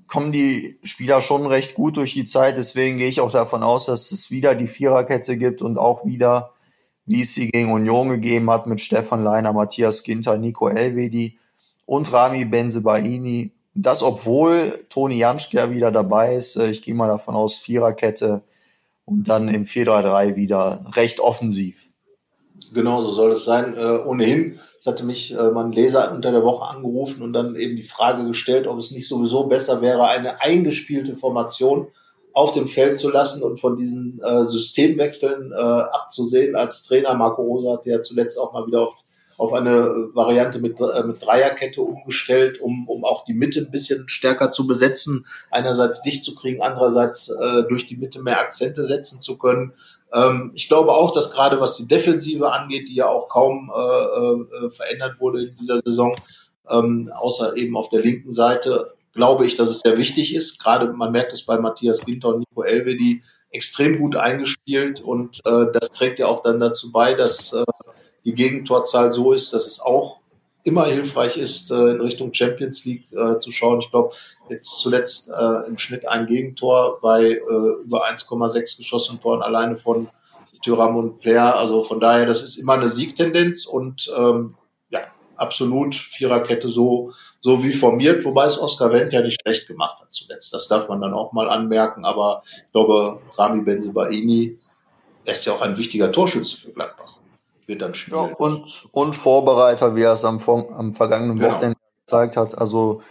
kommen 0.07 0.33
die 0.33 0.79
Spieler 0.85 1.23
schon 1.23 1.47
recht 1.47 1.75
gut 1.75 1.97
durch 1.97 2.13
die 2.13 2.25
Zeit. 2.25 2.57
Deswegen 2.57 2.99
gehe 2.99 3.09
ich 3.09 3.21
auch 3.21 3.33
davon 3.33 3.63
aus, 3.63 3.87
dass 3.87 4.13
es 4.13 4.31
wieder 4.31 4.55
die 4.55 4.67
Viererkette 4.67 5.37
gibt 5.37 5.63
und 5.63 5.79
auch 5.79 6.05
wieder, 6.05 6.53
wie 7.07 7.23
es 7.23 7.35
sie 7.35 7.49
gegen 7.49 7.73
Union 7.73 8.11
gegeben 8.11 8.51
hat, 8.51 8.67
mit 8.67 8.81
Stefan 8.81 9.25
Leiner, 9.25 9.53
Matthias 9.53 10.03
Ginter, 10.03 10.37
Nico 10.39 10.69
Elvedi 10.69 11.39
und 11.87 12.13
Rami 12.13 12.45
Benzebaini. 12.45 13.53
Das, 13.75 14.03
obwohl 14.03 14.79
Toni 14.89 15.17
Janschke 15.17 15.57
ja 15.57 15.71
wieder 15.71 15.91
dabei 15.91 16.37
ist. 16.37 16.57
Äh, 16.57 16.71
ich 16.71 16.83
gehe 16.83 16.95
mal 16.95 17.09
davon 17.09 17.35
aus, 17.35 17.59
Viererkette 17.59 18.43
und 19.05 19.29
dann 19.29 19.49
im 19.49 19.65
4-3-3 19.65 20.37
wieder 20.37 20.85
recht 20.95 21.21
offensiv. 21.21 21.91
Genau, 22.73 23.03
so 23.03 23.11
soll 23.11 23.33
es 23.33 23.45
sein. 23.45 23.77
Äh, 23.77 23.99
ohnehin, 24.07 24.59
es 24.79 24.87
hatte 24.87 25.05
mich 25.05 25.35
äh, 25.35 25.51
mein 25.51 25.73
Leser 25.73 26.13
unter 26.13 26.31
der 26.31 26.45
Woche 26.45 26.67
angerufen 26.67 27.23
und 27.23 27.33
dann 27.33 27.57
eben 27.57 27.77
die 27.77 27.83
Frage 27.83 28.25
gestellt, 28.27 28.67
ob 28.67 28.79
es 28.79 28.93
nicht 28.93 29.09
sowieso 29.09 29.47
besser 29.47 29.81
wäre, 29.81 30.07
eine 30.07 30.41
eingespielte 30.41 31.17
Formation 31.17 31.89
auf 32.33 32.53
dem 32.53 32.67
Feld 32.67 32.99
zu 32.99 33.11
lassen 33.11 33.43
und 33.43 33.61
von 33.61 33.77
diesen 33.77 34.21
äh, 34.23 34.45
Systemwechseln 34.45 35.53
äh, 35.53 35.55
abzusehen. 35.55 36.57
Als 36.57 36.83
Trainer 36.83 37.15
Marco 37.15 37.43
Rosa 37.43 37.75
hat 37.75 37.87
ja 37.87 38.03
zuletzt 38.03 38.39
auch 38.39 38.53
mal 38.53 38.67
wieder 38.67 38.83
auf, 38.83 38.95
auf 39.39 39.53
eine 39.53 40.09
Variante 40.15 40.59
mit, 40.59 40.81
äh, 40.81 41.05
mit 41.05 41.25
Dreierkette 41.25 41.81
umgestellt, 41.81 42.61
um, 42.61 42.89
um 42.89 43.05
auch 43.05 43.25
die 43.25 43.35
Mitte 43.35 43.61
ein 43.61 43.71
bisschen 43.71 44.09
stärker 44.09 44.51
zu 44.51 44.67
besetzen, 44.67 45.27
einerseits 45.51 46.03
dicht 46.03 46.25
zu 46.25 46.35
kriegen, 46.35 46.61
andererseits 46.61 47.29
äh, 47.29 47.63
durch 47.69 47.87
die 47.87 47.97
Mitte 47.97 48.21
mehr 48.21 48.41
Akzente 48.41 48.85
setzen 48.85 49.21
zu 49.21 49.39
können. 49.39 49.73
Ähm, 50.15 50.53
ich 50.55 50.69
glaube 50.69 50.93
auch, 50.93 51.11
dass 51.13 51.33
gerade 51.33 51.61
was 51.61 51.77
die 51.77 51.89
Defensive 51.89 52.53
angeht, 52.53 52.89
die 52.89 52.95
ja 52.95 53.09
auch 53.09 53.29
kaum 53.29 53.71
äh, 53.75 54.67
äh, 54.67 54.71
verändert 54.71 55.21
wurde 55.21 55.45
in 55.47 55.57
dieser 55.57 55.79
Saison, 55.79 56.15
ähm, 56.71 57.11
außer 57.15 57.57
eben 57.57 57.77
auf 57.77 57.89
der 57.89 58.01
linken 58.01 58.31
Seite, 58.31 58.93
glaube 59.13 59.47
ich, 59.47 59.57
dass 59.57 59.69
es 59.69 59.81
sehr 59.85 59.99
wichtig 59.99 60.35
ist. 60.35 60.63
Gerade 60.63 60.93
man 60.93 61.13
merkt 61.13 61.33
es 61.33 61.45
bei 61.45 61.59
Matthias 61.59 62.05
Ginter 62.05 62.29
und 62.29 62.41
Nico 62.41 62.63
Elvedi 62.63 63.23
extrem 63.51 63.99
gut 63.99 64.17
eingespielt 64.17 65.01
und 65.01 65.41
äh, 65.45 65.67
das 65.73 65.91
trägt 65.91 66.19
ja 66.19 66.27
auch 66.27 66.43
dann 66.43 66.61
dazu 66.61 66.93
bei, 66.93 67.15
dass 67.15 67.53
äh, 67.53 67.65
die 68.25 68.35
Gegentorzahl 68.35 69.13
so 69.13 69.33
ist, 69.33 69.53
dass 69.53 69.67
es 69.67 69.81
auch 69.81 70.21
immer 70.65 70.87
hilfreich 70.87 71.37
ist, 71.37 71.71
äh, 71.71 71.91
in 71.91 72.01
Richtung 72.01 72.33
Champions 72.33 72.85
League 72.85 73.13
äh, 73.13 73.39
zu 73.39 73.53
schauen. 73.53 73.81
Ich 73.81 73.91
glaube, 73.91 74.13
jetzt 74.49 74.81
zuletzt 74.81 75.31
äh, 75.31 75.69
im 75.69 75.79
Schnitt 75.79 76.09
ein 76.09 76.27
Gegentor 76.27 76.99
bei 77.01 77.33
äh, 77.33 77.83
über 77.85 78.07
1,6 78.09 78.79
geschossenen 78.79 79.21
Toren 79.21 79.43
alleine 79.43 79.77
von 79.77 80.09
Thuram 80.65 80.97
und 80.97 81.21
Player. 81.21 81.57
Also 81.57 81.83
von 81.83 82.01
daher, 82.01 82.25
das 82.25 82.43
ist 82.43 82.57
immer 82.57 82.73
eine 82.73 82.89
Siegtendenz 82.89 83.67
und 83.67 84.11
ähm, 84.17 84.55
ja, 84.89 85.01
absolut 85.37 85.95
Viererkette 85.95 86.71
so, 86.71 87.13
so 87.43 87.63
wie 87.63 87.73
formiert, 87.73 88.25
wobei 88.25 88.47
es 88.47 88.59
Oscar 88.59 88.91
Wendt 88.91 89.13
ja 89.13 89.21
nicht 89.21 89.41
schlecht 89.43 89.69
gemacht 89.69 90.01
hat 90.01 90.13
zuletzt. 90.15 90.55
Das 90.55 90.67
darf 90.69 90.89
man 90.89 91.03
dann 91.03 91.13
auch 91.13 91.33
mal 91.33 91.51
anmerken, 91.51 92.07
aber 92.07 92.41
ich 92.45 92.73
glaube, 92.73 93.21
Rami 93.37 93.63
Benzebaini, 93.63 94.59
ist 95.27 95.47
ja 95.47 95.55
auch 95.55 95.63
ein 95.63 95.79
wichtiger 95.79 96.13
Torschütze 96.13 96.55
für 96.55 96.73
Gladbach 96.73 97.15
wird 97.67 97.83
dann 97.83 97.95
spielen. 97.95 98.29
Ja, 98.29 98.35
und, 98.37 98.89
und 98.93 99.15
Vorbereiter, 99.15 99.97
wie 99.97 100.03
er 100.03 100.15
es 100.15 100.25
am, 100.25 100.41
am 100.47 100.93
vergangenen 100.93 101.39
genau. 101.39 101.53
Wochenende 101.53 101.79
gezeigt 102.05 102.37
hat. 102.37 102.59
Also 102.59 103.03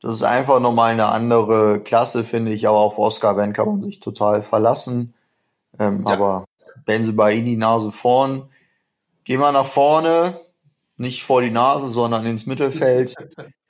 das 0.00 0.16
ist 0.16 0.22
einfach 0.22 0.60
nochmal 0.60 0.92
eine 0.92 1.06
andere 1.06 1.80
Klasse, 1.80 2.24
finde 2.24 2.52
ich. 2.52 2.66
Aber 2.66 2.78
auf 2.78 2.98
Oscar 2.98 3.36
Wendt 3.36 3.56
kann 3.56 3.68
man 3.68 3.82
sich 3.82 4.00
total 4.00 4.42
verlassen. 4.42 5.14
Ähm, 5.78 6.04
ja. 6.06 6.14
Aber 6.14 6.44
Benze 6.84 7.12
die 7.12 7.56
Nase 7.56 7.92
vorn. 7.92 8.48
Gehen 9.24 9.40
wir 9.40 9.52
nach 9.52 9.66
vorne, 9.66 10.34
nicht 10.96 11.22
vor 11.22 11.42
die 11.42 11.50
Nase, 11.50 11.86
sondern 11.86 12.26
ins 12.26 12.46
Mittelfeld. 12.46 13.14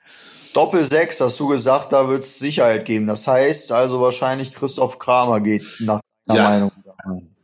Doppel 0.53 0.83
6, 0.83 1.21
hast 1.21 1.39
du 1.39 1.47
gesagt, 1.47 1.93
da 1.93 2.09
wird 2.09 2.23
es 2.25 2.39
Sicherheit 2.39 2.85
geben. 2.85 3.07
Das 3.07 3.27
heißt 3.27 3.71
also 3.71 4.01
wahrscheinlich 4.01 4.53
Christoph 4.53 4.99
Kramer 4.99 5.39
geht 5.39 5.63
nach 5.79 6.01
deiner 6.25 6.39
ja. 6.39 6.49
Meinung. 6.49 6.71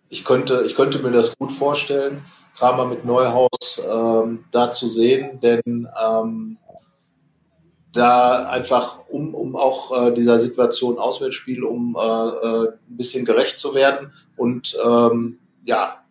Ich 0.10 0.26
könnte, 0.26 0.64
ich 0.66 0.76
könnte 0.76 1.00
mir 1.00 1.12
das 1.12 1.38
gut 1.38 1.52
vorstellen. 1.52 2.24
Kramer 2.58 2.86
mit 2.86 3.06
Neuhaus 3.06 3.82
ähm, 3.88 4.46
da 4.52 4.72
zu 4.72 4.88
sehen, 4.88 5.40
denn 5.42 5.62
ähm, 5.66 6.58
da 7.94 8.50
einfach, 8.50 9.08
um, 9.10 9.34
um 9.34 9.56
auch 9.56 10.08
äh, 10.08 10.14
dieser 10.14 10.40
Situation 10.40 10.98
Auswärtsspiel, 10.98 11.64
um 11.64 11.96
äh, 11.96 12.00
äh, 12.00 12.68
ein 12.68 12.98
bisschen 12.98 13.26
gerecht 13.26 13.60
zu 13.60 13.76
werden. 13.76 14.12
Und 14.36 14.78
ähm, 14.84 15.40
ja, 15.66 16.04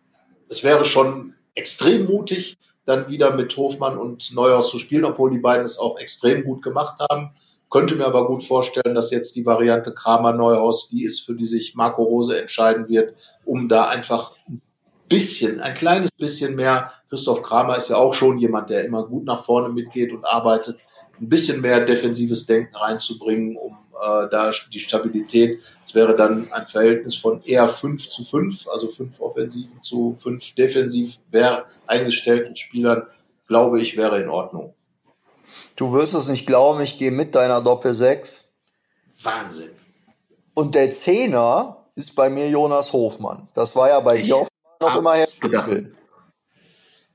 es 0.49 0.63
wäre 0.63 0.85
schon 0.85 1.33
extrem 1.55 2.05
mutig, 2.05 2.57
dann 2.85 3.09
wieder 3.09 3.35
mit 3.35 3.55
Hofmann 3.57 3.97
und 3.97 4.33
Neuhaus 4.33 4.69
zu 4.69 4.79
spielen, 4.79 5.05
obwohl 5.05 5.31
die 5.31 5.39
beiden 5.39 5.65
es 5.65 5.77
auch 5.77 5.99
extrem 5.99 6.45
gut 6.45 6.61
gemacht 6.61 6.99
haben. 7.09 7.31
Könnte 7.69 7.95
mir 7.95 8.05
aber 8.05 8.27
gut 8.27 8.43
vorstellen, 8.43 8.95
dass 8.95 9.11
jetzt 9.11 9.35
die 9.35 9.45
Variante 9.45 9.93
Kramer-Neuhaus 9.93 10.87
die 10.87 11.03
ist, 11.03 11.25
für 11.25 11.35
die 11.35 11.47
sich 11.47 11.75
Marco 11.75 12.03
Rose 12.03 12.39
entscheiden 12.39 12.87
wird, 12.87 13.13
um 13.43 13.67
da 13.67 13.89
einfach 13.89 14.37
ein 14.47 14.61
bisschen, 15.07 15.59
ein 15.59 15.75
kleines 15.75 16.11
bisschen 16.11 16.55
mehr. 16.55 16.91
Christoph 17.09 17.41
Kramer 17.41 17.77
ist 17.77 17.89
ja 17.89 17.97
auch 17.97 18.13
schon 18.13 18.37
jemand, 18.37 18.69
der 18.69 18.85
immer 18.85 19.05
gut 19.05 19.25
nach 19.25 19.43
vorne 19.43 19.69
mitgeht 19.69 20.11
und 20.11 20.25
arbeitet, 20.25 20.77
ein 21.19 21.29
bisschen 21.29 21.61
mehr 21.61 21.83
defensives 21.83 22.45
Denken 22.45 22.75
reinzubringen, 22.75 23.57
um 23.57 23.77
äh, 24.01 24.27
da 24.29 24.51
die 24.71 24.79
Stabilität. 24.79 25.61
Es 25.83 25.95
wäre 25.95 26.15
dann 26.15 26.51
ein 26.51 26.67
Verhältnis 26.67 27.15
von 27.15 27.41
eher 27.41 27.67
5 27.67 28.09
zu 28.09 28.23
5, 28.23 28.67
also 28.67 28.87
5 28.87 29.19
Offensiven 29.19 29.81
zu 29.81 30.13
5 30.13 30.55
defensiv 30.55 31.19
wär, 31.31 31.65
eingestellten 31.87 32.55
Spielern, 32.55 33.03
glaube 33.47 33.81
ich, 33.81 33.97
wäre 33.97 34.21
in 34.21 34.29
Ordnung. 34.29 34.73
Du 35.75 35.93
wirst 35.93 36.13
es 36.13 36.27
nicht 36.27 36.45
glauben, 36.45 36.81
ich 36.81 36.97
gehe 36.97 37.11
mit 37.11 37.35
deiner 37.35 37.61
Doppel 37.61 37.93
6. 37.93 38.51
Wahnsinn. 39.23 39.69
Und 40.53 40.75
der 40.75 40.91
Zehner 40.91 41.85
ist 41.95 42.15
bei 42.15 42.29
mir 42.29 42.49
Jonas 42.49 42.93
Hofmann. 42.93 43.47
Das 43.53 43.75
war 43.75 43.89
ja 43.89 43.99
bei 43.99 44.17
ich, 44.17 44.25
dir 44.25 44.47
noch 44.81 44.97
immer 44.97 45.13
gedacht. 45.39 45.71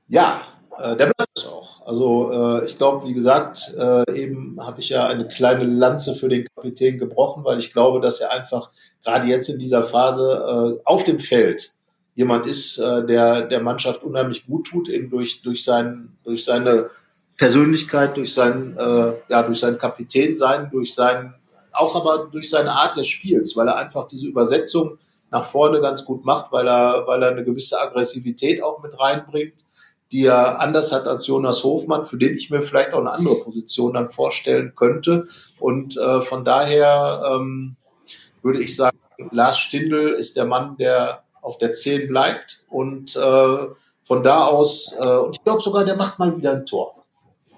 Ja, 0.07 0.41
äh, 0.79 0.95
der 0.95 1.05
bleibt 1.05 1.37
es 1.37 1.45
auch. 1.45 1.85
Also 1.85 2.31
äh, 2.31 2.65
ich 2.65 2.77
glaube, 2.77 3.07
wie 3.07 3.13
gesagt, 3.13 3.73
äh, 3.77 4.11
eben 4.15 4.57
habe 4.59 4.79
ich 4.79 4.89
ja 4.89 5.07
eine 5.07 5.27
kleine 5.27 5.65
Lanze 5.65 6.15
für 6.15 6.29
den 6.29 6.47
Kapitän 6.55 6.97
gebrochen, 6.97 7.43
weil 7.43 7.59
ich 7.59 7.73
glaube, 7.73 7.99
dass 7.99 8.21
er 8.21 8.31
einfach 8.31 8.71
gerade 9.03 9.27
jetzt 9.27 9.49
in 9.49 9.59
dieser 9.59 9.83
Phase 9.83 10.79
äh, 10.79 10.81
auf 10.85 11.03
dem 11.03 11.19
Feld 11.19 11.73
jemand 12.15 12.47
ist, 12.47 12.77
äh, 12.77 13.05
der 13.05 13.43
der 13.43 13.61
Mannschaft 13.61 14.03
unheimlich 14.03 14.45
gut 14.45 14.67
tut, 14.67 14.89
eben 14.89 15.09
durch 15.09 15.41
durch 15.41 15.63
sein 15.63 16.17
durch 16.23 16.45
seine 16.45 16.89
Persönlichkeit, 17.37 18.15
durch 18.17 18.33
sein 18.33 18.75
äh, 18.77 19.13
ja 19.29 19.43
durch 19.43 19.59
sein 19.59 19.77
Kapitän 19.77 20.35
sein, 20.35 20.69
durch 20.71 20.93
sein 20.93 21.33
auch 21.73 21.95
aber 21.95 22.29
durch 22.31 22.49
seine 22.49 22.71
Art 22.71 22.97
des 22.97 23.07
Spiels, 23.07 23.55
weil 23.57 23.67
er 23.67 23.77
einfach 23.77 24.07
diese 24.07 24.27
Übersetzung 24.27 24.97
nach 25.33 25.43
vorne 25.43 25.81
ganz 25.81 26.05
gut 26.05 26.23
macht, 26.25 26.51
weil 26.51 26.67
er, 26.67 27.07
weil 27.07 27.23
er 27.23 27.31
eine 27.31 27.43
gewisse 27.43 27.81
Aggressivität 27.81 28.61
auch 28.61 28.83
mit 28.83 28.99
reinbringt, 28.99 29.65
die 30.11 30.25
er 30.25 30.59
anders 30.61 30.91
hat 30.93 31.07
als 31.07 31.25
Jonas 31.25 31.63
Hofmann, 31.63 32.05
für 32.05 32.19
den 32.19 32.35
ich 32.35 32.51
mir 32.51 32.61
vielleicht 32.61 32.93
auch 32.93 32.99
eine 32.99 33.11
andere 33.11 33.37
Position 33.37 33.95
dann 33.95 34.11
vorstellen 34.11 34.73
könnte. 34.75 35.25
Und 35.59 35.97
äh, 35.97 36.21
von 36.21 36.45
daher 36.45 37.23
ähm, 37.33 37.77
würde 38.43 38.61
ich 38.61 38.75
sagen, 38.75 38.95
Lars 39.31 39.57
Stindl 39.57 40.11
ist 40.11 40.37
der 40.37 40.45
Mann, 40.45 40.77
der 40.77 41.23
auf 41.41 41.57
der 41.57 41.73
10 41.73 42.07
bleibt. 42.07 42.65
Und 42.69 43.15
äh, 43.15 43.57
von 44.03 44.23
da 44.23 44.45
aus, 44.45 44.95
äh, 44.99 45.17
und 45.17 45.35
ich 45.35 45.43
glaube 45.43 45.63
sogar, 45.63 45.83
der 45.83 45.95
macht 45.95 46.19
mal 46.19 46.37
wieder 46.37 46.51
ein 46.51 46.67
Tor. 46.67 47.03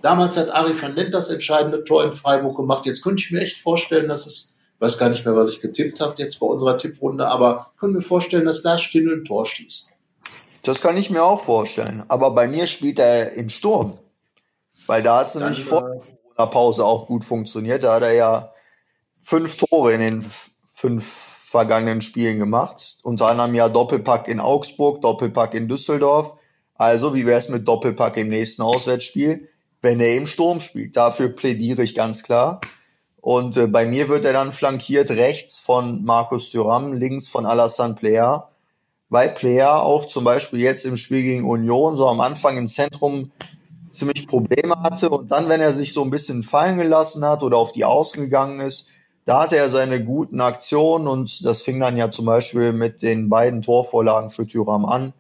Damals 0.01 0.37
hat 0.37 0.49
Ari 0.49 0.81
van 0.81 0.95
Lent 0.95 1.13
das 1.13 1.29
entscheidende 1.29 1.83
Tor 1.83 2.05
in 2.05 2.13
Freiburg 2.13 2.55
gemacht. 2.55 2.85
Jetzt 2.85 3.03
könnte 3.03 3.21
ich 3.21 3.31
mir 3.31 3.41
echt 3.41 3.57
vorstellen, 3.57 4.07
dass 4.07 4.27
es 4.27 4.54
weiß 4.79 4.97
gar 4.97 5.09
nicht 5.09 5.25
mehr, 5.25 5.35
was 5.35 5.49
ich 5.49 5.61
getippt 5.61 6.01
habe 6.01 6.15
jetzt 6.17 6.39
bei 6.39 6.45
unserer 6.45 6.77
Tipprunde, 6.77 7.27
aber 7.27 7.71
können 7.79 7.93
wir 7.93 8.01
vorstellen, 8.01 8.45
dass 8.45 8.63
Lars 8.63 8.81
Stindl 8.81 9.19
ein 9.19 9.23
Tor 9.23 9.45
schießt. 9.45 9.93
Das 10.63 10.81
kann 10.81 10.97
ich 10.97 11.09
mir 11.09 11.23
auch 11.23 11.39
vorstellen. 11.39 12.03
Aber 12.07 12.31
bei 12.31 12.47
mir 12.47 12.65
spielt 12.67 12.99
er 12.99 13.33
im 13.33 13.49
Sturm. 13.49 13.99
Weil 14.87 15.03
da 15.03 15.19
hat 15.19 15.27
es 15.27 15.35
nämlich 15.35 15.63
vor 15.63 15.81
der 15.81 15.99
Corona-Pause 15.99 16.85
auch 16.85 17.05
gut 17.05 17.23
funktioniert. 17.23 17.83
Da 17.83 17.95
hat 17.95 18.03
er 18.03 18.13
ja 18.13 18.53
fünf 19.15 19.55
Tore 19.57 19.93
in 19.93 20.01
den 20.01 20.25
fünf 20.65 21.05
vergangenen 21.05 22.01
Spielen 22.01 22.39
gemacht. 22.39 22.97
Unter 23.03 23.27
anderem 23.27 23.53
ja 23.53 23.69
Doppelpack 23.69 24.27
in 24.27 24.39
Augsburg, 24.39 25.01
Doppelpack 25.01 25.53
in 25.53 25.67
Düsseldorf. 25.67 26.33
Also, 26.73 27.13
wie 27.13 27.25
wäre 27.25 27.39
es 27.39 27.49
mit 27.49 27.67
Doppelpack 27.67 28.17
im 28.17 28.27
nächsten 28.27 28.61
Auswärtsspiel, 28.61 29.47
wenn 29.81 29.99
er 29.99 30.15
im 30.15 30.27
Sturm 30.27 30.59
spielt? 30.59 30.97
Dafür 30.97 31.29
plädiere 31.29 31.83
ich 31.83 31.95
ganz 31.95 32.23
klar. 32.23 32.59
Und 33.25 33.57
äh, 33.57 33.65
bei 33.65 33.87
mir 33.87 34.07
wird 34.07 34.23
er 34.23 34.33
dann 34.33 34.51
flankiert 34.51 35.09
rechts 35.09 35.57
von 35.57 36.05
Markus 36.05 36.51
Thuram, 36.51 36.93
links 36.93 37.27
von 37.27 37.47
Alassane 37.47 37.95
Player, 37.95 38.51
weil 39.09 39.29
Player 39.29 39.81
auch 39.81 40.05
zum 40.05 40.23
Beispiel 40.23 40.59
jetzt 40.59 40.85
im 40.85 40.95
Spiel 40.95 41.23
gegen 41.23 41.43
Union 41.43 41.97
so 41.97 42.07
am 42.07 42.21
Anfang 42.21 42.55
im 42.55 42.69
Zentrum 42.69 43.31
ziemlich 43.89 44.27
Probleme 44.27 44.79
hatte 44.83 45.09
und 45.09 45.31
dann, 45.31 45.49
wenn 45.49 45.59
er 45.59 45.71
sich 45.71 45.91
so 45.91 46.03
ein 46.03 46.11
bisschen 46.11 46.43
fallen 46.43 46.77
gelassen 46.77 47.25
hat 47.25 47.41
oder 47.41 47.57
auf 47.57 47.71
die 47.71 47.83
Außen 47.83 48.21
gegangen 48.21 48.59
ist, 48.59 48.89
da 49.25 49.41
hatte 49.41 49.57
er 49.57 49.69
seine 49.71 50.03
guten 50.03 50.39
Aktionen 50.39 51.07
und 51.07 51.43
das 51.45 51.63
fing 51.63 51.79
dann 51.79 51.97
ja 51.97 52.11
zum 52.11 52.27
Beispiel 52.27 52.73
mit 52.73 53.01
den 53.01 53.27
beiden 53.27 53.63
Torvorlagen 53.63 54.29
für 54.29 54.45
Thuram 54.45 54.85
an. 54.85 55.13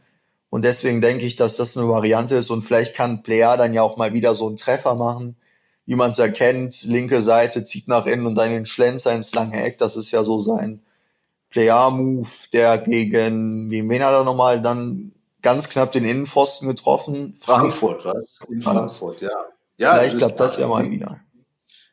Und 0.51 0.63
deswegen 0.63 1.01
denke 1.01 1.25
ich, 1.25 1.37
dass 1.37 1.55
das 1.55 1.75
eine 1.75 1.89
Variante 1.89 2.35
ist. 2.35 2.51
Und 2.51 2.61
vielleicht 2.61 2.95
kann 2.95 3.23
Player 3.23 3.57
dann 3.57 3.73
ja 3.73 3.81
auch 3.81 3.97
mal 3.97 4.13
wieder 4.13 4.35
so 4.35 4.45
einen 4.45 4.57
Treffer 4.57 4.93
machen, 4.93 5.37
wie 5.85 5.95
man 5.95 6.11
es 6.11 6.19
erkennt. 6.19 6.83
Linke 6.83 7.21
Seite 7.21 7.63
zieht 7.63 7.87
nach 7.87 8.05
innen 8.05 8.25
und 8.25 8.35
dann 8.35 8.49
den 8.49 8.65
Schlenzer 8.65 9.13
ins 9.13 9.33
lange 9.33 9.61
Eck. 9.63 9.77
Das 9.77 9.95
ist 9.95 10.11
ja 10.11 10.23
so 10.23 10.39
sein 10.39 10.81
Player-Move, 11.49 12.27
der 12.53 12.77
gegen, 12.79 13.69
gegen 13.69 13.89
wen 13.89 14.03
hat 14.03 14.13
er 14.13 14.23
nochmal 14.23 14.61
dann 14.61 15.13
ganz 15.41 15.69
knapp 15.69 15.91
den 15.91 16.05
Innenpfosten 16.05 16.67
getroffen? 16.67 17.33
Frankfurt, 17.39 18.03
was? 18.03 18.39
In 18.49 18.61
Frankfurt, 18.61 19.21
ja. 19.21 19.29
Ja, 19.77 19.95
Vielleicht 19.95 20.17
klappt 20.17 20.39
das 20.39 20.57
ja 20.57 20.67
mal 20.67 20.89
wieder. 20.89 21.19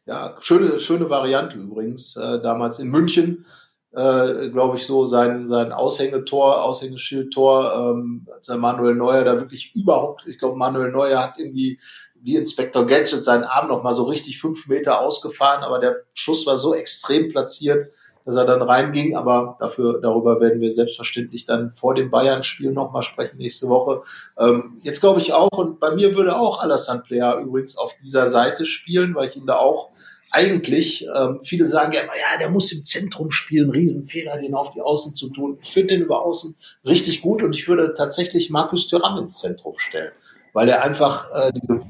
Ja, 0.06 0.36
schöne, 0.40 0.78
schöne 0.78 1.08
Variante 1.10 1.58
übrigens. 1.58 2.16
Äh, 2.16 2.40
damals 2.40 2.78
in 2.78 2.88
München, 2.88 3.44
äh, 3.92 4.48
glaube 4.48 4.76
ich, 4.76 4.86
so 4.86 5.04
sein, 5.04 5.46
sein 5.46 5.70
Aushängetor, 5.70 6.64
Aushängeschildtor, 6.64 7.74
ähm, 7.74 8.26
als 8.34 8.46
der 8.46 8.56
Manuel 8.56 8.94
Neuer 8.94 9.22
da 9.22 9.38
wirklich 9.38 9.74
überhaupt, 9.76 10.24
ich 10.26 10.38
glaube, 10.38 10.56
Manuel 10.56 10.90
Neuer 10.90 11.22
hat 11.22 11.38
irgendwie 11.38 11.78
wie 12.22 12.36
Inspector 12.36 12.86
Gadget 12.86 13.24
seinen 13.24 13.44
Arm 13.44 13.68
noch 13.68 13.82
mal 13.82 13.94
so 13.94 14.04
richtig 14.04 14.40
fünf 14.40 14.68
Meter 14.68 15.00
ausgefahren, 15.00 15.64
aber 15.64 15.78
der 15.78 15.96
Schuss 16.12 16.46
war 16.46 16.56
so 16.56 16.74
extrem 16.74 17.30
platziert, 17.30 17.92
dass 18.24 18.36
er 18.36 18.46
dann 18.46 18.62
reinging. 18.62 19.16
Aber 19.16 19.56
dafür, 19.58 20.00
darüber 20.00 20.40
werden 20.40 20.60
wir 20.60 20.70
selbstverständlich 20.70 21.46
dann 21.46 21.70
vor 21.70 21.94
dem 21.94 22.10
Bayern-Spiel 22.10 22.72
nochmal 22.72 23.02
sprechen 23.02 23.38
nächste 23.38 23.68
Woche. 23.68 24.02
Ähm, 24.38 24.80
jetzt 24.82 25.00
glaube 25.00 25.20
ich 25.20 25.32
auch, 25.32 25.50
und 25.50 25.80
bei 25.80 25.90
mir 25.90 26.16
würde 26.16 26.38
auch 26.38 26.62
Alassane 26.62 27.02
Player 27.02 27.38
übrigens 27.38 27.76
auf 27.76 27.94
dieser 28.02 28.28
Seite 28.28 28.66
spielen, 28.66 29.14
weil 29.14 29.28
ich 29.28 29.36
ihn 29.36 29.46
da 29.46 29.56
auch 29.56 29.90
eigentlich, 30.30 31.06
ähm, 31.14 31.40
viele 31.42 31.66
sagen 31.66 31.92
ja 31.92 32.00
immer, 32.00 32.12
ja, 32.12 32.38
der 32.38 32.48
muss 32.48 32.72
im 32.72 32.84
Zentrum 32.84 33.30
spielen, 33.30 33.70
Riesenfehler, 33.70 34.38
den 34.38 34.54
auf 34.54 34.70
die 34.70 34.80
Außen 34.80 35.14
zu 35.14 35.28
tun. 35.28 35.58
Ich 35.62 35.72
finde 35.72 35.94
den 35.94 36.02
über 36.02 36.22
Außen 36.22 36.56
richtig 36.86 37.20
gut 37.20 37.42
und 37.42 37.54
ich 37.54 37.68
würde 37.68 37.92
tatsächlich 37.92 38.48
Markus 38.48 38.88
Thuram 38.88 39.18
ins 39.18 39.38
Zentrum 39.38 39.74
stellen, 39.76 40.12
weil 40.54 40.70
er 40.70 40.82
einfach 40.82 41.30
äh, 41.32 41.52
diese 41.52 41.80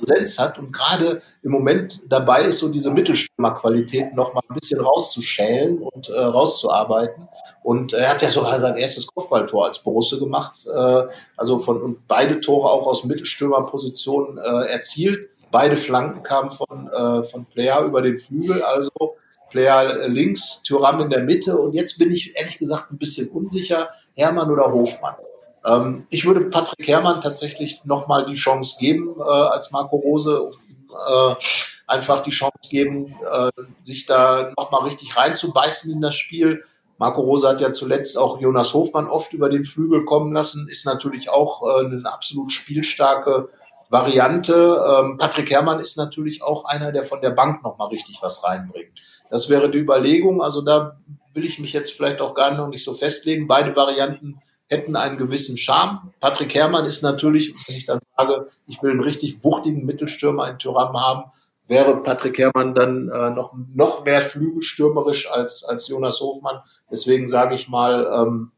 Präsenz 0.00 0.38
hat 0.38 0.58
und 0.58 0.72
gerade 0.72 1.22
im 1.42 1.50
Moment 1.50 2.00
dabei 2.08 2.42
ist, 2.42 2.58
so 2.58 2.68
diese 2.68 2.90
Mittelstürmerqualität 2.90 4.14
noch 4.14 4.34
mal 4.34 4.42
ein 4.48 4.54
bisschen 4.54 4.80
rauszuschälen 4.80 5.78
und 5.78 6.08
äh, 6.08 6.18
rauszuarbeiten. 6.18 7.28
Und 7.62 7.92
er 7.92 8.10
hat 8.10 8.22
ja 8.22 8.30
sogar 8.30 8.58
sein 8.58 8.76
erstes 8.76 9.06
Kopfballtor 9.06 9.66
als 9.66 9.78
Borussia 9.80 10.18
gemacht, 10.18 10.66
äh, 10.66 11.02
also 11.36 11.58
von 11.58 11.82
und 11.82 12.08
beide 12.08 12.40
Tore 12.40 12.70
auch 12.70 12.86
aus 12.86 13.04
Mittelstürmerposition 13.04 14.38
äh, 14.38 14.66
erzielt. 14.66 15.30
Beide 15.52 15.76
Flanken 15.76 16.22
kamen 16.22 16.50
von, 16.50 16.88
äh, 16.88 17.24
von 17.24 17.44
Player 17.46 17.82
über 17.82 18.02
den 18.02 18.16
Flügel, 18.16 18.62
also 18.62 19.16
Player 19.50 20.08
links, 20.08 20.62
Tyram 20.62 21.00
in 21.00 21.10
der 21.10 21.24
Mitte. 21.24 21.56
Und 21.56 21.74
jetzt 21.74 21.98
bin 21.98 22.10
ich 22.10 22.36
ehrlich 22.36 22.58
gesagt 22.58 22.92
ein 22.92 22.98
bisschen 22.98 23.28
unsicher, 23.30 23.88
Hermann 24.14 24.50
oder 24.50 24.72
Hofmann. 24.72 25.16
Ähm, 25.64 26.06
ich 26.10 26.24
würde 26.24 26.46
Patrick 26.46 26.86
Herrmann 26.88 27.20
tatsächlich 27.20 27.84
nochmal 27.84 28.26
die 28.26 28.34
Chance 28.34 28.76
geben, 28.78 29.14
äh, 29.18 29.22
als 29.22 29.70
Marco 29.72 29.96
Rose, 29.96 30.50
äh, 31.08 31.34
einfach 31.86 32.20
die 32.20 32.30
Chance 32.30 32.70
geben, 32.70 33.14
äh, 33.30 33.50
sich 33.80 34.06
da 34.06 34.52
nochmal 34.56 34.84
richtig 34.84 35.16
reinzubeißen 35.16 35.92
in 35.92 36.00
das 36.00 36.14
Spiel. 36.14 36.64
Marco 36.98 37.22
Rose 37.22 37.48
hat 37.48 37.60
ja 37.60 37.72
zuletzt 37.72 38.18
auch 38.18 38.40
Jonas 38.40 38.74
Hofmann 38.74 39.08
oft 39.08 39.32
über 39.32 39.48
den 39.48 39.64
Flügel 39.64 40.04
kommen 40.04 40.32
lassen, 40.32 40.68
ist 40.68 40.86
natürlich 40.86 41.30
auch 41.30 41.62
äh, 41.62 41.86
eine 41.86 42.00
absolut 42.04 42.52
spielstarke 42.52 43.48
Variante. 43.88 44.84
Ähm, 44.88 45.18
Patrick 45.18 45.50
Herrmann 45.50 45.80
ist 45.80 45.96
natürlich 45.96 46.42
auch 46.42 46.64
einer, 46.64 46.92
der 46.92 47.02
von 47.02 47.20
der 47.20 47.30
Bank 47.30 47.64
nochmal 47.64 47.88
richtig 47.88 48.18
was 48.22 48.44
reinbringt. 48.44 48.92
Das 49.30 49.48
wäre 49.48 49.70
die 49.70 49.78
Überlegung. 49.78 50.42
Also 50.42 50.62
da 50.62 51.00
will 51.32 51.44
ich 51.44 51.58
mich 51.58 51.72
jetzt 51.72 51.92
vielleicht 51.92 52.20
auch 52.20 52.34
gar 52.34 52.54
noch 52.54 52.68
nicht 52.68 52.84
so 52.84 52.94
festlegen. 52.94 53.48
Beide 53.48 53.74
Varianten 53.74 54.40
hätten 54.70 54.96
einen 54.96 55.18
gewissen 55.18 55.58
Charme. 55.58 55.98
Patrick 56.20 56.54
Herrmann 56.54 56.86
ist 56.86 57.02
natürlich, 57.02 57.52
wenn 57.66 57.76
ich 57.76 57.86
dann 57.86 57.98
sage, 58.16 58.46
ich 58.66 58.82
will 58.82 58.92
einen 58.92 59.00
richtig 59.00 59.44
wuchtigen 59.44 59.84
Mittelstürmer 59.84 60.48
in 60.48 60.58
Thuram 60.58 60.96
haben, 60.96 61.24
wäre 61.66 62.02
Patrick 62.02 62.38
Herrmann 62.38 62.74
dann 62.74 63.08
äh, 63.08 63.30
noch, 63.30 63.52
noch 63.74 64.04
mehr 64.04 64.20
flügelstürmerisch 64.20 65.30
als, 65.30 65.64
als 65.64 65.88
Jonas 65.88 66.20
Hofmann. 66.20 66.60
Deswegen 66.90 67.28
sage 67.28 67.54
ich 67.54 67.68
mal, 67.68 68.08
ähm, 68.12 68.52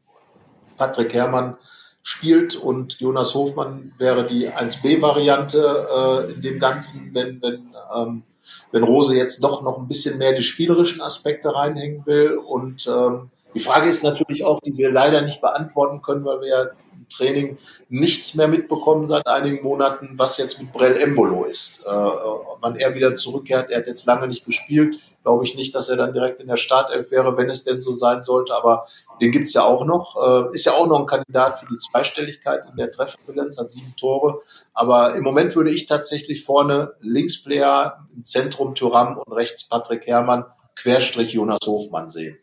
Patrick 0.77 1.13
Herrmann 1.13 1.57
spielt 2.01 2.55
und 2.55 2.99
Jonas 2.99 3.33
Hofmann 3.33 3.93
wäre 3.97 4.27
die 4.27 4.49
1B-Variante 4.49 5.87
äh, 6.27 6.33
in 6.33 6.41
dem 6.41 6.59
Ganzen, 6.59 7.13
wenn, 7.13 7.41
wenn, 7.41 7.73
ähm, 7.95 8.23
wenn 8.71 8.83
Rose 8.83 9.15
jetzt 9.15 9.43
doch 9.43 9.61
noch 9.61 9.77
ein 9.77 9.87
bisschen 9.87 10.17
mehr 10.17 10.33
die 10.33 10.43
spielerischen 10.43 11.01
Aspekte 11.01 11.55
reinhängen 11.55 12.05
will 12.05 12.37
und 12.37 12.87
ähm, 12.87 13.29
die 13.53 13.59
Frage 13.59 13.89
ist 13.89 14.03
natürlich 14.03 14.43
auch, 14.43 14.59
die 14.59 14.75
wir 14.77 14.91
leider 14.91 15.21
nicht 15.21 15.41
beantworten 15.41 16.01
können, 16.01 16.25
weil 16.25 16.41
wir 16.41 16.47
ja 16.47 16.63
im 16.93 17.07
Training 17.09 17.57
nichts 17.89 18.35
mehr 18.35 18.47
mitbekommen 18.47 19.07
seit 19.07 19.27
einigen 19.27 19.63
Monaten, 19.63 20.11
was 20.13 20.37
jetzt 20.37 20.59
mit 20.59 20.71
Brell 20.71 20.97
Embolo 20.97 21.43
ist. 21.43 21.85
Äh, 21.85 21.89
wann 21.89 22.75
er 22.77 22.95
wieder 22.95 23.13
zurückkehrt, 23.15 23.69
er 23.69 23.79
hat 23.79 23.87
jetzt 23.87 24.05
lange 24.05 24.27
nicht 24.27 24.45
gespielt, 24.45 24.97
glaube 25.21 25.43
ich 25.43 25.55
nicht, 25.55 25.75
dass 25.75 25.89
er 25.89 25.97
dann 25.97 26.13
direkt 26.13 26.39
in 26.39 26.47
der 26.47 26.57
Startelf 26.57 27.11
wäre, 27.11 27.37
wenn 27.37 27.49
es 27.49 27.63
denn 27.63 27.81
so 27.81 27.93
sein 27.93 28.23
sollte, 28.23 28.55
aber 28.55 28.85
den 29.21 29.31
gibt's 29.31 29.53
ja 29.53 29.63
auch 29.63 29.85
noch. 29.85 30.15
Äh, 30.49 30.55
ist 30.55 30.65
ja 30.65 30.73
auch 30.73 30.87
noch 30.87 30.99
ein 30.99 31.05
Kandidat 31.05 31.59
für 31.59 31.67
die 31.67 31.77
Zweistelligkeit 31.77 32.63
in 32.69 32.75
der 32.75 32.91
Trefferbilanz, 32.91 33.59
hat 33.59 33.69
sieben 33.69 33.93
Tore. 33.97 34.39
Aber 34.73 35.15
im 35.15 35.23
Moment 35.23 35.55
würde 35.55 35.71
ich 35.71 35.85
tatsächlich 35.85 36.43
vorne 36.43 36.93
Linksplayer, 37.01 38.07
im 38.15 38.25
Zentrum 38.25 38.75
Thuram 38.75 39.17
und 39.17 39.33
rechts 39.33 39.67
Patrick 39.67 40.07
Herrmann, 40.07 40.45
Querstrich 40.75 41.33
Jonas 41.33 41.59
Hofmann 41.65 42.09
sehen. 42.09 42.37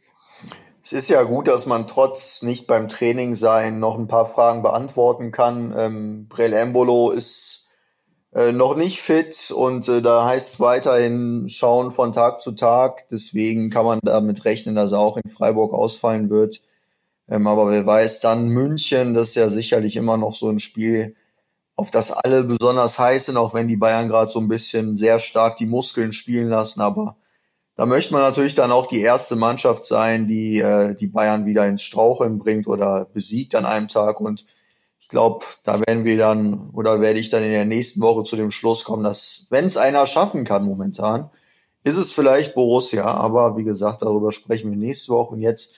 Es 0.83 0.93
ist 0.93 1.11
ja 1.11 1.23
gut, 1.25 1.47
dass 1.49 1.67
man 1.67 1.87
trotz 1.87 2.43
nicht 2.43 2.67
beim 2.67 2.89
Training 2.89 3.35
sein 3.35 3.81
noch 3.81 3.99
ein 3.99 4.09
paar 4.09 4.25
Fragen 4.27 4.63
beantworten 4.63 5.31
kann. 5.31 5.75
Ähm, 5.77 6.27
Brel 6.29 6.55
Embolo 6.55 7.11
ist 7.11 7.69
äh, 8.33 8.53
noch 8.53 8.77
nicht 8.77 9.01
fit 9.01 9.51
und 9.51 9.89
äh, 9.89 10.01
da 10.01 10.27
heißt 10.27 10.55
es 10.55 10.61
weiterhin 10.61 11.49
schauen 11.49 11.91
von 11.91 12.13
Tag 12.13 12.41
zu 12.41 12.53
Tag. 12.53 13.09
Deswegen 13.11 13.69
kann 13.71 13.85
man 13.85 14.01
damit 14.03 14.45
rechnen, 14.47 14.75
dass 14.75 14.93
er 14.93 15.01
auch 15.01 15.19
in 15.19 15.31
Freiburg 15.31 15.75
ausfallen 15.75 16.31
wird. 16.31 16.63
Ähm, 17.29 17.47
aber 17.47 17.71
wer 17.71 17.85
weiß, 17.87 18.21
dann 18.21 18.49
München, 18.49 19.15
das 19.15 19.31
ist 19.31 19.35
ja 19.37 19.49
sicherlich 19.49 19.97
immer 19.97 20.17
noch 20.17 20.35
so 20.35 20.49
ein 20.49 20.61
Spiel, 20.61 21.15
auf 21.77 21.91
das 21.91 22.13
alle 22.13 22.45
besonders 22.45 22.99
heiß 22.99 23.27
sind, 23.27 23.37
auch 23.37 23.55
wenn 23.55 23.69
die 23.69 23.77
Bayern 23.77 24.09
gerade 24.09 24.31
so 24.31 24.41
ein 24.41 24.49
bisschen 24.49 24.97
sehr 24.97 25.19
stark 25.19 25.57
die 25.57 25.67
Muskeln 25.67 26.13
spielen 26.13 26.49
lassen. 26.49 26.81
Aber 26.81 27.17
da 27.81 27.87
möchte 27.87 28.13
man 28.13 28.21
natürlich 28.21 28.53
dann 28.53 28.73
auch 28.73 28.85
die 28.85 29.01
erste 29.01 29.37
Mannschaft 29.37 29.87
sein, 29.87 30.27
die 30.27 30.59
äh, 30.59 30.95
die 30.95 31.07
Bayern 31.07 31.47
wieder 31.47 31.67
ins 31.67 31.81
Straucheln 31.81 32.37
bringt 32.37 32.67
oder 32.67 33.07
besiegt 33.07 33.55
an 33.55 33.65
einem 33.65 33.89
Tag. 33.89 34.21
Und 34.21 34.45
ich 35.01 35.09
glaube, 35.09 35.47
da 35.63 35.81
werden 35.81 36.05
wir 36.05 36.19
dann 36.19 36.69
oder 36.75 37.01
werde 37.01 37.21
ich 37.21 37.31
dann 37.31 37.43
in 37.43 37.53
der 37.53 37.65
nächsten 37.65 38.03
Woche 38.03 38.23
zu 38.25 38.37
dem 38.37 38.51
Schluss 38.51 38.85
kommen, 38.85 39.03
dass 39.03 39.47
wenn 39.49 39.65
es 39.65 39.79
einer 39.79 40.07
schaffen 40.07 40.45
kann 40.45 40.67
momentan, 40.67 41.31
ist 41.83 41.97
es 41.97 42.13
vielleicht 42.13 42.55
Borussia. 42.55 43.07
Aber 43.07 43.57
wie 43.57 43.65
gesagt, 43.65 44.03
darüber 44.03 44.31
sprechen 44.31 44.71
wir 44.71 44.77
nächste 44.77 45.15
Woche. 45.15 45.33
Und 45.33 45.41
jetzt 45.41 45.77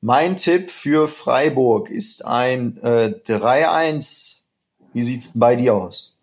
mein 0.00 0.34
Tipp 0.34 0.72
für 0.72 1.06
Freiburg 1.06 1.88
ist 1.88 2.24
ein 2.24 2.78
äh, 2.82 3.14
3-1. 3.28 4.38
Wie 4.92 5.02
sieht's 5.04 5.30
bei 5.32 5.54
dir 5.54 5.76
aus? 5.76 6.13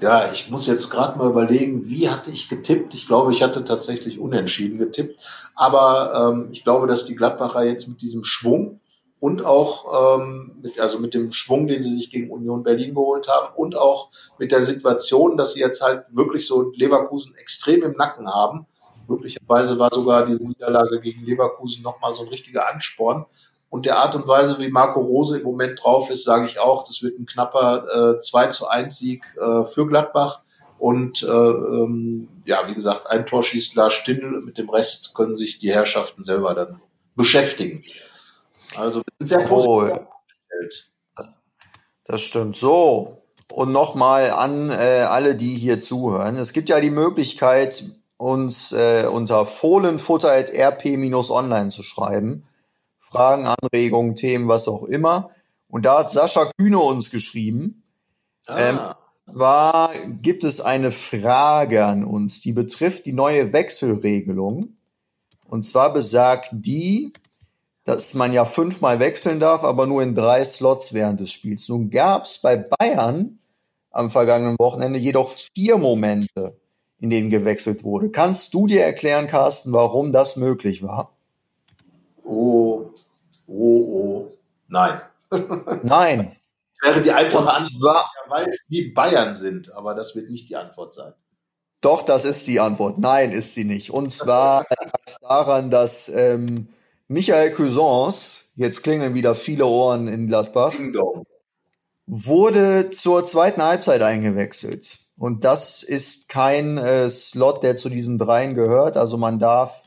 Ja, 0.00 0.30
ich 0.32 0.48
muss 0.50 0.68
jetzt 0.68 0.90
gerade 0.90 1.18
mal 1.18 1.28
überlegen, 1.28 1.88
wie 1.88 2.08
hatte 2.08 2.30
ich 2.30 2.48
getippt? 2.48 2.94
Ich 2.94 3.06
glaube, 3.06 3.32
ich 3.32 3.42
hatte 3.42 3.64
tatsächlich 3.64 4.20
unentschieden 4.20 4.78
getippt. 4.78 5.20
Aber 5.54 6.32
ähm, 6.32 6.48
ich 6.52 6.62
glaube, 6.62 6.86
dass 6.86 7.04
die 7.04 7.16
Gladbacher 7.16 7.64
jetzt 7.64 7.88
mit 7.88 8.00
diesem 8.00 8.22
Schwung 8.22 8.80
und 9.18 9.44
auch 9.44 10.18
ähm, 10.18 10.56
mit, 10.62 10.78
also 10.78 11.00
mit 11.00 11.14
dem 11.14 11.32
Schwung, 11.32 11.66
den 11.66 11.82
sie 11.82 11.90
sich 11.90 12.10
gegen 12.10 12.30
Union 12.30 12.62
Berlin 12.62 12.94
geholt 12.94 13.28
haben 13.28 13.54
und 13.56 13.76
auch 13.76 14.10
mit 14.38 14.52
der 14.52 14.62
Situation, 14.62 15.36
dass 15.36 15.54
sie 15.54 15.60
jetzt 15.60 15.82
halt 15.82 16.04
wirklich 16.12 16.46
so 16.46 16.70
Leverkusen 16.76 17.34
extrem 17.34 17.82
im 17.82 17.92
Nacken 17.92 18.28
haben. 18.28 18.66
Möglicherweise 19.08 19.78
war 19.78 19.92
sogar 19.92 20.24
diese 20.24 20.46
Niederlage 20.46 21.00
gegen 21.00 21.24
Leverkusen 21.24 21.82
nochmal 21.82 22.12
so 22.12 22.22
ein 22.22 22.28
richtiger 22.28 22.68
Ansporn. 22.72 23.26
Und 23.68 23.84
der 23.84 23.98
Art 23.98 24.14
und 24.14 24.28
Weise, 24.28 24.58
wie 24.58 24.68
Marco 24.68 25.00
Rose 25.00 25.38
im 25.38 25.44
Moment 25.44 25.82
drauf 25.82 26.10
ist, 26.10 26.24
sage 26.24 26.46
ich 26.46 26.60
auch, 26.60 26.84
das 26.84 27.02
wird 27.02 27.18
ein 27.18 27.26
knapper 27.26 28.16
äh, 28.16 28.18
2 28.18 28.46
zu 28.48 28.68
1 28.68 28.96
Sieg 28.96 29.24
äh, 29.40 29.64
für 29.64 29.86
Gladbach. 29.86 30.42
Und 30.78 31.22
äh, 31.22 31.26
ähm, 31.26 32.28
ja, 32.44 32.68
wie 32.68 32.74
gesagt, 32.74 33.06
ein 33.06 33.24
Tor 33.26 33.42
schießt 33.42 33.74
Lars 33.76 33.94
Stindl, 33.94 34.42
mit 34.44 34.58
dem 34.58 34.68
Rest 34.68 35.14
können 35.14 35.34
sich 35.34 35.58
die 35.58 35.72
Herrschaften 35.72 36.22
selber 36.22 36.54
dann 36.54 36.80
beschäftigen. 37.14 37.82
Also 38.76 39.00
wir 39.00 39.04
sind 39.18 39.28
sehr 39.28 39.38
positiv 39.40 40.00
oh, 41.18 41.22
Das 42.04 42.20
stimmt. 42.20 42.56
So, 42.56 43.22
und 43.52 43.72
nochmal 43.72 44.30
an 44.30 44.70
äh, 44.70 45.06
alle, 45.08 45.34
die 45.34 45.54
hier 45.54 45.80
zuhören. 45.80 46.36
Es 46.36 46.52
gibt 46.52 46.68
ja 46.68 46.78
die 46.80 46.90
Möglichkeit, 46.90 47.84
uns 48.18 48.72
äh, 48.72 49.06
unter 49.10 49.46
fohlenfutter.rp-online 49.46 51.70
zu 51.70 51.82
schreiben. 51.82 52.46
Fragen, 53.10 53.46
Anregungen, 53.46 54.14
Themen, 54.14 54.48
was 54.48 54.68
auch 54.68 54.84
immer. 54.84 55.30
Und 55.68 55.86
da 55.86 56.00
hat 56.00 56.10
Sascha 56.10 56.50
Kühne 56.58 56.78
uns 56.78 57.10
geschrieben. 57.10 57.82
Ah. 58.46 58.58
Ähm, 58.58 58.78
zwar 59.32 59.90
gibt 60.22 60.44
es 60.44 60.60
eine 60.60 60.90
Frage 60.90 61.84
an 61.84 62.04
uns, 62.04 62.40
die 62.40 62.52
betrifft 62.52 63.06
die 63.06 63.12
neue 63.12 63.52
Wechselregelung. 63.52 64.76
Und 65.48 65.64
zwar 65.64 65.92
besagt 65.92 66.50
die, 66.52 67.12
dass 67.84 68.14
man 68.14 68.32
ja 68.32 68.44
fünfmal 68.44 68.98
wechseln 68.98 69.40
darf, 69.40 69.62
aber 69.62 69.86
nur 69.86 70.02
in 70.02 70.14
drei 70.14 70.44
Slots 70.44 70.92
während 70.92 71.20
des 71.20 71.30
Spiels. 71.30 71.68
Nun 71.68 71.90
gab 71.90 72.24
es 72.24 72.38
bei 72.38 72.56
Bayern 72.56 73.38
am 73.90 74.10
vergangenen 74.10 74.56
Wochenende 74.58 74.98
jedoch 74.98 75.30
vier 75.54 75.78
Momente, 75.78 76.58
in 76.98 77.10
denen 77.10 77.30
gewechselt 77.30 77.84
wurde. 77.84 78.10
Kannst 78.10 78.54
du 78.54 78.66
dir 78.66 78.82
erklären, 78.82 79.28
Carsten, 79.28 79.72
warum 79.72 80.12
das 80.12 80.36
möglich 80.36 80.82
war? 80.82 81.12
Oh, 82.24 82.30
oh, 82.30 82.55
nein. 84.76 85.00
Nein. 85.82 86.36
Wäre 86.82 87.00
die 87.00 87.12
einfache 87.12 87.54
Antwort, 87.56 88.06
weil 88.28 88.48
es 88.48 88.66
die 88.68 88.90
Bayern 88.90 89.34
sind, 89.34 89.72
aber 89.72 89.94
das 89.94 90.14
wird 90.14 90.30
nicht 90.30 90.48
die 90.50 90.56
Antwort 90.56 90.94
sein. 90.94 91.14
Doch, 91.80 92.02
das 92.02 92.24
ist 92.24 92.46
die 92.46 92.60
Antwort. 92.60 92.98
Nein, 92.98 93.32
ist 93.32 93.54
sie 93.54 93.64
nicht. 93.64 93.90
Und 93.90 94.10
zwar 94.10 94.66
daran, 95.22 95.70
dass 95.70 96.08
ähm, 96.08 96.68
Michael 97.08 97.52
Cousins, 97.52 98.44
jetzt 98.54 98.82
klingeln 98.82 99.14
wieder 99.14 99.34
viele 99.34 99.66
Ohren 99.66 100.08
in 100.08 100.26
Gladbach, 100.26 100.74
wurde 102.06 102.90
zur 102.90 103.24
zweiten 103.26 103.62
Halbzeit 103.62 104.02
eingewechselt. 104.02 104.98
Und 105.18 105.44
das 105.44 105.82
ist 105.82 106.28
kein 106.28 106.76
äh, 106.76 107.08
Slot, 107.08 107.62
der 107.62 107.76
zu 107.76 107.88
diesen 107.88 108.18
dreien 108.18 108.54
gehört. 108.54 108.96
Also 108.96 109.16
man 109.16 109.38
darf 109.38 109.82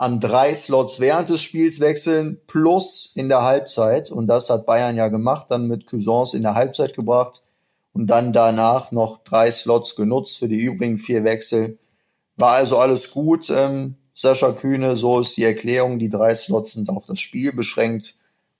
an 0.00 0.18
drei 0.18 0.54
Slots 0.54 0.98
während 0.98 1.28
des 1.28 1.42
Spiels 1.42 1.78
wechseln, 1.78 2.40
plus 2.46 3.12
in 3.14 3.28
der 3.28 3.42
Halbzeit. 3.42 4.10
Und 4.10 4.28
das 4.28 4.48
hat 4.48 4.64
Bayern 4.64 4.96
ja 4.96 5.08
gemacht, 5.08 5.48
dann 5.50 5.68
mit 5.68 5.86
Cousins 5.86 6.32
in 6.32 6.40
der 6.40 6.54
Halbzeit 6.54 6.94
gebracht 6.94 7.42
und 7.92 8.06
dann 8.06 8.32
danach 8.32 8.92
noch 8.92 9.18
drei 9.18 9.50
Slots 9.50 9.96
genutzt 9.96 10.38
für 10.38 10.48
die 10.48 10.58
übrigen 10.58 10.96
vier 10.96 11.22
Wechsel. 11.24 11.78
War 12.36 12.52
also 12.52 12.78
alles 12.78 13.10
gut. 13.10 13.50
Ähm, 13.50 13.96
Sascha 14.14 14.52
Kühne, 14.52 14.96
so 14.96 15.20
ist 15.20 15.36
die 15.36 15.44
Erklärung. 15.44 15.98
Die 15.98 16.08
drei 16.08 16.34
Slots 16.34 16.72
sind 16.72 16.88
auf 16.88 17.04
das 17.04 17.20
Spiel 17.20 17.52
beschränkt, 17.52 18.14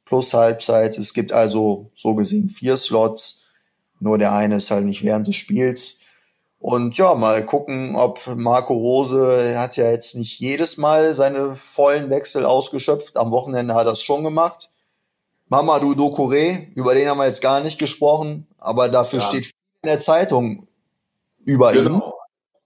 plus 0.04 0.34
Halbzeit. 0.34 0.98
Es 0.98 1.14
gibt 1.14 1.32
also 1.32 1.90
so 1.94 2.14
gesehen 2.16 2.50
vier 2.50 2.76
Slots. 2.76 3.44
Nur 3.98 4.18
der 4.18 4.34
eine 4.34 4.56
ist 4.56 4.70
halt 4.70 4.84
nicht 4.84 5.04
während 5.04 5.26
des 5.26 5.36
Spiels. 5.36 5.99
Und 6.60 6.98
ja, 6.98 7.14
mal 7.14 7.44
gucken, 7.46 7.96
ob 7.96 8.20
Marco 8.36 8.74
Rose, 8.74 9.42
er 9.42 9.60
hat 9.60 9.78
ja 9.78 9.90
jetzt 9.90 10.14
nicht 10.14 10.38
jedes 10.38 10.76
Mal 10.76 11.14
seine 11.14 11.56
vollen 11.56 12.10
Wechsel 12.10 12.44
ausgeschöpft. 12.44 13.16
Am 13.16 13.30
Wochenende 13.30 13.74
hat 13.74 13.86
er 13.86 13.94
es 13.94 14.02
schon 14.02 14.22
gemacht. 14.22 14.70
Mamadou 15.48 15.94
Dokore, 15.94 16.66
über 16.74 16.94
den 16.94 17.08
haben 17.08 17.16
wir 17.16 17.26
jetzt 17.26 17.40
gar 17.40 17.60
nicht 17.60 17.78
gesprochen, 17.78 18.46
aber 18.58 18.90
dafür 18.90 19.20
ja. 19.20 19.26
steht 19.26 19.46
viel 19.46 19.54
in 19.82 19.88
der 19.88 20.00
Zeitung 20.00 20.68
über 21.46 21.72
genau. 21.72 21.96
ihn. 21.96 22.12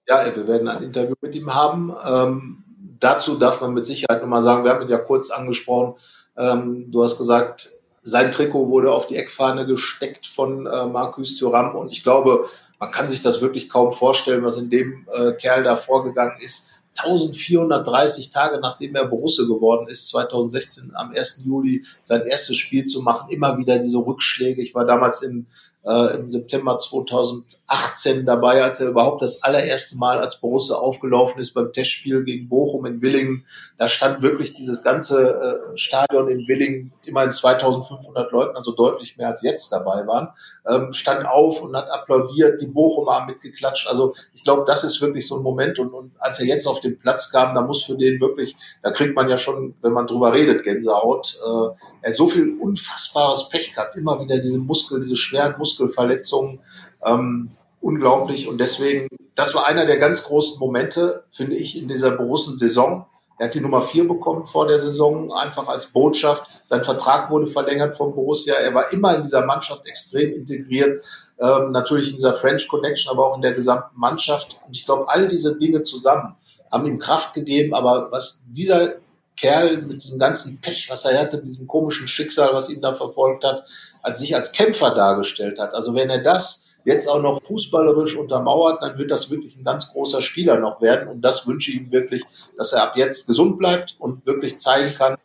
Ja, 0.08 0.36
wir 0.36 0.48
werden 0.48 0.68
ein 0.68 0.82
Interview 0.82 1.14
mit 1.20 1.34
ihm 1.36 1.54
haben. 1.54 1.94
Ähm, 2.04 2.64
dazu 2.98 3.36
darf 3.36 3.60
man 3.60 3.74
mit 3.74 3.86
Sicherheit 3.86 4.20
nochmal 4.20 4.42
sagen, 4.42 4.64
wir 4.64 4.72
haben 4.72 4.82
ihn 4.82 4.88
ja 4.88 4.98
kurz 4.98 5.30
angesprochen. 5.30 5.94
Ähm, 6.36 6.90
du 6.90 7.04
hast 7.04 7.16
gesagt, 7.16 7.70
sein 8.02 8.32
Trikot 8.32 8.68
wurde 8.68 8.92
auf 8.92 9.06
die 9.06 9.16
Eckfahne 9.16 9.66
gesteckt 9.66 10.26
von 10.26 10.66
äh, 10.66 10.84
Marcus 10.86 11.36
Thuram 11.36 11.76
und 11.76 11.92
ich 11.92 12.02
glaube, 12.02 12.46
man 12.84 12.92
kann 12.92 13.08
sich 13.08 13.22
das 13.22 13.40
wirklich 13.40 13.70
kaum 13.70 13.92
vorstellen, 13.92 14.44
was 14.44 14.58
in 14.58 14.68
dem 14.68 15.06
äh, 15.10 15.32
Kerl 15.32 15.62
da 15.62 15.74
vorgegangen 15.74 16.36
ist 16.40 16.70
1430 16.96 18.30
Tage 18.30 18.60
nachdem 18.60 18.94
er 18.94 19.06
Borusse 19.06 19.46
geworden 19.48 19.88
ist, 19.88 20.08
2016 20.10 20.94
am 20.94 21.12
1. 21.12 21.42
Juli 21.44 21.84
sein 22.04 22.22
erstes 22.22 22.56
Spiel 22.56 22.84
zu 22.84 23.02
machen, 23.02 23.30
immer 23.30 23.58
wieder 23.58 23.78
diese 23.78 23.98
Rückschläge. 23.98 24.62
Ich 24.62 24.74
war 24.74 24.86
damals 24.86 25.22
in 25.22 25.46
äh, 25.86 26.16
im 26.16 26.32
September 26.32 26.78
2018 26.78 28.24
dabei, 28.24 28.62
als 28.62 28.80
er 28.80 28.88
überhaupt 28.88 29.22
das 29.22 29.42
allererste 29.42 29.98
Mal 29.98 30.18
als 30.18 30.40
Borussia 30.40 30.76
aufgelaufen 30.76 31.40
ist 31.40 31.52
beim 31.52 31.72
Testspiel 31.72 32.24
gegen 32.24 32.48
Bochum 32.48 32.86
in 32.86 33.02
Willingen. 33.02 33.44
Da 33.76 33.88
stand 33.88 34.22
wirklich 34.22 34.54
dieses 34.54 34.82
ganze 34.82 35.34
äh, 35.34 35.78
Stadion 35.78 36.28
in 36.28 36.48
Willingen, 36.48 36.92
immerhin 37.04 37.32
2500 37.32 38.32
Leuten, 38.32 38.56
also 38.56 38.72
deutlich 38.72 39.18
mehr 39.18 39.28
als 39.28 39.42
jetzt 39.42 39.70
dabei 39.72 40.06
waren, 40.06 40.28
ähm, 40.66 40.92
stand 40.92 41.26
auf 41.26 41.62
und 41.62 41.76
hat 41.76 41.90
applaudiert, 41.90 42.60
die 42.60 42.66
Bochumer 42.66 43.16
haben 43.16 43.26
mitgeklatscht. 43.26 43.86
Also 43.86 44.14
ich 44.32 44.42
glaube, 44.42 44.64
das 44.66 44.84
ist 44.84 45.00
wirklich 45.02 45.26
so 45.26 45.36
ein 45.36 45.42
Moment. 45.42 45.78
Und, 45.78 45.92
und 45.92 46.12
als 46.18 46.40
er 46.40 46.46
jetzt 46.46 46.66
auf 46.66 46.80
den 46.80 46.98
Platz 46.98 47.30
kam, 47.30 47.54
da 47.54 47.60
muss 47.60 47.84
für 47.84 47.96
den 47.96 48.20
wirklich, 48.20 48.56
da 48.82 48.90
kriegt 48.90 49.14
man 49.14 49.28
ja 49.28 49.36
schon, 49.36 49.74
wenn 49.82 49.92
man 49.92 50.06
drüber 50.06 50.32
redet, 50.32 50.62
Gänsehaut. 50.62 51.38
Äh, 51.44 51.76
er 52.00 52.12
so 52.12 52.26
viel 52.26 52.56
unfassbares 52.58 53.50
Pech 53.50 53.74
gehabt, 53.74 53.96
immer 53.96 54.18
wieder 54.20 54.36
diese 54.36 54.58
Muskel, 54.58 55.00
diese 55.00 55.16
schweren 55.16 55.56
Muskeln 55.58 55.73
Muskelverletzungen. 55.74 56.60
Ähm, 57.04 57.50
unglaublich. 57.80 58.48
Und 58.48 58.58
deswegen, 58.58 59.08
das 59.34 59.54
war 59.54 59.66
einer 59.66 59.84
der 59.86 59.98
ganz 59.98 60.24
großen 60.24 60.58
Momente, 60.58 61.24
finde 61.30 61.56
ich, 61.56 61.80
in 61.80 61.88
dieser 61.88 62.12
Borussen-Saison. 62.12 63.06
Er 63.38 63.46
hat 63.46 63.54
die 63.54 63.60
Nummer 63.60 63.82
vier 63.82 64.06
bekommen 64.06 64.46
vor 64.46 64.68
der 64.68 64.78
Saison, 64.78 65.32
einfach 65.32 65.66
als 65.66 65.86
Botschaft. 65.86 66.46
Sein 66.66 66.84
Vertrag 66.84 67.30
wurde 67.30 67.48
verlängert 67.48 67.96
vom 67.96 68.14
Borussia. 68.14 68.54
Er 68.54 68.74
war 68.74 68.92
immer 68.92 69.16
in 69.16 69.22
dieser 69.22 69.44
Mannschaft 69.44 69.88
extrem 69.88 70.32
integriert. 70.32 71.04
Ähm, 71.40 71.72
natürlich 71.72 72.10
in 72.10 72.16
dieser 72.16 72.34
French 72.34 72.68
Connection, 72.68 73.12
aber 73.12 73.26
auch 73.26 73.36
in 73.36 73.42
der 73.42 73.52
gesamten 73.52 73.98
Mannschaft. 73.98 74.56
Und 74.66 74.76
ich 74.76 74.86
glaube, 74.86 75.08
all 75.08 75.26
diese 75.26 75.58
Dinge 75.58 75.82
zusammen 75.82 76.36
haben 76.70 76.86
ihm 76.86 76.98
Kraft 76.98 77.34
gegeben. 77.34 77.74
Aber 77.74 78.12
was 78.12 78.44
dieser 78.46 78.94
Kerl 79.36 79.82
mit 79.82 80.02
diesem 80.02 80.18
ganzen 80.18 80.60
Pech, 80.60 80.88
was 80.90 81.04
er 81.04 81.20
hatte, 81.20 81.38
mit 81.38 81.46
diesem 81.46 81.66
komischen 81.66 82.06
Schicksal, 82.06 82.52
was 82.52 82.70
ihn 82.70 82.80
da 82.80 82.92
verfolgt 82.92 83.44
hat, 83.44 83.66
als 84.02 84.18
sich 84.20 84.34
als 84.34 84.52
Kämpfer 84.52 84.94
dargestellt 84.94 85.58
hat. 85.58 85.74
Also 85.74 85.94
wenn 85.94 86.10
er 86.10 86.22
das 86.22 86.64
jetzt 86.84 87.08
auch 87.08 87.20
noch 87.20 87.42
fußballerisch 87.42 88.16
untermauert, 88.16 88.82
dann 88.82 88.98
wird 88.98 89.10
das 89.10 89.30
wirklich 89.30 89.56
ein 89.56 89.64
ganz 89.64 89.90
großer 89.90 90.20
Spieler 90.20 90.58
noch 90.58 90.80
werden. 90.80 91.08
Und 91.08 91.22
das 91.22 91.46
wünsche 91.46 91.70
ich 91.70 91.78
ihm 91.78 91.92
wirklich, 91.92 92.22
dass 92.56 92.72
er 92.72 92.82
ab 92.82 92.96
jetzt 92.96 93.26
gesund 93.26 93.58
bleibt 93.58 93.96
und 93.98 94.24
wirklich 94.26 94.60
zeigen 94.60 94.94
kann, 94.94 95.16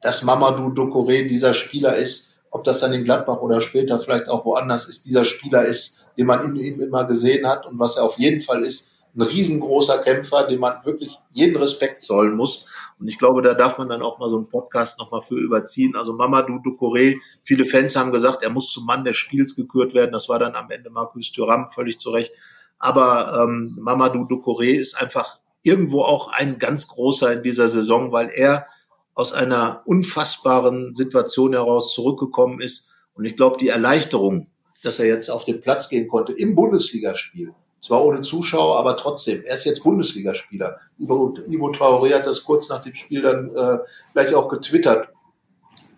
dass 0.00 0.22
Mamadou 0.22 0.70
Dokore 0.70 1.26
dieser 1.26 1.52
Spieler 1.52 1.96
ist, 1.96 2.40
ob 2.50 2.64
das 2.64 2.80
dann 2.80 2.92
in 2.92 3.04
Gladbach 3.04 3.40
oder 3.40 3.60
später 3.60 4.00
vielleicht 4.00 4.28
auch 4.28 4.44
woanders 4.44 4.88
ist, 4.88 5.06
dieser 5.06 5.24
Spieler 5.24 5.64
ist, 5.66 6.06
den 6.16 6.26
man 6.26 6.44
in 6.44 6.56
ihm 6.56 6.80
immer 6.80 7.04
gesehen 7.04 7.46
hat 7.46 7.66
und 7.66 7.78
was 7.78 7.96
er 7.96 8.04
auf 8.04 8.18
jeden 8.18 8.40
Fall 8.40 8.64
ist, 8.64 8.92
ein 9.14 9.22
riesengroßer 9.22 9.98
Kämpfer, 9.98 10.46
dem 10.46 10.60
man 10.60 10.84
wirklich 10.84 11.18
jeden 11.32 11.56
Respekt 11.56 12.02
zollen 12.02 12.36
muss. 12.36 12.66
Und 12.98 13.08
ich 13.08 13.18
glaube, 13.18 13.42
da 13.42 13.54
darf 13.54 13.78
man 13.78 13.88
dann 13.88 14.02
auch 14.02 14.18
mal 14.18 14.28
so 14.28 14.36
einen 14.36 14.48
Podcast 14.48 14.98
nochmal 14.98 15.20
für 15.20 15.38
überziehen. 15.38 15.96
Also 15.96 16.12
Mamadou 16.12 16.58
Ducouré, 16.58 17.18
viele 17.42 17.64
Fans 17.64 17.96
haben 17.96 18.12
gesagt, 18.12 18.42
er 18.42 18.50
muss 18.50 18.70
zum 18.70 18.86
Mann 18.86 19.04
des 19.04 19.16
Spiels 19.16 19.56
gekürt 19.56 19.94
werden. 19.94 20.12
Das 20.12 20.28
war 20.28 20.38
dann 20.38 20.54
am 20.54 20.70
Ende 20.70 20.90
Marcus 20.90 21.32
Thuram, 21.32 21.68
völlig 21.68 21.98
zu 21.98 22.10
Recht. 22.10 22.32
Aber 22.78 23.42
ähm, 23.42 23.76
Mamadou 23.80 24.26
Ducouré 24.26 24.78
ist 24.78 25.00
einfach 25.00 25.38
irgendwo 25.62 26.02
auch 26.02 26.32
ein 26.32 26.58
ganz 26.58 26.88
großer 26.88 27.32
in 27.32 27.42
dieser 27.42 27.68
Saison, 27.68 28.12
weil 28.12 28.30
er 28.32 28.66
aus 29.14 29.32
einer 29.32 29.82
unfassbaren 29.84 30.94
Situation 30.94 31.52
heraus 31.52 31.94
zurückgekommen 31.94 32.60
ist. 32.60 32.88
Und 33.14 33.24
ich 33.24 33.36
glaube, 33.36 33.58
die 33.58 33.68
Erleichterung, 33.68 34.48
dass 34.82 34.98
er 34.98 35.06
jetzt 35.06 35.28
auf 35.28 35.44
den 35.44 35.60
Platz 35.60 35.88
gehen 35.88 36.08
konnte 36.08 36.32
im 36.32 36.54
Bundesligaspiel, 36.54 37.52
zwar 37.80 38.04
ohne 38.04 38.20
Zuschauer, 38.20 38.78
aber 38.78 38.96
trotzdem. 38.96 39.42
Er 39.44 39.56
ist 39.56 39.64
jetzt 39.64 39.82
Bundesligaspieler. 39.82 40.78
Ivo, 40.98 41.34
Traoré 41.72 42.14
hat 42.14 42.26
das 42.26 42.44
kurz 42.44 42.68
nach 42.68 42.80
dem 42.80 42.94
Spiel 42.94 43.22
dann 43.22 43.54
äh, 43.54 43.78
gleich 44.12 44.34
auch 44.34 44.48
getwittert. 44.48 45.08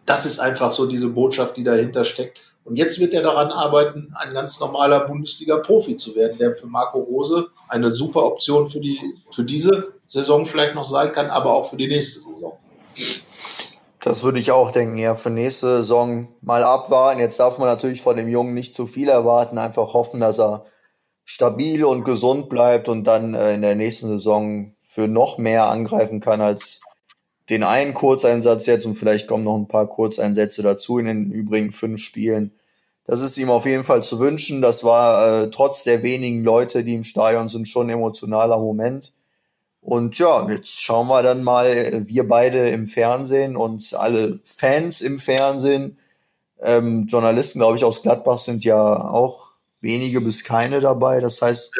Das 0.07 0.27
ist 0.27 0.41
einfach 0.41 0.73
so 0.73 0.87
diese 0.87 1.09
Botschaft, 1.09 1.57
die 1.57 1.65
dahinter 1.65 2.05
steckt. 2.05 2.41
Und 2.65 2.77
jetzt 2.77 3.01
wird 3.01 3.13
er 3.13 3.23
daran 3.23 3.51
arbeiten, 3.51 4.15
ein 4.15 4.35
ganz 4.35 4.61
normaler 4.61 5.01
Bundesliga-Profi 5.07 5.97
zu 5.97 6.15
werden, 6.15 6.39
der 6.39 6.55
für 6.55 6.69
Marco 6.69 7.01
Rose 7.01 7.49
eine 7.69 7.91
super 7.91 8.25
Option 8.25 8.67
für, 8.67 8.81
die, 8.81 9.01
für 9.31 9.45
diese 9.45 9.95
Saison 10.07 10.47
vielleicht 10.47 10.75
noch 10.75 10.85
sein 10.85 11.13
kann, 11.13 11.29
aber 11.31 11.53
auch 11.53 11.69
für 11.69 11.77
die 11.77 11.89
nächste 11.89 12.21
Saison. 12.21 12.57
Das 13.99 14.23
würde 14.23 14.39
ich 14.39 14.53
auch 14.53 14.71
denken, 14.71 14.99
ja, 14.99 15.15
für 15.15 15.31
nächste 15.31 15.79
Saison 15.79 16.29
mal 16.41 16.63
abwarten. 16.63 17.21
Jetzt 17.21 17.41
darf 17.41 17.59
man 17.59 17.69
natürlich 17.69 18.03
von 18.03 18.17
dem 18.17 18.29
Jungen 18.29 18.55
nicht 18.55 18.75
zu 18.75 18.87
viel 18.87 19.09
erwarten, 19.09 19.59
einfach 19.59 19.95
hoffen, 19.95 20.21
dass 20.21 20.39
er 20.39 20.65
stabil 21.25 21.85
und 21.85 22.05
gesund 22.05 22.49
bleibt 22.49 22.89
und 22.89 23.05
dann 23.05 23.35
äh, 23.35 23.55
in 23.55 23.63
der 23.63 23.75
nächsten 23.75 24.09
Saison 24.09 24.75
für 24.81 25.09
noch 25.09 25.39
mehr 25.39 25.69
angreifen 25.69 26.21
kann 26.21 26.41
als 26.41 26.81
den 27.49 27.63
einen 27.63 27.95
Kurzeinsatz 27.95 28.67
jetzt 28.67 28.87
und 28.87 28.95
vielleicht 28.95 29.27
kommen 29.27 29.45
noch 29.45 29.57
ein 29.57 29.69
paar 29.69 29.87
Kurzeinsätze 29.87 30.63
dazu 30.63 30.99
in 30.99 31.07
den 31.07 31.31
übrigen 31.31 31.73
fünf 31.73 32.01
Spielen. 32.01 32.53
Das 33.05 33.21
ist 33.21 33.37
ihm 33.37 33.51
auf 33.51 33.67
jeden 33.67 33.85
Fall 33.85 34.03
zu 34.03 34.21
wünschen. 34.21 34.63
Das 34.63 34.85
war 34.85 35.43
äh, 35.43 35.51
trotz 35.51 35.83
der 35.85 36.03
wenigen 36.03 36.45
Leute, 36.45 36.85
die 36.85 36.95
im 36.95 37.05
Stadion 37.05 37.49
sind, 37.49 37.67
schon 37.67 37.89
ein 37.89 37.95
emotionaler 37.95 38.59
Moment. 38.59 39.13
Und 39.81 40.17
ja, 40.19 40.49
jetzt 40.49 40.81
schauen 40.81 41.09
wir 41.09 41.23
dann 41.25 41.43
mal, 41.43 41.67
äh, 41.67 42.07
wir 42.07 42.29
beide 42.29 42.69
im 42.69 42.87
Fernsehen 42.87 43.57
und 43.57 43.93
alle 43.95 44.39
Fans 44.45 45.01
im 45.01 45.19
Fernsehen. 45.19 45.99
Ähm, 46.61 47.07
Journalisten, 47.09 47.59
glaube 47.59 47.77
ich, 47.77 47.85
aus 47.85 48.03
Gladbach 48.03 48.39
sind 48.39 48.63
ja 48.65 49.11
auch 49.11 49.52
wenige 49.83 50.21
bis 50.23 50.43
keine 50.45 50.81
dabei. 50.81 51.21
Das 51.21 51.43
heißt, 51.43 51.71